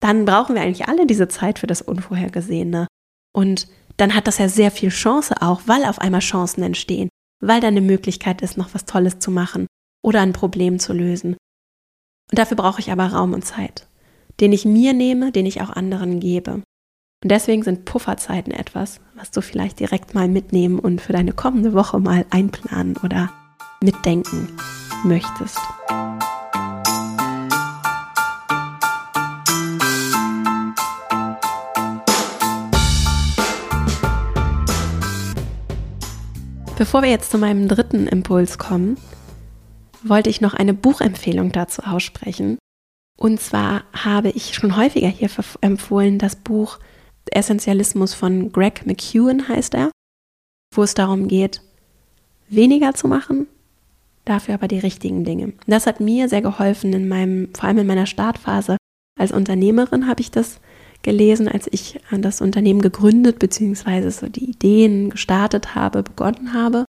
dann 0.00 0.24
brauchen 0.24 0.54
wir 0.54 0.62
eigentlich 0.62 0.88
alle 0.88 1.06
diese 1.06 1.28
Zeit 1.28 1.58
für 1.58 1.66
das 1.66 1.82
Unvorhergesehene. 1.82 2.86
Und 3.34 3.68
dann 3.96 4.14
hat 4.14 4.26
das 4.26 4.38
ja 4.38 4.48
sehr 4.48 4.70
viel 4.70 4.90
Chance 4.90 5.34
auch, 5.40 5.62
weil 5.66 5.84
auf 5.84 6.00
einmal 6.00 6.20
Chancen 6.20 6.62
entstehen, 6.62 7.08
weil 7.40 7.60
da 7.60 7.68
eine 7.68 7.80
Möglichkeit 7.80 8.42
ist, 8.42 8.56
noch 8.56 8.74
was 8.74 8.84
Tolles 8.84 9.18
zu 9.18 9.30
machen 9.30 9.66
oder 10.02 10.20
ein 10.20 10.32
Problem 10.32 10.78
zu 10.78 10.92
lösen. 10.92 11.36
Und 12.30 12.38
dafür 12.38 12.56
brauche 12.56 12.80
ich 12.80 12.90
aber 12.90 13.06
Raum 13.06 13.34
und 13.34 13.44
Zeit, 13.44 13.88
den 14.40 14.52
ich 14.52 14.64
mir 14.64 14.92
nehme, 14.92 15.32
den 15.32 15.46
ich 15.46 15.60
auch 15.60 15.70
anderen 15.70 16.20
gebe. 16.20 16.62
Und 17.22 17.30
deswegen 17.30 17.62
sind 17.62 17.84
Pufferzeiten 17.84 18.52
etwas, 18.52 19.00
was 19.14 19.30
du 19.30 19.42
vielleicht 19.42 19.78
direkt 19.78 20.14
mal 20.14 20.28
mitnehmen 20.28 20.78
und 20.78 21.00
für 21.00 21.12
deine 21.12 21.32
kommende 21.32 21.72
Woche 21.72 22.00
mal 22.00 22.26
einplanen 22.30 22.96
oder 22.96 23.32
mitdenken 23.80 24.48
möchtest. 25.04 25.58
Bevor 36.82 37.02
wir 37.02 37.10
jetzt 37.10 37.30
zu 37.30 37.38
meinem 37.38 37.68
dritten 37.68 38.08
Impuls 38.08 38.58
kommen, 38.58 38.96
wollte 40.02 40.28
ich 40.28 40.40
noch 40.40 40.52
eine 40.52 40.74
Buchempfehlung 40.74 41.52
dazu 41.52 41.82
aussprechen. 41.82 42.58
Und 43.16 43.40
zwar 43.40 43.84
habe 43.92 44.30
ich 44.30 44.54
schon 44.54 44.76
häufiger 44.76 45.06
hier 45.06 45.30
empfohlen 45.60 46.18
das 46.18 46.34
Buch 46.34 46.80
Essentialismus 47.30 48.14
von 48.14 48.50
Greg 48.50 48.84
McEwen 48.84 49.46
heißt 49.46 49.74
er, 49.74 49.92
wo 50.74 50.82
es 50.82 50.94
darum 50.94 51.28
geht, 51.28 51.62
weniger 52.48 52.94
zu 52.94 53.06
machen, 53.06 53.46
dafür 54.24 54.54
aber 54.54 54.66
die 54.66 54.80
richtigen 54.80 55.22
Dinge. 55.22 55.52
Das 55.68 55.86
hat 55.86 56.00
mir 56.00 56.28
sehr 56.28 56.42
geholfen 56.42 56.92
in 56.94 57.06
meinem, 57.06 57.54
vor 57.54 57.68
allem 57.68 57.78
in 57.78 57.86
meiner 57.86 58.06
Startphase 58.06 58.76
als 59.16 59.30
Unternehmerin 59.30 60.08
habe 60.08 60.20
ich 60.20 60.32
das 60.32 60.58
gelesen, 61.02 61.48
als 61.48 61.68
ich 61.70 62.00
das 62.10 62.40
Unternehmen 62.40 62.82
gegründet 62.82 63.38
bzw. 63.38 64.08
so 64.10 64.28
die 64.28 64.50
Ideen 64.50 65.10
gestartet 65.10 65.74
habe, 65.74 66.02
begonnen 66.02 66.52
habe. 66.52 66.84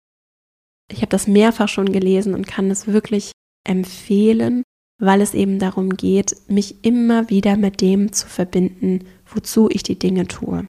Ich 0.92 1.00
habe 1.00 1.10
das 1.10 1.28
mehrfach 1.28 1.70
schon 1.70 1.92
gelesen 1.92 2.34
und 2.34 2.48
kann 2.48 2.70
es 2.70 2.88
wirklich 2.88 3.32
empfehlen, 3.68 4.64
weil 5.02 5.22
es 5.22 5.34
eben 5.34 5.60
darum 5.60 5.92
geht, 5.92 6.36
mich 6.48 6.84
immer 6.84 7.30
wieder 7.30 7.58
mit 7.58 7.82
dem 7.82 8.12
zu 8.14 8.28
verbinden, 8.28 9.06
wozu 9.26 9.70
ich 9.72 9.84
die 9.84 9.98
Dinge 9.98 10.28
tue. 10.28 10.66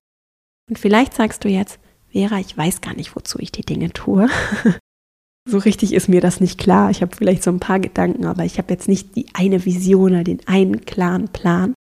Und 0.69 0.79
vielleicht 0.79 1.15
sagst 1.15 1.45
du 1.45 1.49
jetzt, 1.49 1.79
Vera, 2.09 2.39
ich 2.39 2.57
weiß 2.57 2.81
gar 2.81 2.95
nicht, 2.95 3.15
wozu 3.17 3.39
ich 3.41 3.53
die 3.53 3.65
Dinge 3.65 3.93
tue. 3.93 4.29
so 5.49 5.59
richtig 5.59 5.93
ist 5.93 6.09
mir 6.09 6.21
das 6.21 6.41
nicht 6.41 6.59
klar. 6.59 6.91
Ich 6.91 7.03
habe 7.03 7.15
vielleicht 7.15 7.43
so 7.43 7.51
ein 7.51 7.61
paar 7.61 7.81
Gedanken, 7.81 8.25
aber 8.25 8.45
ich 8.45 8.59
habe 8.59 8.73
jetzt 8.73 8.89
nicht 8.89 9.17
die 9.17 9.27
eine 9.35 9.65
Vision 9.65 10.13
oder 10.13 10.25
den 10.25 10.47
einen 10.47 10.85
klaren 10.85 11.29
Plan. 11.29 11.75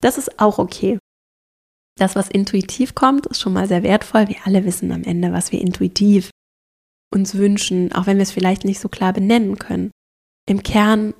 Das 0.00 0.18
ist 0.18 0.40
auch 0.40 0.58
okay. 0.58 0.98
Das, 1.98 2.16
was 2.16 2.28
intuitiv 2.28 2.94
kommt, 2.94 3.26
ist 3.26 3.40
schon 3.40 3.52
mal 3.52 3.68
sehr 3.68 3.82
wertvoll. 3.82 4.28
Wir 4.28 4.36
alle 4.44 4.64
wissen 4.64 4.92
am 4.92 5.04
Ende, 5.04 5.32
was 5.32 5.52
wir 5.52 5.60
intuitiv 5.60 6.30
uns 7.12 7.34
wünschen, 7.34 7.92
auch 7.92 8.06
wenn 8.06 8.16
wir 8.16 8.22
es 8.22 8.32
vielleicht 8.32 8.64
nicht 8.64 8.80
so 8.80 8.88
klar 8.88 9.12
benennen 9.12 9.58
können. 9.58 9.90
Im 10.48 10.62
Kern 10.62 11.14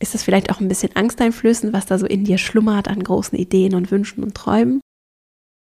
ist 0.00 0.14
es 0.14 0.24
vielleicht 0.24 0.50
auch 0.50 0.60
ein 0.60 0.68
bisschen 0.68 0.94
angsteinflößend, 0.96 1.72
was 1.72 1.86
da 1.86 1.98
so 1.98 2.06
in 2.06 2.24
dir 2.24 2.38
schlummert 2.38 2.88
an 2.88 3.02
großen 3.02 3.38
Ideen 3.38 3.74
und 3.74 3.90
Wünschen 3.90 4.24
und 4.24 4.34
Träumen? 4.34 4.80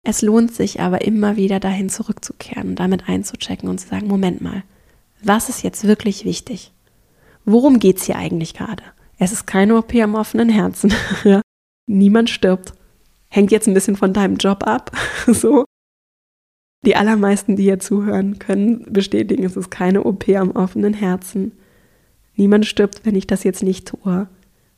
Es 0.06 0.22
lohnt 0.22 0.54
sich 0.54 0.80
aber 0.80 1.02
immer 1.02 1.36
wieder 1.36 1.60
dahin 1.60 1.88
zurückzukehren 1.88 2.70
und 2.70 2.80
damit 2.80 3.08
einzuchecken 3.08 3.68
und 3.68 3.78
zu 3.78 3.88
sagen, 3.88 4.06
Moment 4.06 4.40
mal, 4.40 4.62
was 5.22 5.48
ist 5.48 5.62
jetzt 5.62 5.84
wirklich 5.84 6.24
wichtig? 6.24 6.72
Worum 7.44 7.78
geht 7.78 7.98
es 7.98 8.04
hier 8.04 8.16
eigentlich 8.16 8.54
gerade? 8.54 8.82
Es 9.18 9.32
ist 9.32 9.46
keine 9.46 9.76
OP 9.76 9.94
am 9.94 10.14
offenen 10.14 10.48
Herzen. 10.48 10.92
Niemand 11.86 12.30
stirbt. 12.30 12.74
Hängt 13.34 13.50
jetzt 13.50 13.66
ein 13.66 13.74
bisschen 13.74 13.96
von 13.96 14.12
deinem 14.12 14.36
Job 14.36 14.64
ab. 14.64 14.96
so. 15.26 15.64
Die 16.86 16.94
allermeisten, 16.94 17.56
die 17.56 17.64
hier 17.64 17.80
zuhören, 17.80 18.38
können 18.38 18.92
bestätigen, 18.92 19.42
es 19.42 19.56
ist 19.56 19.72
keine 19.72 20.04
OP 20.04 20.28
am 20.28 20.52
offenen 20.52 20.94
Herzen. 20.94 21.50
Niemand 22.36 22.64
stirbt, 22.64 23.04
wenn 23.04 23.16
ich 23.16 23.26
das 23.26 23.42
jetzt 23.42 23.64
nicht 23.64 23.88
tue. 23.88 24.28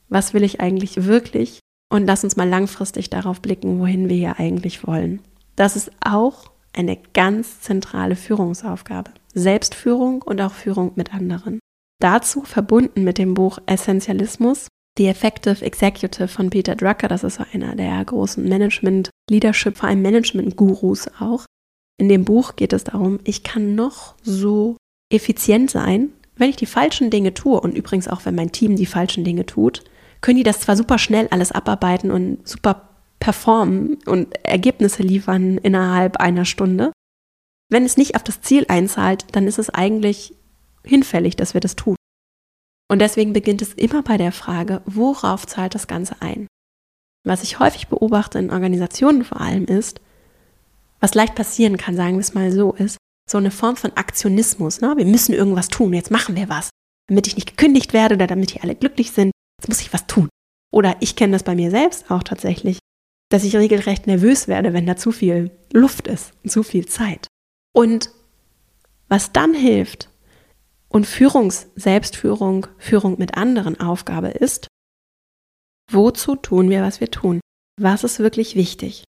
Was 0.08 0.32
will 0.32 0.42
ich 0.42 0.58
eigentlich 0.58 1.04
wirklich? 1.04 1.60
Und 1.92 2.06
lass 2.06 2.24
uns 2.24 2.36
mal 2.36 2.48
langfristig 2.48 3.10
darauf 3.10 3.42
blicken, 3.42 3.78
wohin 3.78 4.08
wir 4.08 4.16
hier 4.16 4.38
eigentlich 4.38 4.86
wollen. 4.86 5.20
Das 5.54 5.76
ist 5.76 5.90
auch 6.00 6.50
eine 6.72 6.96
ganz 7.12 7.60
zentrale 7.60 8.16
Führungsaufgabe. 8.16 9.10
Selbstführung 9.34 10.22
und 10.22 10.40
auch 10.40 10.54
Führung 10.54 10.92
mit 10.94 11.12
anderen. 11.12 11.60
Dazu 12.00 12.40
verbunden 12.40 13.04
mit 13.04 13.18
dem 13.18 13.34
Buch 13.34 13.58
Essentialismus, 13.66 14.68
The 14.98 15.08
Effective 15.08 15.64
Executive 15.64 16.28
von 16.28 16.50
Peter 16.50 16.74
Drucker, 16.74 17.08
das 17.08 17.22
ist 17.22 17.40
einer 17.52 17.76
der 17.76 18.02
großen 18.04 18.48
Management, 18.48 19.10
Leadership, 19.30 19.76
vor 19.76 19.88
allem 19.88 20.02
Management-Gurus 20.02 21.08
auch. 21.20 21.44
In 21.98 22.08
dem 22.08 22.24
Buch 22.24 22.56
geht 22.56 22.72
es 22.72 22.84
darum, 22.84 23.20
ich 23.24 23.42
kann 23.42 23.74
noch 23.74 24.14
so 24.22 24.76
effizient 25.12 25.70
sein, 25.70 26.10
wenn 26.36 26.50
ich 26.50 26.56
die 26.56 26.66
falschen 26.66 27.10
Dinge 27.10 27.34
tue 27.34 27.58
und 27.60 27.76
übrigens 27.76 28.08
auch 28.08 28.24
wenn 28.24 28.34
mein 28.34 28.52
Team 28.52 28.76
die 28.76 28.86
falschen 28.86 29.24
Dinge 29.24 29.46
tut, 29.46 29.84
können 30.20 30.36
die 30.36 30.42
das 30.42 30.60
zwar 30.60 30.76
super 30.76 30.98
schnell 30.98 31.28
alles 31.30 31.52
abarbeiten 31.52 32.10
und 32.10 32.46
super 32.46 32.88
performen 33.18 33.98
und 34.06 34.34
Ergebnisse 34.44 35.02
liefern 35.02 35.58
innerhalb 35.58 36.18
einer 36.18 36.44
Stunde. 36.44 36.92
Wenn 37.70 37.84
es 37.84 37.96
nicht 37.96 38.14
auf 38.14 38.22
das 38.22 38.42
Ziel 38.42 38.66
einzahlt, 38.68 39.26
dann 39.32 39.46
ist 39.46 39.58
es 39.58 39.70
eigentlich 39.70 40.34
hinfällig, 40.84 41.36
dass 41.36 41.54
wir 41.54 41.60
das 41.60 41.76
tun. 41.76 41.95
Und 42.88 43.00
deswegen 43.00 43.32
beginnt 43.32 43.62
es 43.62 43.74
immer 43.74 44.02
bei 44.02 44.16
der 44.16 44.32
Frage, 44.32 44.82
worauf 44.86 45.46
zahlt 45.46 45.74
das 45.74 45.86
Ganze 45.86 46.20
ein? 46.20 46.46
Was 47.24 47.42
ich 47.42 47.58
häufig 47.58 47.88
beobachte 47.88 48.38
in 48.38 48.50
Organisationen 48.50 49.24
vor 49.24 49.40
allem 49.40 49.64
ist, 49.64 50.00
was 51.00 51.14
leicht 51.14 51.34
passieren 51.34 51.76
kann, 51.76 51.96
sagen 51.96 52.14
wir 52.14 52.20
es 52.20 52.34
mal 52.34 52.52
so, 52.52 52.72
ist, 52.72 52.96
so 53.28 53.38
eine 53.38 53.50
Form 53.50 53.76
von 53.76 53.92
Aktionismus. 53.96 54.80
Ne? 54.80 54.94
Wir 54.96 55.04
müssen 55.04 55.34
irgendwas 55.34 55.68
tun, 55.68 55.92
jetzt 55.92 56.10
machen 56.10 56.36
wir 56.36 56.48
was. 56.48 56.70
Damit 57.08 57.26
ich 57.26 57.34
nicht 57.34 57.48
gekündigt 57.48 57.92
werde 57.92 58.14
oder 58.14 58.26
damit 58.26 58.52
hier 58.52 58.62
alle 58.62 58.76
glücklich 58.76 59.10
sind, 59.10 59.32
jetzt 59.60 59.68
muss 59.68 59.80
ich 59.80 59.92
was 59.92 60.06
tun. 60.06 60.28
Oder 60.72 60.96
ich 61.00 61.16
kenne 61.16 61.32
das 61.32 61.42
bei 61.42 61.54
mir 61.54 61.70
selbst 61.70 62.10
auch 62.10 62.22
tatsächlich, 62.22 62.78
dass 63.30 63.44
ich 63.44 63.56
regelrecht 63.56 64.06
nervös 64.06 64.46
werde, 64.46 64.72
wenn 64.72 64.86
da 64.86 64.96
zu 64.96 65.10
viel 65.10 65.50
Luft 65.72 66.06
ist, 66.06 66.32
zu 66.46 66.62
viel 66.62 66.86
Zeit. 66.86 67.26
Und 67.74 68.10
was 69.08 69.32
dann 69.32 69.54
hilft 69.54 70.08
und 70.96 71.06
Führungs-, 71.06 71.66
Selbstführung, 71.76 72.68
Führung 72.78 73.18
mit 73.18 73.36
anderen 73.36 73.78
Aufgabe 73.78 74.28
ist, 74.28 74.66
wozu 75.92 76.36
tun 76.36 76.70
wir, 76.70 76.82
was 76.82 77.00
wir 77.00 77.10
tun? 77.10 77.40
Was 77.78 78.02
ist 78.02 78.18
wirklich 78.18 78.56
wichtig? 78.56 79.04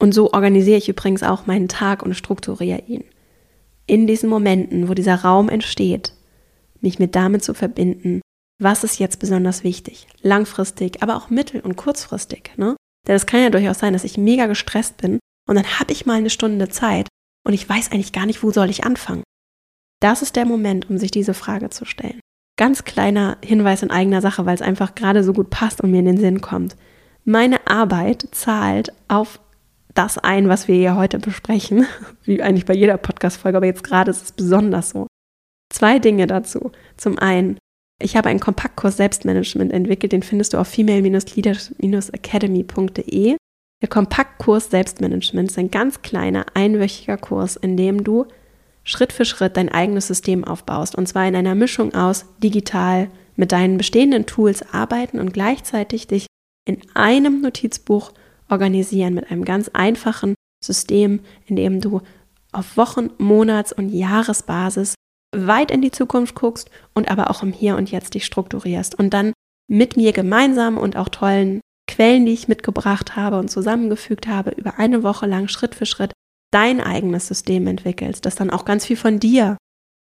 Und 0.00 0.14
so 0.14 0.32
organisiere 0.32 0.78
ich 0.78 0.88
übrigens 0.88 1.24
auch 1.24 1.46
meinen 1.46 1.66
Tag 1.66 2.04
und 2.04 2.14
strukturiere 2.14 2.82
ihn 2.86 3.02
in 3.86 4.06
diesen 4.06 4.30
Momenten, 4.30 4.88
wo 4.88 4.94
dieser 4.94 5.16
Raum 5.16 5.48
entsteht, 5.48 6.14
mich 6.80 7.00
mit 7.00 7.16
damit 7.16 7.42
zu 7.42 7.52
verbinden, 7.52 8.20
was 8.62 8.84
ist 8.84 9.00
jetzt 9.00 9.18
besonders 9.18 9.64
wichtig, 9.64 10.06
langfristig, 10.22 11.02
aber 11.02 11.16
auch 11.16 11.30
mittel- 11.30 11.62
und 11.62 11.74
kurzfristig. 11.74 12.52
Ne? 12.56 12.76
Denn 13.08 13.16
es 13.16 13.26
kann 13.26 13.42
ja 13.42 13.50
durchaus 13.50 13.80
sein, 13.80 13.92
dass 13.92 14.04
ich 14.04 14.16
mega 14.16 14.46
gestresst 14.46 14.98
bin 14.98 15.18
und 15.48 15.56
dann 15.56 15.80
habe 15.80 15.92
ich 15.92 16.06
mal 16.06 16.14
eine 16.14 16.30
Stunde 16.30 16.68
Zeit 16.68 17.08
und 17.44 17.54
ich 17.54 17.68
weiß 17.68 17.90
eigentlich 17.90 18.12
gar 18.12 18.24
nicht, 18.24 18.44
wo 18.44 18.52
soll 18.52 18.70
ich 18.70 18.84
anfangen. 18.84 19.24
Das 20.04 20.20
ist 20.20 20.36
der 20.36 20.44
Moment, 20.44 20.90
um 20.90 20.98
sich 20.98 21.10
diese 21.10 21.32
Frage 21.32 21.70
zu 21.70 21.86
stellen. 21.86 22.20
Ganz 22.58 22.84
kleiner 22.84 23.38
Hinweis 23.42 23.82
in 23.82 23.90
eigener 23.90 24.20
Sache, 24.20 24.44
weil 24.44 24.54
es 24.54 24.60
einfach 24.60 24.94
gerade 24.94 25.24
so 25.24 25.32
gut 25.32 25.48
passt 25.48 25.80
und 25.80 25.90
mir 25.90 26.00
in 26.00 26.04
den 26.04 26.18
Sinn 26.18 26.42
kommt. 26.42 26.76
meine 27.24 27.66
Arbeit 27.66 28.28
zahlt 28.32 28.92
auf 29.08 29.40
das 29.94 30.18
ein, 30.18 30.46
was 30.46 30.68
wir 30.68 30.74
hier 30.74 30.96
heute 30.96 31.18
besprechen, 31.18 31.86
wie 32.24 32.42
eigentlich 32.42 32.66
bei 32.66 32.74
jeder 32.74 32.98
Podcast-Folge, 32.98 33.56
aber 33.56 33.64
jetzt 33.64 33.82
gerade 33.82 34.10
ist 34.10 34.22
es 34.22 34.32
besonders 34.32 34.90
so. 34.90 35.06
Zwei 35.72 35.98
Dinge 35.98 36.26
dazu. 36.26 36.70
Zum 36.98 37.18
einen, 37.18 37.56
ich 37.98 38.14
habe 38.14 38.28
einen 38.28 38.40
Kompaktkurs 38.40 38.98
Selbstmanagement 38.98 39.72
entwickelt, 39.72 40.12
den 40.12 40.22
findest 40.22 40.52
du 40.52 40.58
auf 40.58 40.68
female-leader-academy.de. 40.68 43.36
Der 43.80 43.88
Kompaktkurs 43.88 44.70
Selbstmanagement 44.70 45.50
ist 45.50 45.58
ein 45.58 45.70
ganz 45.70 46.02
kleiner, 46.02 46.44
einwöchiger 46.52 47.16
Kurs, 47.16 47.56
in 47.56 47.78
dem 47.78 48.04
du 48.04 48.26
Schritt 48.84 49.12
für 49.12 49.24
Schritt 49.24 49.56
dein 49.56 49.70
eigenes 49.70 50.06
System 50.06 50.44
aufbaust. 50.44 50.94
Und 50.94 51.06
zwar 51.08 51.26
in 51.26 51.36
einer 51.36 51.54
Mischung 51.54 51.94
aus 51.94 52.26
digital 52.42 53.10
mit 53.36 53.52
deinen 53.52 53.78
bestehenden 53.78 54.26
Tools 54.26 54.62
arbeiten 54.72 55.18
und 55.18 55.32
gleichzeitig 55.32 56.06
dich 56.06 56.26
in 56.66 56.80
einem 56.94 57.40
Notizbuch 57.40 58.12
organisieren 58.48 59.14
mit 59.14 59.30
einem 59.30 59.44
ganz 59.44 59.70
einfachen 59.70 60.34
System, 60.62 61.20
in 61.46 61.56
dem 61.56 61.80
du 61.80 62.00
auf 62.52 62.76
Wochen-, 62.76 63.10
Monats- 63.18 63.72
und 63.72 63.88
Jahresbasis 63.88 64.94
weit 65.34 65.70
in 65.70 65.82
die 65.82 65.90
Zukunft 65.90 66.34
guckst 66.34 66.70
und 66.94 67.10
aber 67.10 67.30
auch 67.30 67.42
im 67.42 67.52
Hier 67.52 67.76
und 67.76 67.90
Jetzt 67.90 68.14
dich 68.14 68.24
strukturierst 68.24 68.96
und 68.96 69.10
dann 69.10 69.32
mit 69.68 69.96
mir 69.96 70.12
gemeinsam 70.12 70.78
und 70.78 70.96
auch 70.96 71.08
tollen 71.08 71.60
Quellen, 71.88 72.24
die 72.24 72.32
ich 72.32 72.48
mitgebracht 72.48 73.16
habe 73.16 73.38
und 73.38 73.50
zusammengefügt 73.50 74.28
habe, 74.28 74.50
über 74.50 74.78
eine 74.78 75.02
Woche 75.02 75.26
lang 75.26 75.48
Schritt 75.48 75.74
für 75.74 75.86
Schritt 75.86 76.12
dein 76.54 76.80
eigenes 76.80 77.26
System 77.26 77.66
entwickelst, 77.66 78.24
das 78.24 78.36
dann 78.36 78.50
auch 78.50 78.64
ganz 78.64 78.86
viel 78.86 78.96
von 78.96 79.18
dir 79.18 79.56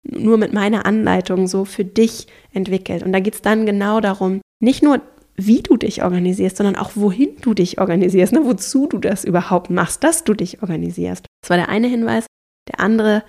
nur 0.08 0.38
mit 0.38 0.54
meiner 0.54 0.86
Anleitung 0.86 1.48
so 1.48 1.66
für 1.66 1.84
dich 1.84 2.28
entwickelt. 2.54 3.04
Und 3.04 3.12
da 3.12 3.20
geht 3.20 3.34
es 3.34 3.42
dann 3.42 3.66
genau 3.66 4.02
darum, 4.02 4.42
nicht 4.62 4.84
nur 4.84 5.02
wie 5.36 5.62
du 5.62 5.76
dich 5.76 6.04
organisierst, 6.04 6.58
sondern 6.58 6.76
auch 6.76 6.92
wohin 6.96 7.36
du 7.42 7.54
dich 7.54 7.80
organisierst, 7.80 8.32
ne? 8.32 8.46
wozu 8.46 8.88
du 8.88 9.00
das 9.00 9.26
überhaupt 9.26 9.70
machst, 9.70 10.04
dass 10.04 10.24
du 10.24 10.34
dich 10.34 10.62
organisierst. 10.62 11.26
Das 11.42 11.50
war 11.50 11.58
der 11.58 11.70
eine 11.70 11.88
Hinweis. 11.88 12.26
Der 12.72 12.80
andere, 12.80 13.24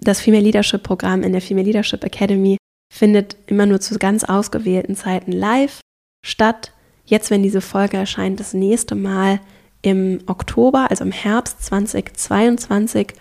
das 0.00 0.20
Female 0.20 0.44
Leadership 0.44 0.82
Programm 0.82 1.22
in 1.22 1.32
der 1.32 1.42
Female 1.42 1.66
Leadership 1.66 2.02
Academy 2.04 2.56
findet 2.92 3.36
immer 3.46 3.66
nur 3.66 3.80
zu 3.80 3.98
ganz 3.98 4.24
ausgewählten 4.24 4.94
Zeiten 4.96 5.32
live 5.32 5.80
statt. 6.24 6.72
Jetzt, 7.04 7.30
wenn 7.30 7.42
diese 7.42 7.60
Folge 7.60 7.96
erscheint, 7.96 8.40
das 8.40 8.54
nächste 8.54 8.94
Mal 8.94 9.40
im 9.82 10.20
Oktober, 10.26 10.90
also 10.90 11.04
im 11.04 11.12
Herbst 11.12 11.62
2022 11.64 13.14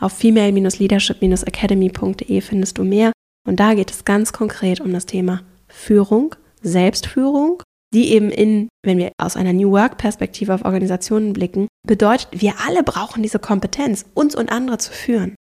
auf 0.00 0.12
female-leadership-academy.de 0.12 2.40
findest 2.40 2.78
du 2.78 2.84
mehr. 2.84 3.12
Und 3.46 3.60
da 3.60 3.74
geht 3.74 3.90
es 3.90 4.04
ganz 4.04 4.32
konkret 4.32 4.80
um 4.80 4.92
das 4.92 5.06
Thema 5.06 5.42
Führung, 5.68 6.34
Selbstführung, 6.60 7.62
die 7.94 8.12
eben 8.12 8.30
in, 8.30 8.68
wenn 8.84 8.98
wir 8.98 9.12
aus 9.18 9.36
einer 9.36 9.52
New 9.52 9.70
Work-Perspektive 9.70 10.52
auf 10.54 10.64
Organisationen 10.64 11.32
blicken, 11.32 11.68
bedeutet, 11.86 12.28
wir 12.32 12.54
alle 12.66 12.82
brauchen 12.82 13.22
diese 13.22 13.38
Kompetenz, 13.38 14.04
uns 14.14 14.34
und 14.34 14.50
andere 14.52 14.78
zu 14.78 14.92
führen. 14.92 15.36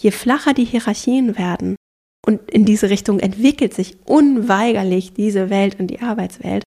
Je 0.00 0.10
flacher 0.10 0.54
die 0.54 0.64
Hierarchien 0.64 1.36
werden, 1.38 1.76
und 2.24 2.50
in 2.50 2.64
diese 2.64 2.88
Richtung 2.88 3.18
entwickelt 3.18 3.74
sich 3.74 3.96
unweigerlich 4.04 5.12
diese 5.12 5.50
Welt 5.50 5.80
und 5.80 5.88
die 5.88 6.00
Arbeitswelt, 6.00 6.62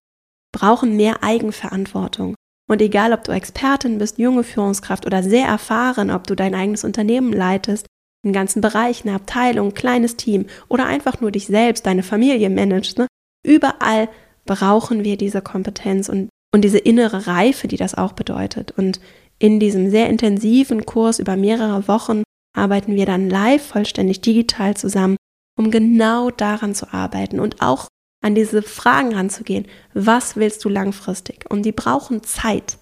brauchen 0.52 0.96
mehr 0.96 1.22
Eigenverantwortung. 1.22 2.34
Und 2.68 2.82
egal, 2.82 3.12
ob 3.12 3.24
du 3.24 3.32
Expertin 3.32 3.98
bist, 3.98 4.18
junge 4.18 4.42
Führungskraft 4.42 5.06
oder 5.06 5.22
sehr 5.22 5.46
erfahren, 5.46 6.10
ob 6.10 6.26
du 6.26 6.34
dein 6.34 6.54
eigenes 6.54 6.84
Unternehmen 6.84 7.32
leitest, 7.32 7.86
einen 8.24 8.32
ganzen 8.32 8.60
Bereich, 8.60 9.04
eine 9.04 9.14
Abteilung, 9.14 9.68
ein 9.68 9.74
kleines 9.74 10.16
Team 10.16 10.46
oder 10.68 10.86
einfach 10.86 11.20
nur 11.20 11.30
dich 11.30 11.46
selbst, 11.46 11.86
deine 11.86 12.02
Familie 12.02 12.50
managst, 12.50 12.98
ne? 12.98 13.06
überall 13.46 14.08
brauchen 14.46 15.04
wir 15.04 15.16
diese 15.16 15.42
Kompetenz 15.42 16.08
und, 16.08 16.28
und 16.52 16.62
diese 16.62 16.78
innere 16.78 17.26
Reife, 17.28 17.68
die 17.68 17.76
das 17.76 17.94
auch 17.94 18.12
bedeutet. 18.12 18.72
Und 18.72 19.00
in 19.38 19.60
diesem 19.60 19.90
sehr 19.90 20.08
intensiven 20.08 20.86
Kurs 20.86 21.18
über 21.18 21.36
mehrere 21.36 21.86
Wochen 21.88 22.22
arbeiten 22.56 22.96
wir 22.96 23.06
dann 23.06 23.28
live, 23.28 23.64
vollständig 23.64 24.22
digital 24.22 24.76
zusammen, 24.76 25.16
um 25.58 25.70
genau 25.70 26.30
daran 26.30 26.74
zu 26.74 26.92
arbeiten 26.92 27.38
und 27.38 27.60
auch 27.60 27.88
an 28.26 28.34
diese 28.34 28.60
Fragen 28.60 29.14
ranzugehen. 29.14 29.66
Was 29.94 30.36
willst 30.36 30.64
du 30.64 30.68
langfristig? 30.68 31.44
Und 31.48 31.62
die 31.62 31.70
brauchen 31.70 32.24
Zeit. 32.24 32.78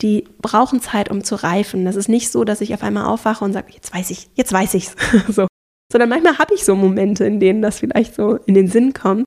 Die 0.00 0.28
brauchen 0.40 0.80
Zeit, 0.80 1.10
um 1.10 1.24
zu 1.24 1.34
reifen. 1.34 1.84
Das 1.84 1.96
ist 1.96 2.08
nicht 2.08 2.30
so, 2.30 2.44
dass 2.44 2.60
ich 2.60 2.72
auf 2.72 2.84
einmal 2.84 3.06
aufwache 3.06 3.44
und 3.44 3.52
sage, 3.52 3.72
jetzt 3.72 3.92
weiß 3.92 4.10
ich, 4.10 4.30
jetzt 4.34 4.52
weiß 4.52 4.74
ich's. 4.74 4.94
so. 5.28 5.48
Sondern 5.90 6.08
manchmal 6.08 6.38
habe 6.38 6.54
ich 6.54 6.64
so 6.64 6.76
Momente, 6.76 7.24
in 7.24 7.40
denen 7.40 7.62
das 7.62 7.80
vielleicht 7.80 8.14
so 8.14 8.36
in 8.46 8.54
den 8.54 8.68
Sinn 8.68 8.92
kommt. 8.92 9.24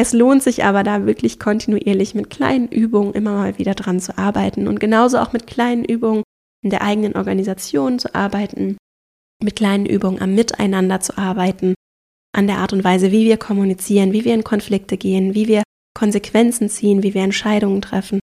Es 0.00 0.14
lohnt 0.14 0.42
sich 0.42 0.64
aber 0.64 0.84
da 0.84 1.04
wirklich 1.04 1.38
kontinuierlich 1.38 2.14
mit 2.14 2.30
kleinen 2.30 2.68
Übungen 2.68 3.12
immer 3.12 3.32
mal 3.32 3.58
wieder 3.58 3.74
dran 3.74 4.00
zu 4.00 4.16
arbeiten 4.16 4.68
und 4.68 4.80
genauso 4.80 5.18
auch 5.18 5.34
mit 5.34 5.46
kleinen 5.46 5.84
Übungen 5.84 6.22
in 6.64 6.70
der 6.70 6.80
eigenen 6.80 7.14
Organisation 7.14 7.98
zu 7.98 8.14
arbeiten, 8.14 8.78
mit 9.42 9.56
kleinen 9.56 9.84
Übungen 9.84 10.22
am 10.22 10.34
Miteinander 10.34 11.00
zu 11.00 11.18
arbeiten, 11.18 11.74
an 12.32 12.46
der 12.46 12.58
Art 12.58 12.72
und 12.72 12.84
Weise, 12.84 13.12
wie 13.12 13.24
wir 13.24 13.36
kommunizieren, 13.36 14.12
wie 14.12 14.24
wir 14.24 14.34
in 14.34 14.44
Konflikte 14.44 14.96
gehen, 14.96 15.34
wie 15.34 15.48
wir 15.48 15.62
Konsequenzen 15.94 16.68
ziehen, 16.68 17.02
wie 17.02 17.14
wir 17.14 17.22
Entscheidungen 17.22 17.82
treffen. 17.82 18.20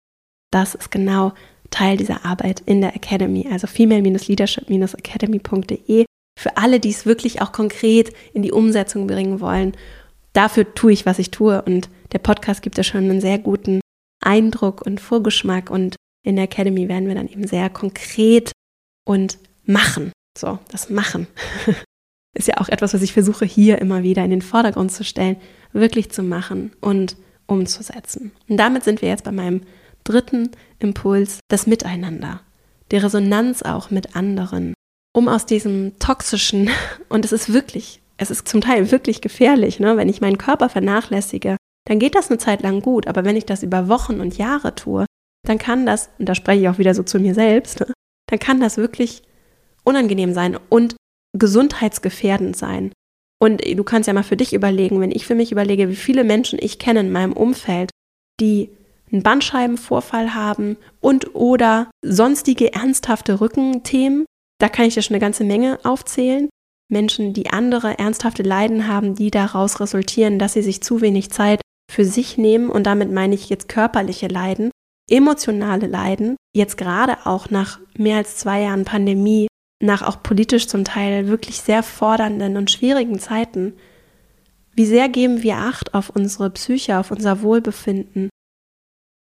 Das 0.52 0.76
ist 0.76 0.92
genau 0.92 1.34
Teil 1.70 1.98
dieser 1.98 2.26
Arbeit 2.26 2.62
in 2.66 2.82
der 2.82 2.96
Academy, 2.96 3.48
also 3.52 3.68
female-leadership-academy.de. 3.68 6.06
Für 6.40 6.58
alle, 6.58 6.80
die 6.80 6.90
es 6.90 7.06
wirklich 7.06 7.42
auch 7.42 7.52
konkret 7.52 8.12
in 8.34 8.42
die 8.42 8.52
Umsetzung 8.52 9.06
bringen 9.08 9.40
wollen. 9.40 9.74
Dafür 10.34 10.74
tue 10.74 10.94
ich, 10.94 11.06
was 11.06 11.20
ich 11.20 11.30
tue. 11.32 11.62
Und 11.62 11.90
der 12.12 12.20
Podcast 12.20 12.62
gibt 12.62 12.78
ja 12.78 12.84
schon 12.84 13.04
einen 13.04 13.22
sehr 13.22 13.40
guten 13.40 13.82
Eindruck 14.22 14.86
und 14.86 15.02
Vorgeschmack. 15.02 15.70
Und 15.70 15.96
in 16.26 16.38
der 16.38 16.46
Academy 16.46 16.88
werden 16.88 17.08
wir 17.08 17.16
dann 17.16 17.28
eben 17.28 17.46
sehr 17.46 17.70
konkret 17.70 18.52
und 19.06 19.38
machen. 19.66 20.14
So, 20.38 20.60
das 20.72 20.90
Machen. 20.90 21.28
ist 22.38 22.48
ja 22.48 22.58
auch 22.58 22.70
etwas, 22.70 22.94
was 22.94 23.02
ich 23.02 23.14
versuche 23.14 23.46
hier 23.46 23.80
immer 23.80 24.04
wieder 24.04 24.24
in 24.24 24.30
den 24.30 24.42
Vordergrund 24.42 24.92
zu 24.92 25.04
stellen, 25.04 25.38
wirklich 25.74 26.12
zu 26.12 26.24
machen 26.24 26.72
und 26.82 27.16
umzusetzen. 27.48 28.32
Und 28.48 28.58
damit 28.58 28.84
sind 28.84 29.02
wir 29.02 29.10
jetzt 29.10 29.24
bei 29.24 29.32
meinem 29.32 29.62
dritten 30.04 30.52
Impuls, 30.80 31.40
das 31.50 31.68
Miteinander, 31.68 32.42
die 32.92 32.98
Resonanz 32.98 33.64
auch 33.64 33.90
mit 33.90 34.16
anderen, 34.16 34.74
um 35.14 35.28
aus 35.28 35.46
diesem 35.46 35.98
toxischen, 36.00 36.70
und 37.10 37.26
es 37.26 37.32
ist 37.32 37.52
wirklich, 37.52 38.02
es 38.18 38.32
ist 38.32 38.48
zum 38.48 38.62
Teil 38.62 38.92
wirklich 38.92 39.22
gefährlich, 39.22 39.80
ne? 39.80 39.98
wenn 39.98 40.10
ich 40.10 40.22
meinen 40.22 40.38
Körper 40.38 40.70
vernachlässige, 40.70 41.58
dann 41.88 42.00
geht 42.00 42.16
das 42.16 42.30
eine 42.30 42.38
Zeit 42.38 42.62
lang 42.62 42.82
gut, 42.82 43.08
aber 43.08 43.26
wenn 43.26 43.36
ich 43.36 43.46
das 43.46 43.64
über 43.64 43.88
Wochen 43.88 44.20
und 44.20 44.38
Jahre 44.38 44.76
tue, 44.76 45.06
dann 45.48 45.58
kann 45.58 45.86
das, 45.86 46.10
und 46.20 46.28
da 46.28 46.36
spreche 46.36 46.62
ich 46.62 46.70
auch 46.70 46.78
wieder 46.78 46.94
so 46.94 47.04
zu 47.04 47.20
mir 47.20 47.34
selbst, 47.34 47.80
ne? 47.80 47.94
dann 48.28 48.40
kann 48.40 48.60
das 48.60 48.78
wirklich 48.78 49.24
unangenehm 49.84 50.34
sein 50.34 50.58
und 50.70 50.96
gesundheitsgefährdend 51.38 52.56
sein. 52.56 52.92
Und 53.42 53.64
du 53.66 53.84
kannst 53.84 54.08
ja 54.08 54.14
mal 54.14 54.24
für 54.24 54.38
dich 54.38 54.54
überlegen, 54.54 55.00
wenn 55.00 55.12
ich 55.12 55.26
für 55.26 55.36
mich 55.36 55.52
überlege, 55.52 55.90
wie 55.90 55.96
viele 55.96 56.24
Menschen 56.24 56.60
ich 56.62 56.78
kenne 56.78 57.02
in 57.02 57.12
meinem 57.12 57.34
Umfeld, 57.34 57.92
die 58.40 58.70
einen 59.12 59.24
Bandscheibenvorfall 59.24 60.36
haben 60.36 60.78
und 61.00 61.36
oder 61.36 61.90
sonstige 62.04 62.74
ernsthafte 62.74 63.42
Rückenthemen, 63.42 64.26
da 64.60 64.70
kann 64.70 64.86
ich 64.86 64.96
ja 64.96 65.02
schon 65.02 65.16
eine 65.16 65.22
ganze 65.22 65.44
Menge 65.44 65.80
aufzählen. 65.84 66.50
Menschen, 66.92 67.34
die 67.34 67.50
andere 67.50 67.98
ernsthafte 67.98 68.44
Leiden 68.44 68.88
haben, 68.88 69.16
die 69.16 69.32
daraus 69.32 69.80
resultieren, 69.80 70.40
dass 70.40 70.54
sie 70.54 70.64
sich 70.64 70.82
zu 70.82 71.02
wenig 71.02 71.30
Zeit 71.32 71.62
für 71.90 72.04
sich 72.04 72.38
nehmen 72.38 72.70
und 72.70 72.84
damit 72.84 73.12
meine 73.12 73.36
ich 73.36 73.50
jetzt 73.50 73.70
körperliche 73.70 74.28
Leiden, 74.28 74.72
emotionale 75.10 75.88
Leiden, 75.88 76.36
jetzt 76.56 76.78
gerade 76.78 77.26
auch 77.26 77.50
nach 77.50 77.80
mehr 77.98 78.18
als 78.18 78.38
zwei 78.38 78.62
Jahren 78.62 78.86
Pandemie 78.86 79.48
nach 79.82 80.02
auch 80.02 80.22
politisch 80.22 80.68
zum 80.68 80.84
Teil 80.84 81.28
wirklich 81.28 81.62
sehr 81.62 81.84
fordernden 81.84 82.58
und 82.58 82.72
schwierigen 82.72 83.20
Zeiten, 83.20 83.74
wie 84.74 84.86
sehr 84.86 85.10
geben 85.10 85.44
wir 85.44 85.58
Acht 85.58 85.94
auf 85.94 86.10
unsere 86.10 86.50
Psyche, 86.50 87.00
auf 87.00 87.12
unser 87.12 87.42
Wohlbefinden? 87.42 88.30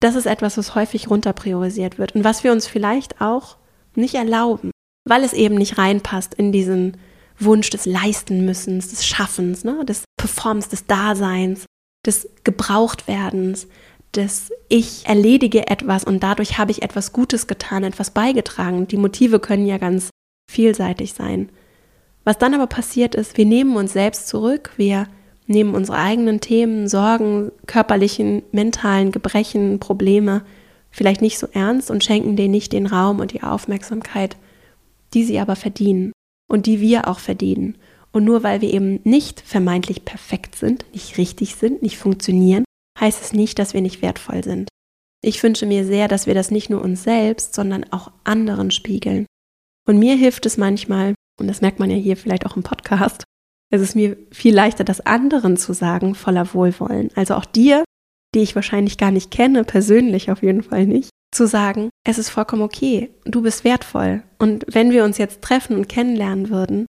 Das 0.00 0.14
ist 0.14 0.26
etwas, 0.26 0.58
was 0.58 0.74
häufig 0.74 1.08
runterpriorisiert 1.08 1.98
wird 1.98 2.14
und 2.14 2.24
was 2.24 2.44
wir 2.44 2.52
uns 2.52 2.66
vielleicht 2.66 3.20
auch 3.20 3.56
nicht 3.94 4.14
erlauben, 4.14 4.70
weil 5.08 5.24
es 5.24 5.32
eben 5.32 5.54
nicht 5.54 5.78
reinpasst 5.78 6.34
in 6.34 6.52
diesen 6.52 6.96
Wunsch 7.38 7.70
des 7.70 7.86
Leistenmüssens, 7.86 8.90
des 8.90 9.06
Schaffens, 9.06 9.64
ne, 9.64 9.84
des 9.84 10.04
Performens, 10.16 10.68
des 10.68 10.86
Daseins, 10.86 11.66
des 12.06 12.28
Gebrauchtwerdens, 12.44 13.66
des 14.14 14.52
Ich 14.68 15.06
erledige 15.06 15.66
etwas 15.68 16.04
und 16.04 16.22
dadurch 16.22 16.58
habe 16.58 16.70
ich 16.70 16.82
etwas 16.82 17.12
Gutes 17.12 17.46
getan, 17.46 17.82
etwas 17.82 18.10
beigetragen. 18.10 18.86
Die 18.86 18.96
Motive 18.96 19.40
können 19.40 19.66
ja 19.66 19.78
ganz 19.78 20.10
vielseitig 20.54 21.12
sein. 21.12 21.50
Was 22.24 22.38
dann 22.38 22.54
aber 22.54 22.66
passiert 22.66 23.14
ist, 23.14 23.36
wir 23.36 23.44
nehmen 23.44 23.76
uns 23.76 23.92
selbst 23.92 24.28
zurück, 24.28 24.72
wir 24.76 25.08
nehmen 25.46 25.74
unsere 25.74 25.98
eigenen 25.98 26.40
Themen, 26.40 26.88
Sorgen, 26.88 27.52
körperlichen, 27.66 28.42
mentalen 28.52 29.12
Gebrechen, 29.12 29.78
Probleme 29.78 30.42
vielleicht 30.90 31.22
nicht 31.22 31.38
so 31.38 31.48
ernst 31.52 31.90
und 31.90 32.04
schenken 32.04 32.36
denen 32.36 32.52
nicht 32.52 32.72
den 32.72 32.86
Raum 32.86 33.18
und 33.18 33.32
die 33.32 33.42
Aufmerksamkeit, 33.42 34.36
die 35.12 35.24
sie 35.24 35.40
aber 35.40 35.56
verdienen 35.56 36.12
und 36.48 36.66
die 36.66 36.80
wir 36.80 37.08
auch 37.08 37.18
verdienen. 37.18 37.76
Und 38.12 38.24
nur 38.24 38.44
weil 38.44 38.60
wir 38.60 38.72
eben 38.72 39.00
nicht 39.02 39.40
vermeintlich 39.40 40.04
perfekt 40.04 40.54
sind, 40.54 40.86
nicht 40.92 41.18
richtig 41.18 41.56
sind, 41.56 41.82
nicht 41.82 41.98
funktionieren, 41.98 42.64
heißt 43.00 43.20
es 43.20 43.32
nicht, 43.32 43.58
dass 43.58 43.74
wir 43.74 43.80
nicht 43.82 44.02
wertvoll 44.02 44.44
sind. 44.44 44.68
Ich 45.20 45.42
wünsche 45.42 45.66
mir 45.66 45.84
sehr, 45.84 46.06
dass 46.06 46.28
wir 46.28 46.34
das 46.34 46.52
nicht 46.52 46.70
nur 46.70 46.80
uns 46.80 47.02
selbst, 47.02 47.54
sondern 47.54 47.84
auch 47.90 48.12
anderen 48.22 48.70
spiegeln. 48.70 49.26
Und 49.86 49.98
mir 49.98 50.16
hilft 50.16 50.46
es 50.46 50.56
manchmal, 50.56 51.14
und 51.38 51.46
das 51.46 51.60
merkt 51.60 51.78
man 51.78 51.90
ja 51.90 51.96
hier 51.96 52.16
vielleicht 52.16 52.46
auch 52.46 52.56
im 52.56 52.62
Podcast, 52.62 53.24
es 53.70 53.80
ist 53.80 53.96
mir 53.96 54.16
viel 54.30 54.54
leichter, 54.54 54.84
das 54.84 55.00
anderen 55.00 55.56
zu 55.56 55.72
sagen, 55.72 56.14
voller 56.14 56.54
Wohlwollen. 56.54 57.10
Also 57.16 57.34
auch 57.34 57.44
dir, 57.44 57.84
die 58.34 58.40
ich 58.40 58.54
wahrscheinlich 58.54 58.98
gar 58.98 59.10
nicht 59.10 59.30
kenne, 59.30 59.64
persönlich 59.64 60.30
auf 60.30 60.42
jeden 60.42 60.62
Fall 60.62 60.86
nicht, 60.86 61.10
zu 61.34 61.46
sagen, 61.46 61.90
es 62.06 62.18
ist 62.18 62.30
vollkommen 62.30 62.62
okay, 62.62 63.10
du 63.24 63.42
bist 63.42 63.64
wertvoll. 63.64 64.22
Und 64.38 64.64
wenn 64.68 64.92
wir 64.92 65.04
uns 65.04 65.18
jetzt 65.18 65.42
treffen 65.42 65.76
und 65.76 65.88
kennenlernen 65.88 66.50
würden, 66.50 66.86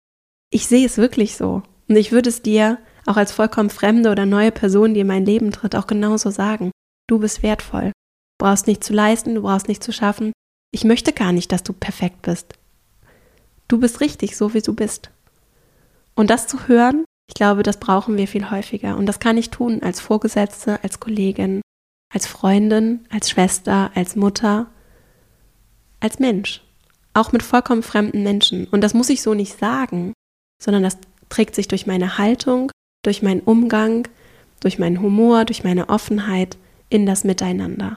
ich 0.51 0.67
sehe 0.67 0.85
es 0.85 0.97
wirklich 0.97 1.35
so. 1.37 1.63
Und 1.87 1.95
ich 1.95 2.11
würde 2.11 2.29
es 2.29 2.41
dir 2.41 2.79
auch 3.05 3.17
als 3.17 3.31
vollkommen 3.31 3.69
fremde 3.69 4.11
oder 4.11 4.25
neue 4.25 4.51
Person, 4.51 4.93
die 4.93 5.01
in 5.01 5.07
mein 5.07 5.25
Leben 5.25 5.51
tritt, 5.51 5.75
auch 5.75 5.87
genauso 5.87 6.29
sagen. 6.29 6.71
Du 7.07 7.19
bist 7.19 7.43
wertvoll. 7.43 7.91
Du 8.39 8.45
brauchst 8.45 8.67
nicht 8.67 8.83
zu 8.83 8.93
leisten, 8.93 9.35
du 9.35 9.41
brauchst 9.41 9.67
nicht 9.67 9.83
zu 9.83 9.91
schaffen. 9.91 10.31
Ich 10.71 10.83
möchte 10.83 11.13
gar 11.13 11.31
nicht, 11.31 11.51
dass 11.51 11.63
du 11.63 11.73
perfekt 11.73 12.21
bist. 12.21 12.55
Du 13.67 13.79
bist 13.79 14.01
richtig, 14.01 14.35
so 14.35 14.53
wie 14.53 14.61
du 14.61 14.73
bist. 14.73 15.09
Und 16.15 16.29
das 16.29 16.47
zu 16.47 16.67
hören, 16.67 17.05
ich 17.27 17.35
glaube, 17.35 17.63
das 17.63 17.79
brauchen 17.79 18.17
wir 18.17 18.27
viel 18.27 18.51
häufiger. 18.51 18.97
Und 18.97 19.05
das 19.05 19.19
kann 19.19 19.37
ich 19.37 19.49
tun 19.49 19.81
als 19.81 19.99
Vorgesetzte, 19.99 20.83
als 20.83 20.99
Kollegin, 20.99 21.61
als 22.13 22.27
Freundin, 22.27 23.05
als 23.09 23.29
Schwester, 23.29 23.91
als 23.95 24.15
Mutter, 24.15 24.67
als 25.99 26.19
Mensch. 26.19 26.61
Auch 27.13 27.31
mit 27.31 27.43
vollkommen 27.43 27.83
fremden 27.83 28.23
Menschen. 28.23 28.67
Und 28.67 28.81
das 28.81 28.93
muss 28.93 29.09
ich 29.09 29.21
so 29.21 29.33
nicht 29.33 29.57
sagen, 29.57 30.13
sondern 30.61 30.83
das 30.83 30.97
trägt 31.29 31.55
sich 31.55 31.67
durch 31.67 31.87
meine 31.87 32.17
Haltung, 32.17 32.71
durch 33.03 33.21
meinen 33.21 33.41
Umgang, 33.41 34.07
durch 34.59 34.79
meinen 34.79 35.01
Humor, 35.01 35.45
durch 35.45 35.63
meine 35.63 35.89
Offenheit 35.89 36.57
in 36.89 37.05
das 37.05 37.23
Miteinander. 37.23 37.95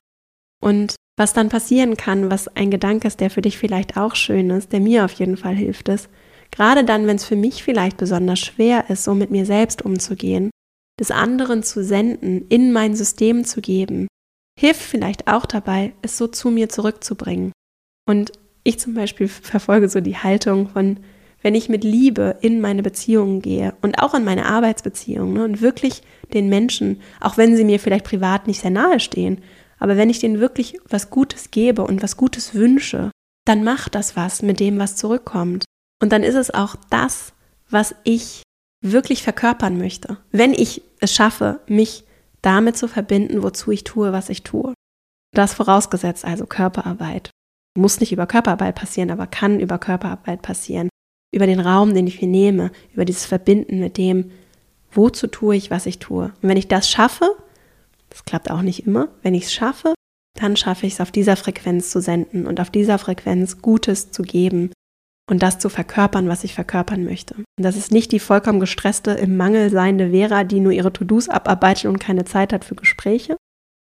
Und 0.63 0.97
was 1.19 1.33
dann 1.33 1.49
passieren 1.49 1.97
kann, 1.97 2.31
was 2.31 2.49
ein 2.49 2.71
Gedanke 2.71 3.09
ist, 3.09 3.21
der 3.21 3.31
für 3.31 3.43
dich 3.43 3.59
vielleicht 3.59 3.97
auch 3.97 4.15
schön 4.15 4.51
ist, 4.51 4.73
der 4.73 4.81
mir 4.81 5.05
auf 5.05 5.13
jeden 5.13 5.37
Fall 5.37 5.55
hilft, 5.55 5.89
ist, 5.89 6.09
gerade 6.51 6.85
dann, 6.85 7.07
wenn 7.07 7.17
es 7.17 7.25
für 7.25 7.37
mich 7.37 7.63
vielleicht 7.63 7.97
besonders 7.97 8.39
schwer 8.41 8.91
ist, 8.91 9.05
so 9.05 9.15
mit 9.15 9.31
mir 9.31 9.47
selbst 9.47 9.83
umzugehen, 9.83 10.51
des 11.01 11.11
anderen 11.11 11.63
zu 11.63 11.83
senden, 11.85 12.47
in 12.49 12.73
mein 12.73 12.95
System 12.95 13.45
zu 13.45 13.61
geben, 13.61 14.09
hilft 14.59 14.83
vielleicht 14.83 15.29
auch 15.29 15.47
dabei, 15.47 15.93
es 16.03 16.17
so 16.17 16.27
zu 16.27 16.51
mir 16.51 16.69
zurückzubringen. 16.69 17.53
Und 18.09 18.33
ich 18.65 18.79
zum 18.79 18.95
Beispiel 18.95 19.29
verfolge 19.29 19.89
so 19.89 20.01
die 20.01 20.17
Haltung 20.17 20.69
von, 20.69 20.99
wenn 21.43 21.55
ich 21.55 21.69
mit 21.69 21.85
Liebe 21.85 22.39
in 22.41 22.61
meine 22.61 22.83
Beziehungen 22.83 23.41
gehe 23.41 23.75
und 23.83 24.03
auch 24.03 24.15
in 24.15 24.25
meine 24.25 24.47
Arbeitsbeziehungen 24.47 25.35
ne, 25.35 25.45
und 25.45 25.61
wirklich 25.61 26.03
den 26.33 26.49
Menschen, 26.49 27.01
auch 27.21 27.37
wenn 27.37 27.57
sie 27.57 27.65
mir 27.65 27.79
vielleicht 27.79 28.05
privat 28.05 28.47
nicht 28.47 28.61
sehr 28.61 28.71
nahe 28.71 28.99
stehen, 28.99 29.43
aber 29.79 29.97
wenn 29.97 30.11
ich 30.11 30.19
denen 30.19 30.41
wirklich 30.41 30.79
was 30.89 31.11
Gutes 31.11 31.51
gebe 31.51 31.83
und 31.85 32.03
was 32.03 32.17
Gutes 32.17 32.55
wünsche, 32.55 33.11
dann 33.47 33.65
macht 33.65 33.95
das 33.95 34.17
was 34.17 34.43
mit 34.43 34.61
dem, 34.61 34.79
was 34.79 34.97
zurückkommt. 34.97 35.65
Und 36.03 36.13
dann 36.13 36.23
ist 36.23 36.35
es 36.35 36.53
auch 36.53 36.77
das, 36.91 37.33
was 37.71 37.95
ich 38.05 38.43
wirklich 38.83 39.23
verkörpern 39.23 39.79
möchte. 39.79 40.19
Wenn 40.31 40.53
ich 40.53 40.83
es 41.01 41.15
schaffe, 41.15 41.61
mich 41.67 42.05
damit 42.43 42.77
zu 42.77 42.89
verbinden, 42.89 43.43
wozu 43.43 43.71
ich 43.71 43.85
tue, 43.85 44.13
was 44.13 44.29
ich 44.29 44.43
tue. 44.43 44.75
Das 45.35 45.55
vorausgesetzt 45.55 46.25
also 46.25 46.47
Körperarbeit. 46.47 47.31
Muss 47.77 48.01
nicht 48.01 48.13
über 48.13 48.27
Körperarbeit 48.27 48.75
passieren, 48.75 49.11
aber 49.11 49.27
kann 49.27 49.61
über 49.61 49.79
Körperarbeit 49.79 50.43
passieren. 50.43 50.89
Über 51.33 51.47
den 51.47 51.61
Raum, 51.61 51.95
den 51.95 52.07
ich 52.07 52.23
mir 52.23 52.29
nehme, 52.29 52.71
über 52.95 53.05
dieses 53.05 53.27
Verbinden 53.27 53.81
mit 53.81 53.99
dem, 53.99 54.31
wozu 54.93 55.27
tue 55.27 55.57
ich, 55.57 55.71
was 55.71 55.87
ich 55.87 55.99
tue. 55.99 56.27
Und 56.41 56.49
wenn 56.49 56.57
ich 56.57 56.69
das 56.69 56.89
schaffe, 56.89 57.37
das 58.11 58.25
klappt 58.25 58.51
auch 58.51 58.63
nicht 58.63 58.87
immer. 58.87 59.09
Wenn 59.23 59.35
ich 59.35 59.45
es 59.45 59.53
schaffe, 59.53 59.95
dann 60.39 60.57
schaffe 60.57 60.87
ich 60.87 60.95
es 60.95 61.01
auf 61.01 61.11
dieser 61.11 61.37
Frequenz 61.37 61.91
zu 61.91 62.01
senden 62.01 62.47
und 62.47 62.61
auf 62.61 62.71
dieser 62.71 62.99
Frequenz 62.99 63.63
Gutes 63.63 64.11
zu 64.11 64.23
geben 64.23 64.71
und 65.29 65.43
das 65.43 65.59
zu 65.59 65.69
verkörpern, 65.69 66.29
was 66.29 66.45
ich 66.45 66.55
verkörpern 66.55 67.05
möchte. 67.05 67.35
Und 67.35 67.47
das 67.57 67.77
ist 67.77 67.91
nicht 67.91 68.13
die 68.13 68.21
vollkommen 68.21 68.61
gestresste, 68.61 69.13
im 69.13 69.37
Mangel 69.37 69.71
seiende 69.71 70.11
Vera, 70.11 70.45
die 70.45 70.61
nur 70.61 70.73
ihre 70.73 70.93
To-Dos 70.93 71.29
abarbeitet 71.29 71.87
und 71.87 71.99
keine 71.99 72.25
Zeit 72.25 72.53
hat 72.53 72.65
für 72.65 72.77
Gespräche, 72.77 73.37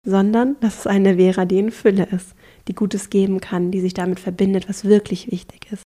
sondern 0.05 0.55
das 0.61 0.79
ist 0.79 0.87
eine 0.87 1.15
Vera, 1.17 1.45
die 1.45 1.59
in 1.59 1.71
Fülle 1.71 2.05
ist, 2.05 2.33
die 2.67 2.75
Gutes 2.75 3.09
geben 3.09 3.41
kann, 3.41 3.71
die 3.71 3.81
sich 3.81 3.93
damit 3.93 4.19
verbindet, 4.19 4.69
was 4.69 4.85
wirklich 4.85 5.31
wichtig 5.31 5.71
ist. 5.71 5.83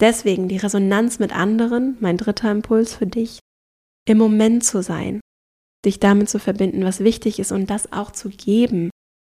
Deswegen 0.00 0.46
die 0.46 0.58
Resonanz 0.58 1.18
mit 1.18 1.34
anderen, 1.34 1.96
mein 1.98 2.16
dritter 2.16 2.50
Impuls 2.52 2.94
für 2.94 3.06
dich, 3.06 3.40
im 4.06 4.18
Moment 4.18 4.64
zu 4.64 4.80
sein, 4.82 5.20
dich 5.84 6.00
damit 6.00 6.28
zu 6.28 6.38
verbinden, 6.38 6.84
was 6.84 7.00
wichtig 7.00 7.38
ist 7.38 7.52
und 7.52 7.70
das 7.70 7.92
auch 7.92 8.10
zu 8.10 8.30
geben 8.30 8.90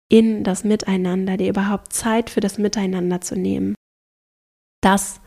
in 0.09 0.43
das 0.43 0.63
Miteinander, 0.63 1.37
dir 1.37 1.49
überhaupt 1.49 1.93
Zeit 1.93 2.29
für 2.29 2.39
das 2.39 2.57
Miteinander 2.57 3.21
zu 3.21 3.35
nehmen. 3.35 3.75
Das 4.81 5.19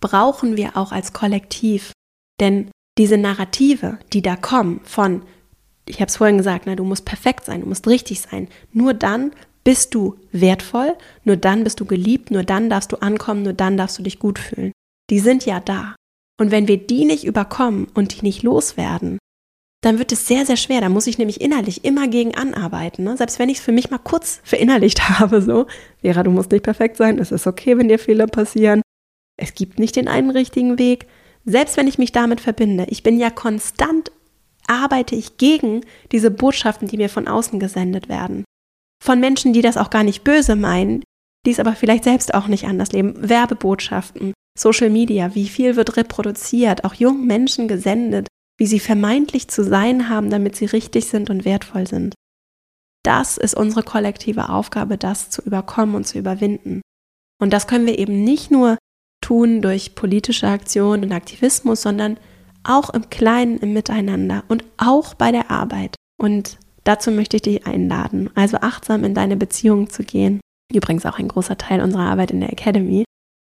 brauchen 0.00 0.56
wir 0.56 0.76
auch 0.76 0.92
als 0.92 1.12
Kollektiv, 1.12 1.92
denn 2.40 2.70
diese 2.98 3.16
Narrative, 3.16 3.98
die 4.12 4.22
da 4.22 4.36
kommen 4.36 4.80
von, 4.84 5.22
ich 5.86 5.96
habe 5.96 6.08
es 6.08 6.16
vorhin 6.16 6.38
gesagt, 6.38 6.64
na, 6.66 6.76
du 6.76 6.84
musst 6.84 7.04
perfekt 7.04 7.46
sein, 7.46 7.62
du 7.62 7.66
musst 7.66 7.88
richtig 7.88 8.20
sein, 8.20 8.48
nur 8.72 8.94
dann 8.94 9.32
bist 9.64 9.94
du 9.94 10.18
wertvoll, 10.32 10.96
nur 11.24 11.36
dann 11.36 11.64
bist 11.64 11.80
du 11.80 11.84
geliebt, 11.84 12.30
nur 12.30 12.44
dann 12.44 12.70
darfst 12.70 12.92
du 12.92 12.96
ankommen, 12.96 13.42
nur 13.42 13.52
dann 13.52 13.76
darfst 13.76 13.98
du 13.98 14.02
dich 14.02 14.18
gut 14.18 14.38
fühlen. 14.38 14.72
Die 15.10 15.18
sind 15.18 15.46
ja 15.46 15.60
da. 15.60 15.94
Und 16.40 16.50
wenn 16.50 16.68
wir 16.68 16.78
die 16.78 17.04
nicht 17.04 17.24
überkommen 17.24 17.88
und 17.94 18.16
die 18.16 18.24
nicht 18.24 18.42
loswerden, 18.42 19.18
dann 19.80 19.98
wird 19.98 20.10
es 20.12 20.26
sehr, 20.26 20.44
sehr 20.44 20.56
schwer. 20.56 20.80
Da 20.80 20.88
muss 20.88 21.06
ich 21.06 21.18
nämlich 21.18 21.40
innerlich 21.40 21.84
immer 21.84 22.08
gegen 22.08 22.34
anarbeiten. 22.34 23.04
Ne? 23.04 23.16
Selbst 23.16 23.38
wenn 23.38 23.48
ich 23.48 23.58
es 23.58 23.64
für 23.64 23.72
mich 23.72 23.90
mal 23.90 23.98
kurz 23.98 24.40
verinnerlicht 24.42 25.08
habe, 25.20 25.40
so, 25.42 25.66
Vera, 26.00 26.22
du 26.22 26.30
musst 26.30 26.50
nicht 26.50 26.64
perfekt 26.64 26.96
sein, 26.96 27.18
es 27.18 27.32
ist 27.32 27.46
okay, 27.46 27.78
wenn 27.78 27.88
dir 27.88 27.98
Fehler 27.98 28.26
passieren. 28.26 28.82
Es 29.36 29.54
gibt 29.54 29.78
nicht 29.78 29.96
den 29.96 30.08
einen 30.08 30.30
richtigen 30.30 30.78
Weg. 30.78 31.06
Selbst 31.44 31.76
wenn 31.76 31.86
ich 31.86 31.98
mich 31.98 32.12
damit 32.12 32.40
verbinde, 32.40 32.86
ich 32.88 33.02
bin 33.02 33.18
ja 33.18 33.30
konstant, 33.30 34.10
arbeite 34.66 35.14
ich 35.14 35.38
gegen 35.38 35.82
diese 36.12 36.30
Botschaften, 36.30 36.88
die 36.88 36.96
mir 36.96 37.08
von 37.08 37.28
außen 37.28 37.58
gesendet 37.60 38.08
werden. 38.08 38.44
Von 39.02 39.20
Menschen, 39.20 39.52
die 39.52 39.62
das 39.62 39.76
auch 39.76 39.90
gar 39.90 40.02
nicht 40.02 40.24
böse 40.24 40.56
meinen, 40.56 41.04
die 41.46 41.52
es 41.52 41.60
aber 41.60 41.72
vielleicht 41.72 42.04
selbst 42.04 42.34
auch 42.34 42.48
nicht 42.48 42.64
anders 42.66 42.92
leben. 42.92 43.14
Werbebotschaften, 43.16 44.34
Social 44.58 44.90
Media, 44.90 45.34
wie 45.36 45.48
viel 45.48 45.76
wird 45.76 45.96
reproduziert, 45.96 46.84
auch 46.84 46.94
jungen 46.94 47.26
Menschen 47.26 47.68
gesendet, 47.68 48.26
wie 48.58 48.66
sie 48.66 48.80
vermeintlich 48.80 49.48
zu 49.48 49.62
sein 49.64 50.08
haben, 50.08 50.30
damit 50.30 50.56
sie 50.56 50.66
richtig 50.66 51.06
sind 51.06 51.30
und 51.30 51.44
wertvoll 51.44 51.86
sind. 51.86 52.14
Das 53.04 53.38
ist 53.38 53.54
unsere 53.54 53.84
kollektive 53.84 54.50
Aufgabe, 54.50 54.98
das 54.98 55.30
zu 55.30 55.40
überkommen 55.42 55.94
und 55.94 56.06
zu 56.06 56.18
überwinden. 56.18 56.82
Und 57.40 57.52
das 57.52 57.68
können 57.68 57.86
wir 57.86 57.98
eben 57.98 58.24
nicht 58.24 58.50
nur 58.50 58.76
tun 59.22 59.62
durch 59.62 59.94
politische 59.94 60.48
Aktion 60.48 61.04
und 61.04 61.12
Aktivismus, 61.12 61.82
sondern 61.82 62.18
auch 62.64 62.90
im 62.90 63.08
Kleinen, 63.08 63.58
im 63.58 63.72
Miteinander 63.72 64.44
und 64.48 64.64
auch 64.76 65.14
bei 65.14 65.30
der 65.30 65.50
Arbeit. 65.50 65.94
Und 66.20 66.58
dazu 66.82 67.12
möchte 67.12 67.36
ich 67.36 67.42
dich 67.42 67.66
einladen, 67.66 68.30
also 68.34 68.58
achtsam 68.58 69.04
in 69.04 69.14
deine 69.14 69.36
Beziehung 69.36 69.88
zu 69.88 70.02
gehen. 70.02 70.40
Übrigens 70.74 71.06
auch 71.06 71.18
ein 71.18 71.28
großer 71.28 71.56
Teil 71.56 71.80
unserer 71.80 72.10
Arbeit 72.10 72.32
in 72.32 72.40
der 72.40 72.52
Academy. 72.52 73.04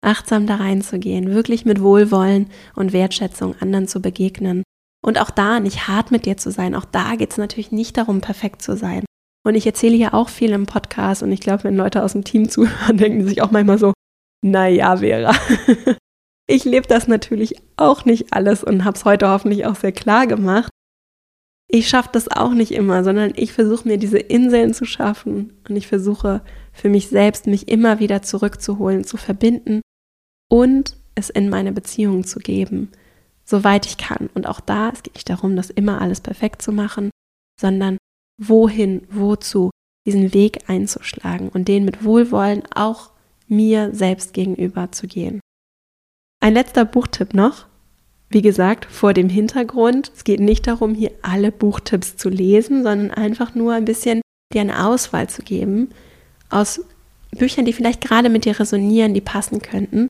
Achtsam 0.05 0.47
da 0.47 0.57
reinzugehen, 0.57 1.33
wirklich 1.33 1.65
mit 1.65 1.81
Wohlwollen 1.81 2.51
und 2.75 2.93
Wertschätzung 2.93 3.55
anderen 3.61 3.89
zu 3.89 4.03
begegnen 4.03 4.63
und 5.05 5.21
auch 5.21 5.31
da 5.31 5.61
nicht 5.61 5.89
hart 5.89 6.11
mit 6.11 6.27
dir 6.27 6.37
zu 6.37 6.51
sein. 6.51 6.75
Auch 6.75 6.85
da 6.85 7.15
geht 7.15 7.31
es 7.31 7.39
natürlich 7.39 7.73
nicht 7.73 7.97
darum, 7.97 8.21
perfekt 8.21 8.63
zu 8.63 8.77
sein. 8.77 9.05
Und 9.47 9.55
ich 9.55 9.67
erzähle 9.67 9.97
hier 9.97 10.15
auch 10.15 10.29
viel 10.29 10.51
im 10.51 10.67
Podcast 10.67 11.23
und 11.23 11.33
ich 11.33 11.41
glaube, 11.41 11.65
wenn 11.65 11.77
Leute 11.77 12.03
aus 12.03 12.13
dem 12.13 12.25
Team 12.25 12.49
zuhören, 12.51 12.99
denken 12.99 13.27
sich 13.27 13.43
auch 13.43 13.51
manchmal 13.51 13.79
so, 13.79 13.93
naja, 14.45 14.97
Vera. 14.99 15.35
ich 16.47 16.65
lebe 16.65 16.87
das 16.87 17.09
natürlich 17.09 17.57
auch 17.77 18.05
nicht 18.05 18.33
alles 18.33 18.63
und 18.63 18.85
habe 18.85 18.97
es 18.97 19.05
heute 19.05 19.29
hoffentlich 19.29 19.67
auch 19.67 19.77
sehr 19.77 19.93
klar 19.93 20.27
gemacht. 20.27 20.71
Ich 21.71 21.89
schaffe 21.89 22.09
das 22.13 22.29
auch 22.29 22.53
nicht 22.53 22.73
immer, 22.73 23.05
sondern 23.05 23.33
ich 23.37 23.53
versuche 23.53 23.87
mir 23.87 23.99
diese 23.99 24.19
Inseln 24.19 24.73
zu 24.73 24.87
schaffen 24.87 25.53
und 25.69 25.77
ich 25.77 25.87
versuche 25.87 26.43
für 26.73 26.89
mich 26.89 27.09
selbst, 27.09 27.47
mich 27.47 27.69
immer 27.69 27.99
wieder 27.99 28.23
zurückzuholen, 28.23 29.05
zu 29.05 29.19
verbinden 29.19 29.83
und 30.51 30.97
es 31.15 31.29
in 31.29 31.51
meine 31.51 31.73
Beziehungen 31.73 32.25
zu 32.25 32.39
geben 32.39 32.91
soweit 33.49 33.87
ich 33.87 33.97
kann. 33.97 34.29
Und 34.35 34.47
auch 34.47 34.61
da, 34.61 34.91
es 34.91 35.03
geht 35.03 35.15
nicht 35.15 35.31
darum, 35.31 35.57
das 35.57 35.71
immer 35.71 36.01
alles 36.01 36.21
perfekt 36.21 36.63
zu 36.63 36.73
machen, 36.73 37.11
sondern 37.61 37.97
wohin, 38.41 39.07
wozu, 39.11 39.71
diesen 40.07 40.33
Weg 40.33 40.69
einzuschlagen 40.69 41.49
und 41.49 41.69
den 41.69 41.85
mit 41.85 42.05
Wohlwollen 42.05 42.63
auch 42.75 43.11
mir 43.47 43.95
selbst 43.95 44.33
gegenüber 44.33 44.93
zu 44.93 45.07
gehen. 45.07 45.41
Ein 46.41 46.55
letzter 46.55 46.85
Buchtipp 46.85 47.35
noch. 47.35 47.67
Wie 48.31 48.43
gesagt, 48.43 48.85
vor 48.85 49.15
dem 49.15 49.31
Hintergrund, 49.31 50.13
es 50.15 50.25
geht 50.25 50.41
nicht 50.41 50.67
darum, 50.67 50.95
hier 50.95 51.13
alle 51.23 51.51
Buchtipps 51.51 52.17
zu 52.17 52.29
lesen, 52.29 52.83
sondern 52.83 53.11
einfach 53.11 53.55
nur 53.55 53.73
ein 53.73 53.87
bisschen 53.87 54.21
dir 54.53 54.61
eine 54.61 54.87
Auswahl 54.87 55.29
zu 55.29 55.43
geben 55.43 55.91
aus 56.51 56.81
Büchern, 57.31 57.65
die 57.65 57.73
vielleicht 57.73 58.03
gerade 58.03 58.29
mit 58.29 58.45
dir 58.45 58.59
resonieren, 58.59 59.15
die 59.15 59.21
passen 59.21 59.61
könnten. 59.61 60.09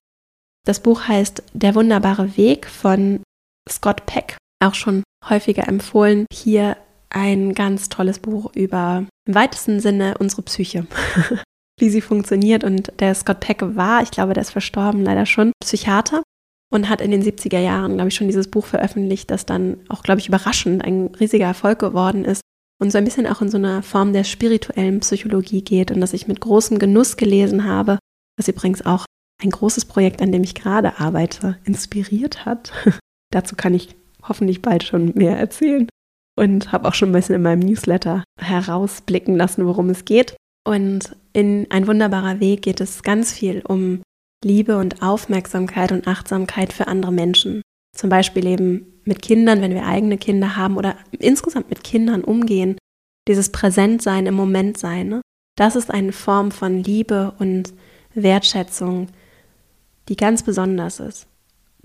Das 0.64 0.80
Buch 0.80 1.06
heißt 1.06 1.42
Der 1.54 1.74
wunderbare 1.74 2.36
Weg 2.36 2.66
von 2.66 3.20
Scott 3.68 4.06
Peck, 4.06 4.36
auch 4.64 4.74
schon 4.74 5.02
häufiger 5.28 5.68
empfohlen, 5.68 6.26
hier 6.32 6.76
ein 7.10 7.54
ganz 7.54 7.88
tolles 7.88 8.18
Buch 8.18 8.54
über 8.54 9.06
im 9.26 9.34
weitesten 9.34 9.80
Sinne 9.80 10.16
unsere 10.18 10.42
Psyche, 10.42 10.86
wie 11.78 11.90
sie 11.90 12.00
funktioniert. 12.00 12.64
Und 12.64 12.92
der 13.00 13.14
Scott 13.14 13.40
Peck 13.40 13.58
war, 13.60 14.02
ich 14.02 14.10
glaube, 14.10 14.34
der 14.34 14.42
ist 14.42 14.50
verstorben, 14.50 15.02
leider 15.04 15.26
schon, 15.26 15.52
Psychiater 15.62 16.22
und 16.70 16.88
hat 16.88 17.00
in 17.00 17.10
den 17.10 17.22
70er 17.22 17.58
Jahren, 17.58 17.94
glaube 17.94 18.08
ich, 18.08 18.14
schon 18.14 18.28
dieses 18.28 18.48
Buch 18.48 18.66
veröffentlicht, 18.66 19.30
das 19.30 19.46
dann 19.46 19.78
auch, 19.88 20.02
glaube 20.02 20.20
ich, 20.20 20.28
überraschend 20.28 20.84
ein 20.84 21.06
riesiger 21.18 21.46
Erfolg 21.46 21.78
geworden 21.78 22.24
ist 22.24 22.42
und 22.80 22.90
so 22.90 22.98
ein 22.98 23.04
bisschen 23.04 23.26
auch 23.26 23.40
in 23.40 23.50
so 23.50 23.56
einer 23.56 23.82
Form 23.82 24.12
der 24.12 24.24
spirituellen 24.24 25.00
Psychologie 25.00 25.62
geht 25.62 25.90
und 25.90 26.00
das 26.00 26.12
ich 26.12 26.28
mit 26.28 26.40
großem 26.40 26.78
Genuss 26.78 27.16
gelesen 27.16 27.64
habe, 27.64 27.98
was 28.36 28.48
übrigens 28.48 28.84
auch 28.84 29.04
ein 29.42 29.50
großes 29.50 29.84
Projekt, 29.84 30.20
an 30.20 30.32
dem 30.32 30.42
ich 30.42 30.54
gerade 30.54 30.98
arbeite, 30.98 31.58
inspiriert 31.64 32.44
hat. 32.44 32.72
Dazu 33.30 33.56
kann 33.56 33.74
ich 33.74 33.96
hoffentlich 34.22 34.62
bald 34.62 34.84
schon 34.84 35.12
mehr 35.14 35.38
erzählen 35.38 35.88
und 36.36 36.72
habe 36.72 36.88
auch 36.88 36.94
schon 36.94 37.10
ein 37.10 37.12
bisschen 37.12 37.34
in 37.34 37.42
meinem 37.42 37.60
Newsletter 37.60 38.24
herausblicken 38.40 39.36
lassen, 39.36 39.66
worum 39.66 39.90
es 39.90 40.04
geht. 40.04 40.36
Und 40.66 41.16
in 41.32 41.66
Ein 41.70 41.86
wunderbarer 41.86 42.40
Weg 42.40 42.62
geht 42.62 42.80
es 42.80 43.02
ganz 43.02 43.32
viel 43.32 43.62
um 43.66 44.02
Liebe 44.44 44.76
und 44.78 45.02
Aufmerksamkeit 45.02 45.92
und 45.92 46.06
Achtsamkeit 46.06 46.72
für 46.72 46.86
andere 46.86 47.12
Menschen. 47.12 47.62
Zum 47.96 48.10
Beispiel 48.10 48.46
eben 48.46 49.00
mit 49.04 49.22
Kindern, 49.22 49.60
wenn 49.60 49.74
wir 49.74 49.86
eigene 49.86 50.18
Kinder 50.18 50.56
haben 50.56 50.76
oder 50.76 50.96
insgesamt 51.18 51.70
mit 51.70 51.82
Kindern 51.82 52.22
umgehen. 52.22 52.76
Dieses 53.26 53.50
Präsentsein 53.50 54.26
im 54.26 54.34
Moment 54.34 54.78
sein. 54.78 55.08
Ne? 55.08 55.20
Das 55.56 55.74
ist 55.74 55.90
eine 55.90 56.12
Form 56.12 56.50
von 56.50 56.82
Liebe 56.82 57.34
und 57.38 57.72
Wertschätzung, 58.14 59.08
die 60.08 60.16
ganz 60.16 60.42
besonders 60.42 61.00
ist. 61.00 61.26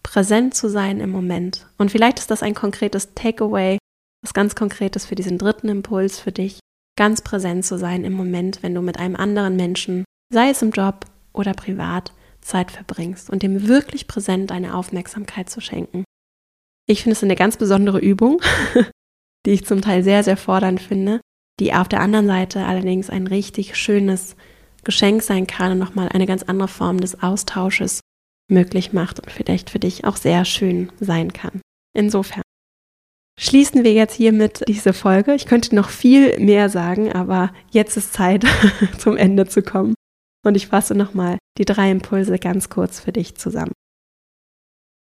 Präsent 0.03 0.53
zu 0.53 0.69
sein 0.69 0.99
im 0.99 1.09
Moment. 1.09 1.67
Und 1.77 1.91
vielleicht 1.91 2.19
ist 2.19 2.29
das 2.29 2.43
ein 2.43 2.53
konkretes 2.53 3.13
Takeaway, 3.15 3.77
was 4.21 4.33
ganz 4.33 4.55
konkretes 4.55 5.05
für 5.05 5.15
diesen 5.15 5.37
dritten 5.37 5.69
Impuls 5.69 6.19
für 6.19 6.31
dich, 6.31 6.59
ganz 6.97 7.21
präsent 7.21 7.65
zu 7.65 7.77
sein 7.77 8.03
im 8.03 8.13
Moment, 8.13 8.61
wenn 8.61 8.75
du 8.75 8.81
mit 8.81 8.99
einem 8.99 9.15
anderen 9.15 9.55
Menschen, 9.55 10.05
sei 10.31 10.49
es 10.49 10.61
im 10.61 10.71
Job 10.71 11.05
oder 11.33 11.53
privat, 11.53 12.13
Zeit 12.41 12.71
verbringst 12.71 13.29
und 13.29 13.41
dem 13.41 13.67
wirklich 13.67 14.07
präsent 14.07 14.51
deine 14.51 14.75
Aufmerksamkeit 14.75 15.49
zu 15.49 15.61
schenken. 15.61 16.03
Ich 16.87 17.03
finde 17.03 17.15
es 17.15 17.23
eine 17.23 17.35
ganz 17.35 17.57
besondere 17.57 17.99
Übung, 17.99 18.41
die 19.45 19.51
ich 19.51 19.65
zum 19.65 19.81
Teil 19.81 20.03
sehr, 20.03 20.23
sehr 20.23 20.37
fordernd 20.37 20.81
finde, 20.81 21.21
die 21.59 21.73
auf 21.73 21.87
der 21.87 22.01
anderen 22.01 22.27
Seite 22.27 22.65
allerdings 22.65 23.09
ein 23.09 23.27
richtig 23.27 23.77
schönes 23.77 24.35
Geschenk 24.83 25.21
sein 25.21 25.47
kann 25.47 25.71
und 25.71 25.79
nochmal 25.79 26.09
eine 26.09 26.25
ganz 26.25 26.43
andere 26.43 26.67
Form 26.67 26.99
des 26.99 27.23
Austausches 27.23 28.01
möglich 28.53 28.93
macht 28.93 29.19
und 29.19 29.31
vielleicht 29.31 29.69
für 29.69 29.79
dich 29.79 30.05
auch 30.05 30.15
sehr 30.15 30.45
schön 30.45 30.91
sein 30.99 31.33
kann. 31.33 31.61
Insofern 31.95 32.43
schließen 33.39 33.83
wir 33.83 33.93
jetzt 33.93 34.15
hiermit 34.15 34.63
diese 34.67 34.93
Folge. 34.93 35.33
Ich 35.33 35.45
könnte 35.45 35.75
noch 35.75 35.89
viel 35.89 36.39
mehr 36.39 36.69
sagen, 36.69 37.11
aber 37.11 37.51
jetzt 37.71 37.97
ist 37.97 38.13
Zeit, 38.13 38.45
zum 38.97 39.17
Ende 39.17 39.47
zu 39.47 39.61
kommen. 39.61 39.95
Und 40.45 40.55
ich 40.55 40.67
fasse 40.67 40.95
nochmal 40.95 41.37
die 41.57 41.65
drei 41.65 41.89
Impulse 41.91 42.37
ganz 42.37 42.69
kurz 42.69 42.99
für 42.99 43.11
dich 43.11 43.35
zusammen. 43.35 43.71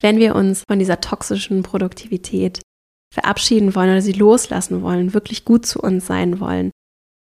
Wenn 0.01 0.19
wir 0.19 0.36
uns 0.36 0.63
von 0.67 0.79
dieser 0.79 1.01
toxischen 1.01 1.63
Produktivität 1.63 2.61
verabschieden 3.13 3.75
wollen 3.75 3.89
oder 3.89 4.01
sie 4.01 4.11
loslassen 4.11 4.81
wollen, 4.81 5.13
wirklich 5.13 5.45
gut 5.45 5.65
zu 5.65 5.79
uns 5.79 6.05
sein 6.05 6.39
wollen, 6.39 6.71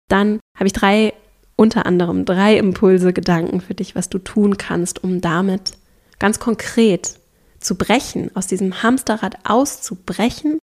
dann 0.08 0.40
habe 0.56 0.66
ich 0.66 0.72
drei, 0.72 1.12
unter 1.56 1.86
anderem 1.86 2.24
drei 2.24 2.56
Impulse, 2.56 3.12
Gedanken 3.12 3.60
für 3.60 3.74
dich, 3.74 3.94
was 3.94 4.08
du 4.08 4.18
tun 4.18 4.56
kannst, 4.56 5.04
um 5.04 5.20
damit 5.20 5.74
ganz 6.22 6.38
konkret 6.38 7.18
zu 7.58 7.76
brechen, 7.76 8.30
aus 8.36 8.46
diesem 8.46 8.84
Hamsterrad 8.84 9.38
auszubrechen 9.42 10.60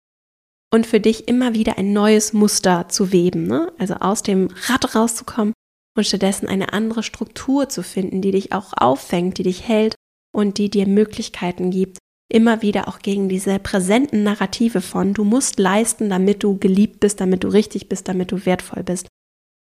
und 0.73 0.87
für 0.87 0.99
dich 0.99 1.27
immer 1.27 1.53
wieder 1.53 1.77
ein 1.77 1.93
neues 1.93 2.33
Muster 2.33 2.89
zu 2.89 3.11
weben, 3.11 3.45
ne? 3.45 3.71
also 3.77 3.93
aus 3.93 4.23
dem 4.23 4.49
Rad 4.65 4.95
rauszukommen 4.95 5.53
und 5.95 6.07
stattdessen 6.07 6.47
eine 6.47 6.73
andere 6.73 7.03
Struktur 7.03 7.69
zu 7.69 7.83
finden, 7.83 8.23
die 8.23 8.31
dich 8.31 8.51
auch 8.51 8.73
auffängt, 8.75 9.37
die 9.37 9.43
dich 9.43 9.67
hält 9.67 9.93
und 10.35 10.57
die 10.57 10.71
dir 10.71 10.87
Möglichkeiten 10.87 11.69
gibt, 11.69 11.99
immer 12.31 12.63
wieder 12.63 12.87
auch 12.87 12.97
gegen 12.97 13.29
diese 13.29 13.59
präsenten 13.59 14.23
Narrative 14.23 14.81
von 14.81 15.13
du 15.13 15.23
musst 15.23 15.59
leisten, 15.59 16.09
damit 16.09 16.41
du 16.41 16.57
geliebt 16.57 16.99
bist, 16.99 17.21
damit 17.21 17.43
du 17.43 17.49
richtig 17.49 17.89
bist, 17.89 18.07
damit 18.07 18.31
du 18.31 18.43
wertvoll 18.47 18.81
bist, 18.81 19.05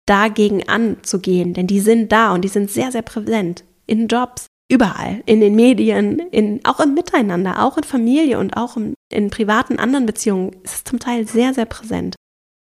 dagegen 0.06 0.68
anzugehen, 0.68 1.54
denn 1.54 1.68
die 1.68 1.80
sind 1.80 2.12
da 2.12 2.34
und 2.34 2.42
die 2.42 2.50
sind 2.50 2.70
sehr, 2.70 2.92
sehr 2.92 3.04
präsent 3.04 3.64
in 3.86 4.10
Jobs, 4.10 4.48
überall, 4.70 5.24
in 5.26 5.40
den 5.40 5.56
Medien, 5.56 6.20
in, 6.32 6.64
auch 6.66 6.80
im 6.80 6.94
Miteinander, 6.94 7.64
auch 7.64 7.78
in 7.78 7.84
Familie 7.84 8.40
und 8.40 8.58
auch 8.58 8.78
in, 8.78 8.94
in 9.12 9.30
privaten 9.30 9.80
anderen 9.80 10.06
Beziehungen 10.06 10.54
ist 10.64 10.76
es 10.76 10.84
zum 10.84 11.00
Teil 11.00 11.28
sehr, 11.28 11.54
sehr 11.54 11.66
präsent. 11.66 12.16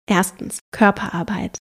Erstens, 0.09 0.59
Körperarbeit. 0.71 1.57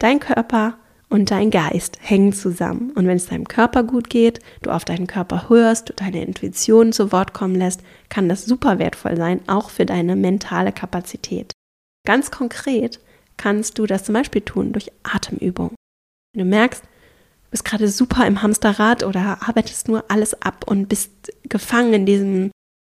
Dein 0.00 0.18
Körper 0.18 0.78
und 1.08 1.30
dein 1.30 1.50
Geist 1.50 1.98
hängen 2.00 2.32
zusammen. 2.32 2.90
Und 2.90 3.06
wenn 3.06 3.16
es 3.16 3.26
deinem 3.26 3.46
Körper 3.46 3.84
gut 3.84 4.10
geht, 4.10 4.40
du 4.62 4.70
auf 4.70 4.84
deinen 4.84 5.06
Körper 5.06 5.48
hörst, 5.48 5.88
du 5.88 5.92
deine 5.94 6.24
Intuition 6.24 6.92
zu 6.92 7.12
Wort 7.12 7.32
kommen 7.32 7.54
lässt, 7.54 7.82
kann 8.08 8.28
das 8.28 8.44
super 8.44 8.78
wertvoll 8.78 9.16
sein, 9.16 9.40
auch 9.46 9.70
für 9.70 9.86
deine 9.86 10.16
mentale 10.16 10.72
Kapazität. 10.72 11.52
Ganz 12.04 12.30
konkret 12.30 13.00
kannst 13.36 13.78
du 13.78 13.86
das 13.86 14.04
zum 14.04 14.14
Beispiel 14.14 14.42
tun 14.42 14.72
durch 14.72 14.90
Atemübung. 15.04 15.74
Wenn 16.32 16.44
du 16.44 16.50
merkst, 16.50 16.82
bist 17.50 17.64
gerade 17.64 17.88
super 17.88 18.26
im 18.26 18.42
Hamsterrad 18.42 19.02
oder 19.02 19.38
arbeitest 19.46 19.88
nur 19.88 20.04
alles 20.08 20.40
ab 20.42 20.64
und 20.66 20.88
bist 20.88 21.10
gefangen 21.48 21.92
in, 21.92 22.06
diesem, 22.06 22.50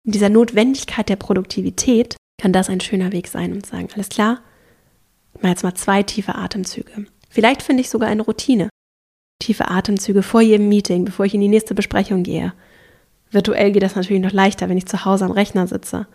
in 0.05 0.13
dieser 0.13 0.29
Notwendigkeit 0.29 1.09
der 1.09 1.17
Produktivität, 1.17 2.17
kann 2.41 2.53
das 2.53 2.69
ein 2.69 2.81
schöner 2.81 3.13
Weg 3.13 3.29
sein, 3.29 3.63
zu 3.63 3.71
sagen, 3.71 3.89
alles 3.95 4.09
klar, 4.09 4.41
mache 5.35 5.49
jetzt 5.49 5.63
mal 5.63 5.75
zwei 5.75 6.03
tiefe 6.03 6.35
Atemzüge. 6.35 7.07
Vielleicht 7.29 7.63
finde 7.63 7.83
ich 7.83 7.91
sogar 7.91 8.09
eine 8.09 8.23
Routine. 8.23 8.69
Tiefe 9.43 9.69
Atemzüge 9.69 10.23
vor 10.23 10.41
jedem 10.41 10.69
Meeting, 10.69 11.05
bevor 11.05 11.27
ich 11.27 11.35
in 11.35 11.41
die 11.41 11.49
nächste 11.49 11.75
Besprechung 11.75 12.23
gehe. 12.23 12.55
Virtuell 13.31 13.73
geht 13.73 13.83
das 13.83 13.97
natürlich 13.97 14.23
noch 14.23 14.33
leichter, 14.33 14.69
wenn 14.69 14.79
ich 14.79 14.87
zu 14.87 15.05
Hause 15.05 15.25
am 15.25 15.31
Rechner 15.31 15.67
sitze. 15.67 16.07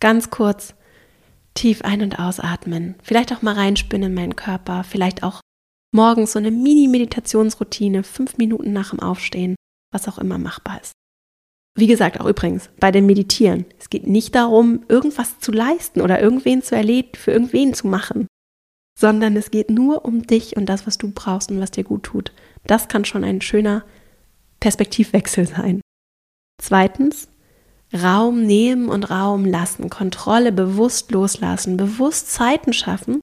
Ganz 0.00 0.30
kurz 0.30 0.74
tief 1.54 1.82
ein- 1.82 2.02
und 2.02 2.18
ausatmen. 2.18 2.96
Vielleicht 3.02 3.32
auch 3.32 3.42
mal 3.42 3.54
reinspinnen 3.54 4.10
in 4.10 4.14
meinen 4.14 4.36
Körper. 4.36 4.82
Vielleicht 4.82 5.22
auch 5.22 5.40
morgens 5.94 6.32
so 6.32 6.38
eine 6.38 6.50
Mini-Meditationsroutine, 6.50 8.02
fünf 8.02 8.36
Minuten 8.36 8.72
nach 8.72 8.90
dem 8.90 9.00
Aufstehen, 9.00 9.54
was 9.92 10.08
auch 10.08 10.18
immer 10.18 10.38
machbar 10.38 10.80
ist. 10.80 10.92
Wie 11.76 11.86
gesagt, 11.86 12.20
auch 12.20 12.26
übrigens 12.26 12.70
bei 12.78 12.92
dem 12.92 13.06
Meditieren. 13.06 13.64
Es 13.78 13.90
geht 13.90 14.06
nicht 14.06 14.34
darum, 14.34 14.84
irgendwas 14.88 15.40
zu 15.40 15.50
leisten 15.50 16.00
oder 16.00 16.20
irgendwen 16.20 16.62
zu 16.62 16.76
erledigen, 16.76 17.16
für 17.16 17.32
irgendwen 17.32 17.74
zu 17.74 17.88
machen 17.88 18.26
sondern 18.98 19.36
es 19.36 19.50
geht 19.50 19.70
nur 19.70 20.04
um 20.04 20.22
dich 20.22 20.56
und 20.56 20.66
das, 20.66 20.86
was 20.86 20.98
du 20.98 21.10
brauchst 21.10 21.50
und 21.50 21.60
was 21.60 21.70
dir 21.70 21.84
gut 21.84 22.04
tut. 22.04 22.32
Das 22.66 22.88
kann 22.88 23.04
schon 23.04 23.24
ein 23.24 23.40
schöner 23.40 23.84
Perspektivwechsel 24.60 25.46
sein. 25.46 25.80
Zweitens, 26.62 27.28
Raum 27.92 28.44
nehmen 28.46 28.88
und 28.88 29.10
Raum 29.10 29.44
lassen, 29.44 29.90
Kontrolle 29.90 30.52
bewusst 30.52 31.10
loslassen, 31.10 31.76
bewusst 31.76 32.30
Zeiten 32.30 32.72
schaffen, 32.72 33.20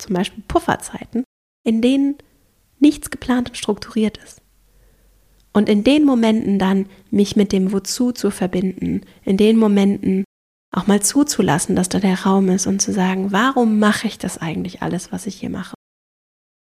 zum 0.00 0.14
Beispiel 0.14 0.44
Pufferzeiten, 0.46 1.24
in 1.64 1.82
denen 1.82 2.16
nichts 2.78 3.10
geplant 3.10 3.50
und 3.50 3.56
strukturiert 3.56 4.18
ist. 4.18 4.40
Und 5.52 5.68
in 5.68 5.84
den 5.84 6.04
Momenten 6.04 6.58
dann 6.58 6.86
mich 7.10 7.36
mit 7.36 7.52
dem 7.52 7.72
Wozu 7.72 8.12
zu 8.12 8.30
verbinden, 8.30 9.02
in 9.24 9.36
den 9.36 9.56
Momenten 9.56 10.24
auch 10.72 10.86
mal 10.86 11.00
zuzulassen, 11.00 11.76
dass 11.76 11.88
da 11.88 12.00
der 12.00 12.24
Raum 12.24 12.48
ist 12.48 12.66
und 12.66 12.82
zu 12.82 12.92
sagen, 12.92 13.32
warum 13.32 13.78
mache 13.78 14.08
ich 14.08 14.18
das 14.18 14.38
eigentlich 14.38 14.82
alles, 14.82 15.12
was 15.12 15.26
ich 15.26 15.36
hier 15.36 15.50
mache? 15.50 15.74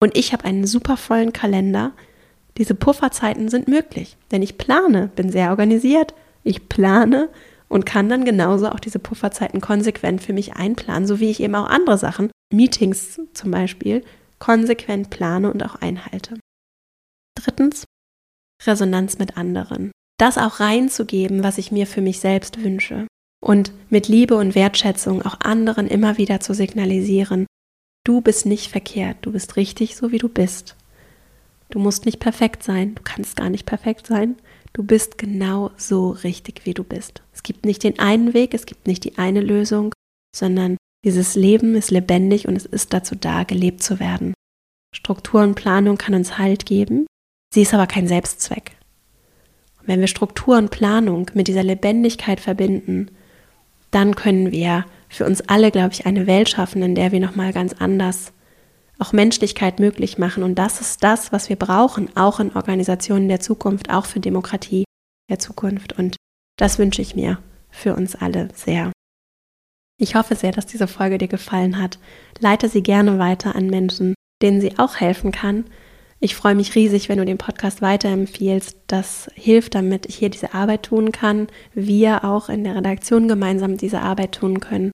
Und 0.02 0.16
ich 0.16 0.32
habe 0.32 0.44
einen 0.44 0.66
super 0.66 0.96
vollen 0.96 1.32
Kalender. 1.34 1.92
Diese 2.56 2.74
Pufferzeiten 2.74 3.48
sind 3.50 3.68
möglich, 3.68 4.16
denn 4.30 4.42
ich 4.42 4.56
plane, 4.56 5.10
bin 5.14 5.30
sehr 5.30 5.50
organisiert, 5.50 6.14
ich 6.42 6.68
plane 6.68 7.28
und 7.68 7.84
kann 7.84 8.08
dann 8.08 8.24
genauso 8.24 8.70
auch 8.70 8.80
diese 8.80 8.98
Pufferzeiten 8.98 9.60
konsequent 9.60 10.22
für 10.22 10.32
mich 10.32 10.54
einplanen, 10.54 11.06
so 11.06 11.20
wie 11.20 11.30
ich 11.30 11.40
eben 11.40 11.54
auch 11.54 11.68
andere 11.68 11.98
Sachen, 11.98 12.30
Meetings 12.52 13.20
zum 13.34 13.50
Beispiel, 13.50 14.02
konsequent 14.40 15.10
plane 15.10 15.50
und 15.52 15.64
auch 15.64 15.76
einhalte. 15.76 16.38
Drittens, 17.36 17.84
Resonanz 18.64 19.18
mit 19.18 19.36
anderen. 19.36 19.92
Das 20.18 20.36
auch 20.36 20.60
reinzugeben, 20.60 21.42
was 21.42 21.58
ich 21.58 21.72
mir 21.72 21.86
für 21.86 22.00
mich 22.00 22.20
selbst 22.20 22.62
wünsche 22.62 23.06
und 23.42 23.72
mit 23.90 24.08
Liebe 24.08 24.36
und 24.36 24.54
Wertschätzung 24.54 25.22
auch 25.22 25.40
anderen 25.40 25.86
immer 25.86 26.18
wieder 26.18 26.40
zu 26.40 26.52
signalisieren, 26.52 27.46
du 28.04 28.20
bist 28.20 28.46
nicht 28.46 28.70
verkehrt, 28.70 29.18
du 29.22 29.32
bist 29.32 29.56
richtig 29.56 29.96
so 29.96 30.12
wie 30.12 30.18
du 30.18 30.28
bist. 30.28 30.76
Du 31.70 31.78
musst 31.78 32.04
nicht 32.04 32.18
perfekt 32.18 32.62
sein, 32.62 32.94
du 32.96 33.02
kannst 33.02 33.36
gar 33.36 33.48
nicht 33.48 33.64
perfekt 33.64 34.06
sein, 34.06 34.36
du 34.72 34.82
bist 34.82 35.18
genau 35.18 35.70
so 35.76 36.10
richtig 36.10 36.66
wie 36.66 36.74
du 36.74 36.84
bist. 36.84 37.22
Es 37.32 37.42
gibt 37.42 37.64
nicht 37.64 37.82
den 37.84 37.98
einen 37.98 38.34
Weg, 38.34 38.54
es 38.54 38.66
gibt 38.66 38.86
nicht 38.86 39.04
die 39.04 39.18
eine 39.18 39.40
Lösung, 39.40 39.94
sondern 40.34 40.76
dieses 41.04 41.34
Leben 41.34 41.74
ist 41.74 41.90
lebendig 41.90 42.46
und 42.46 42.56
es 42.56 42.66
ist 42.66 42.92
dazu 42.92 43.14
da, 43.14 43.44
gelebt 43.44 43.82
zu 43.82 44.00
werden. 44.00 44.34
Struktur 44.94 45.42
und 45.42 45.54
Planung 45.54 45.96
kann 45.96 46.14
uns 46.14 46.36
Halt 46.38 46.66
geben, 46.66 47.06
sie 47.54 47.62
ist 47.62 47.74
aber 47.74 47.86
kein 47.86 48.08
Selbstzweck. 48.08 48.72
Und 49.80 49.88
wenn 49.88 50.00
wir 50.00 50.08
Struktur 50.08 50.58
und 50.58 50.70
Planung 50.70 51.30
mit 51.34 51.48
dieser 51.48 51.62
Lebendigkeit 51.62 52.40
verbinden, 52.40 53.10
dann 53.90 54.14
können 54.14 54.52
wir 54.52 54.84
für 55.08 55.24
uns 55.24 55.40
alle, 55.42 55.70
glaube 55.70 55.92
ich, 55.92 56.06
eine 56.06 56.26
Welt 56.26 56.48
schaffen, 56.48 56.82
in 56.82 56.94
der 56.94 57.12
wir 57.12 57.20
nochmal 57.20 57.52
ganz 57.52 57.74
anders 57.78 58.32
auch 58.98 59.12
Menschlichkeit 59.12 59.80
möglich 59.80 60.18
machen. 60.18 60.42
Und 60.42 60.56
das 60.56 60.80
ist 60.80 61.02
das, 61.02 61.32
was 61.32 61.48
wir 61.48 61.56
brauchen, 61.56 62.14
auch 62.16 62.38
in 62.38 62.54
Organisationen 62.54 63.28
der 63.28 63.40
Zukunft, 63.40 63.90
auch 63.90 64.06
für 64.06 64.20
Demokratie 64.20 64.84
der 65.30 65.38
Zukunft. 65.38 65.98
Und 65.98 66.16
das 66.58 66.78
wünsche 66.78 67.00
ich 67.00 67.16
mir 67.16 67.38
für 67.70 67.94
uns 67.94 68.14
alle 68.14 68.48
sehr. 68.54 68.92
Ich 70.02 70.14
hoffe 70.14 70.34
sehr, 70.34 70.50
dass 70.50 70.64
diese 70.64 70.86
Folge 70.86 71.18
dir 71.18 71.28
gefallen 71.28 71.78
hat. 71.78 71.98
Leite 72.38 72.70
sie 72.70 72.82
gerne 72.82 73.18
weiter 73.18 73.54
an 73.54 73.66
Menschen, 73.66 74.14
denen 74.40 74.62
sie 74.62 74.78
auch 74.78 74.96
helfen 74.96 75.30
kann. 75.30 75.66
Ich 76.20 76.34
freue 76.34 76.54
mich 76.54 76.74
riesig, 76.74 77.10
wenn 77.10 77.18
du 77.18 77.26
den 77.26 77.36
Podcast 77.36 77.82
weiterempfiehlst. 77.82 78.78
Das 78.86 79.30
hilft, 79.34 79.74
damit 79.74 80.06
ich 80.06 80.16
hier 80.16 80.30
diese 80.30 80.54
Arbeit 80.54 80.84
tun 80.84 81.12
kann. 81.12 81.48
Wir 81.74 82.24
auch 82.24 82.48
in 82.48 82.64
der 82.64 82.76
Redaktion 82.76 83.28
gemeinsam 83.28 83.76
diese 83.76 84.00
Arbeit 84.00 84.32
tun 84.32 84.60
können. 84.60 84.90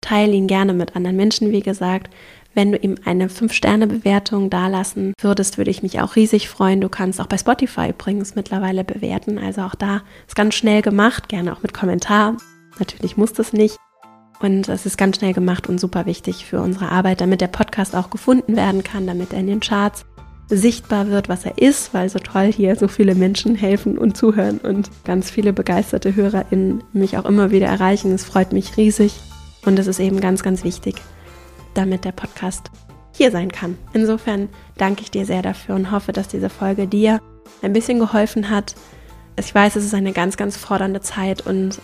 Teile 0.00 0.32
ihn 0.32 0.46
gerne 0.46 0.72
mit 0.72 0.94
anderen 0.94 1.16
Menschen, 1.16 1.50
wie 1.50 1.62
gesagt. 1.62 2.14
Wenn 2.54 2.70
du 2.70 2.78
ihm 2.78 2.94
eine 3.04 3.26
5-Sterne-Bewertung 3.26 4.50
dalassen 4.50 5.14
würdest, 5.20 5.58
würde 5.58 5.72
ich 5.72 5.82
mich 5.82 6.00
auch 6.00 6.14
riesig 6.14 6.48
freuen. 6.48 6.80
Du 6.80 6.88
kannst 6.88 7.20
auch 7.20 7.26
bei 7.26 7.38
Spotify 7.38 7.90
übrigens 7.90 8.36
mittlerweile 8.36 8.84
bewerten. 8.84 9.36
Also 9.38 9.62
auch 9.62 9.74
da 9.74 10.02
ist 10.28 10.36
ganz 10.36 10.54
schnell 10.54 10.80
gemacht, 10.80 11.28
gerne 11.28 11.52
auch 11.52 11.62
mit 11.62 11.74
Kommentar. 11.74 12.36
Natürlich 12.78 13.16
muss 13.16 13.32
das 13.32 13.52
nicht. 13.52 13.78
Und 14.40 14.68
es 14.68 14.84
ist 14.84 14.98
ganz 14.98 15.16
schnell 15.16 15.32
gemacht 15.32 15.68
und 15.68 15.78
super 15.78 16.06
wichtig 16.06 16.44
für 16.44 16.60
unsere 16.60 16.90
Arbeit, 16.90 17.20
damit 17.20 17.40
der 17.40 17.48
Podcast 17.48 17.94
auch 17.94 18.10
gefunden 18.10 18.56
werden 18.56 18.82
kann, 18.82 19.06
damit 19.06 19.32
er 19.32 19.40
in 19.40 19.46
den 19.46 19.60
Charts 19.60 20.04
sichtbar 20.48 21.08
wird, 21.08 21.28
was 21.28 21.44
er 21.44 21.58
ist, 21.58 21.94
weil 21.94 22.08
so 22.08 22.18
toll 22.18 22.52
hier 22.52 22.76
so 22.76 22.88
viele 22.88 23.14
Menschen 23.14 23.54
helfen 23.54 23.96
und 23.96 24.16
zuhören 24.16 24.58
und 24.58 24.90
ganz 25.04 25.30
viele 25.30 25.52
begeisterte 25.52 26.14
HörerInnen 26.14 26.84
mich 26.92 27.16
auch 27.16 27.24
immer 27.24 27.50
wieder 27.50 27.66
erreichen. 27.66 28.12
Es 28.12 28.24
freut 28.24 28.52
mich 28.52 28.76
riesig 28.76 29.14
und 29.64 29.78
es 29.78 29.86
ist 29.86 30.00
eben 30.00 30.20
ganz, 30.20 30.42
ganz 30.42 30.64
wichtig, 30.64 30.96
damit 31.72 32.04
der 32.04 32.12
Podcast 32.12 32.70
hier 33.12 33.30
sein 33.30 33.50
kann. 33.52 33.78
Insofern 33.92 34.48
danke 34.76 35.02
ich 35.02 35.10
dir 35.10 35.24
sehr 35.24 35.40
dafür 35.40 35.76
und 35.76 35.90
hoffe, 35.90 36.12
dass 36.12 36.28
diese 36.28 36.50
Folge 36.50 36.86
dir 36.86 37.20
ein 37.62 37.72
bisschen 37.72 37.98
geholfen 37.98 38.50
hat. 38.50 38.74
Ich 39.38 39.54
weiß, 39.54 39.76
es 39.76 39.84
ist 39.84 39.94
eine 39.94 40.12
ganz, 40.12 40.36
ganz 40.36 40.56
fordernde 40.56 41.00
Zeit 41.00 41.46
und 41.46 41.80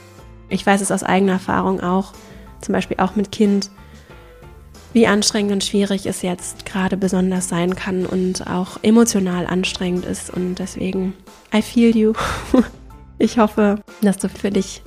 ich 0.49 0.67
weiß 0.67 0.81
es 0.81 0.93
aus 0.93 1.03
eigener 1.03 1.33
Erfahrung 1.33 1.81
auch, 1.81 2.13
zum 2.61 2.73
Beispiel 2.73 2.99
auch 2.99 3.17
mit 3.17 3.33
Kind, 3.33 3.71
wie 4.93 5.07
anstrengend 5.07 5.53
und 5.53 5.65
schwierig 5.65 6.07
es 6.07 6.23
jetzt 6.23 6.67
gerade 6.67 6.97
besonders 6.97 7.49
sein 7.49 7.77
kann 7.77 8.07
und 8.07 8.47
auch 8.47 8.79
emotional 8.83 9.47
anstrengend 9.47 10.05
ist. 10.05 10.31
Und 10.31 10.57
deswegen, 10.57 11.15
I 11.55 11.63
feel 11.63 11.97
you. 11.97 12.13
Ich 13.23 13.37
hoffe, 13.37 13.83
dass 14.01 14.17
du 14.17 14.31
für 14.31 14.51
dich 14.51 14.83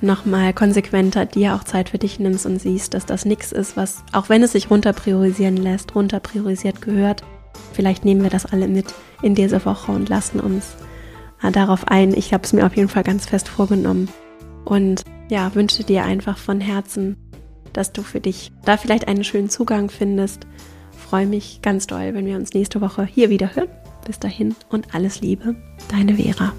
nochmal 0.00 0.52
konsequenter 0.52 1.26
dir 1.26 1.56
auch 1.56 1.64
Zeit 1.64 1.88
für 1.88 1.98
dich 1.98 2.20
nimmst 2.20 2.46
und 2.46 2.60
siehst, 2.60 2.94
dass 2.94 3.04
das 3.04 3.24
nichts 3.24 3.50
ist, 3.50 3.76
was, 3.76 4.04
auch 4.12 4.28
wenn 4.28 4.44
es 4.44 4.52
sich 4.52 4.70
runter 4.70 4.92
priorisieren 4.92 5.56
lässt, 5.56 5.92
runter 5.96 6.20
priorisiert 6.20 6.80
gehört. 6.80 7.24
Vielleicht 7.72 8.04
nehmen 8.04 8.22
wir 8.22 8.30
das 8.30 8.46
alle 8.46 8.68
mit 8.68 8.94
in 9.22 9.34
diese 9.34 9.64
Woche 9.64 9.90
und 9.90 10.08
lassen 10.08 10.38
uns 10.38 10.76
äh, 11.42 11.50
darauf 11.50 11.88
ein. 11.88 12.14
Ich 12.14 12.32
habe 12.32 12.44
es 12.44 12.52
mir 12.52 12.64
auf 12.64 12.76
jeden 12.76 12.88
Fall 12.88 13.02
ganz 13.02 13.26
fest 13.26 13.48
vorgenommen. 13.48 14.08
Und 14.64 15.02
ja, 15.28 15.54
wünsche 15.54 15.84
dir 15.84 16.04
einfach 16.04 16.38
von 16.38 16.60
Herzen, 16.60 17.16
dass 17.72 17.92
du 17.92 18.02
für 18.02 18.20
dich 18.20 18.52
da 18.64 18.76
vielleicht 18.76 19.08
einen 19.08 19.24
schönen 19.24 19.50
Zugang 19.50 19.90
findest. 19.90 20.46
Freue 20.96 21.26
mich 21.26 21.60
ganz 21.62 21.86
doll, 21.86 22.14
wenn 22.14 22.26
wir 22.26 22.36
uns 22.36 22.54
nächste 22.54 22.80
Woche 22.80 23.04
hier 23.04 23.30
wieder 23.30 23.54
hören. 23.54 23.68
Bis 24.06 24.18
dahin 24.18 24.54
und 24.68 24.94
alles 24.94 25.20
Liebe, 25.20 25.56
deine 25.88 26.16
Vera. 26.16 26.52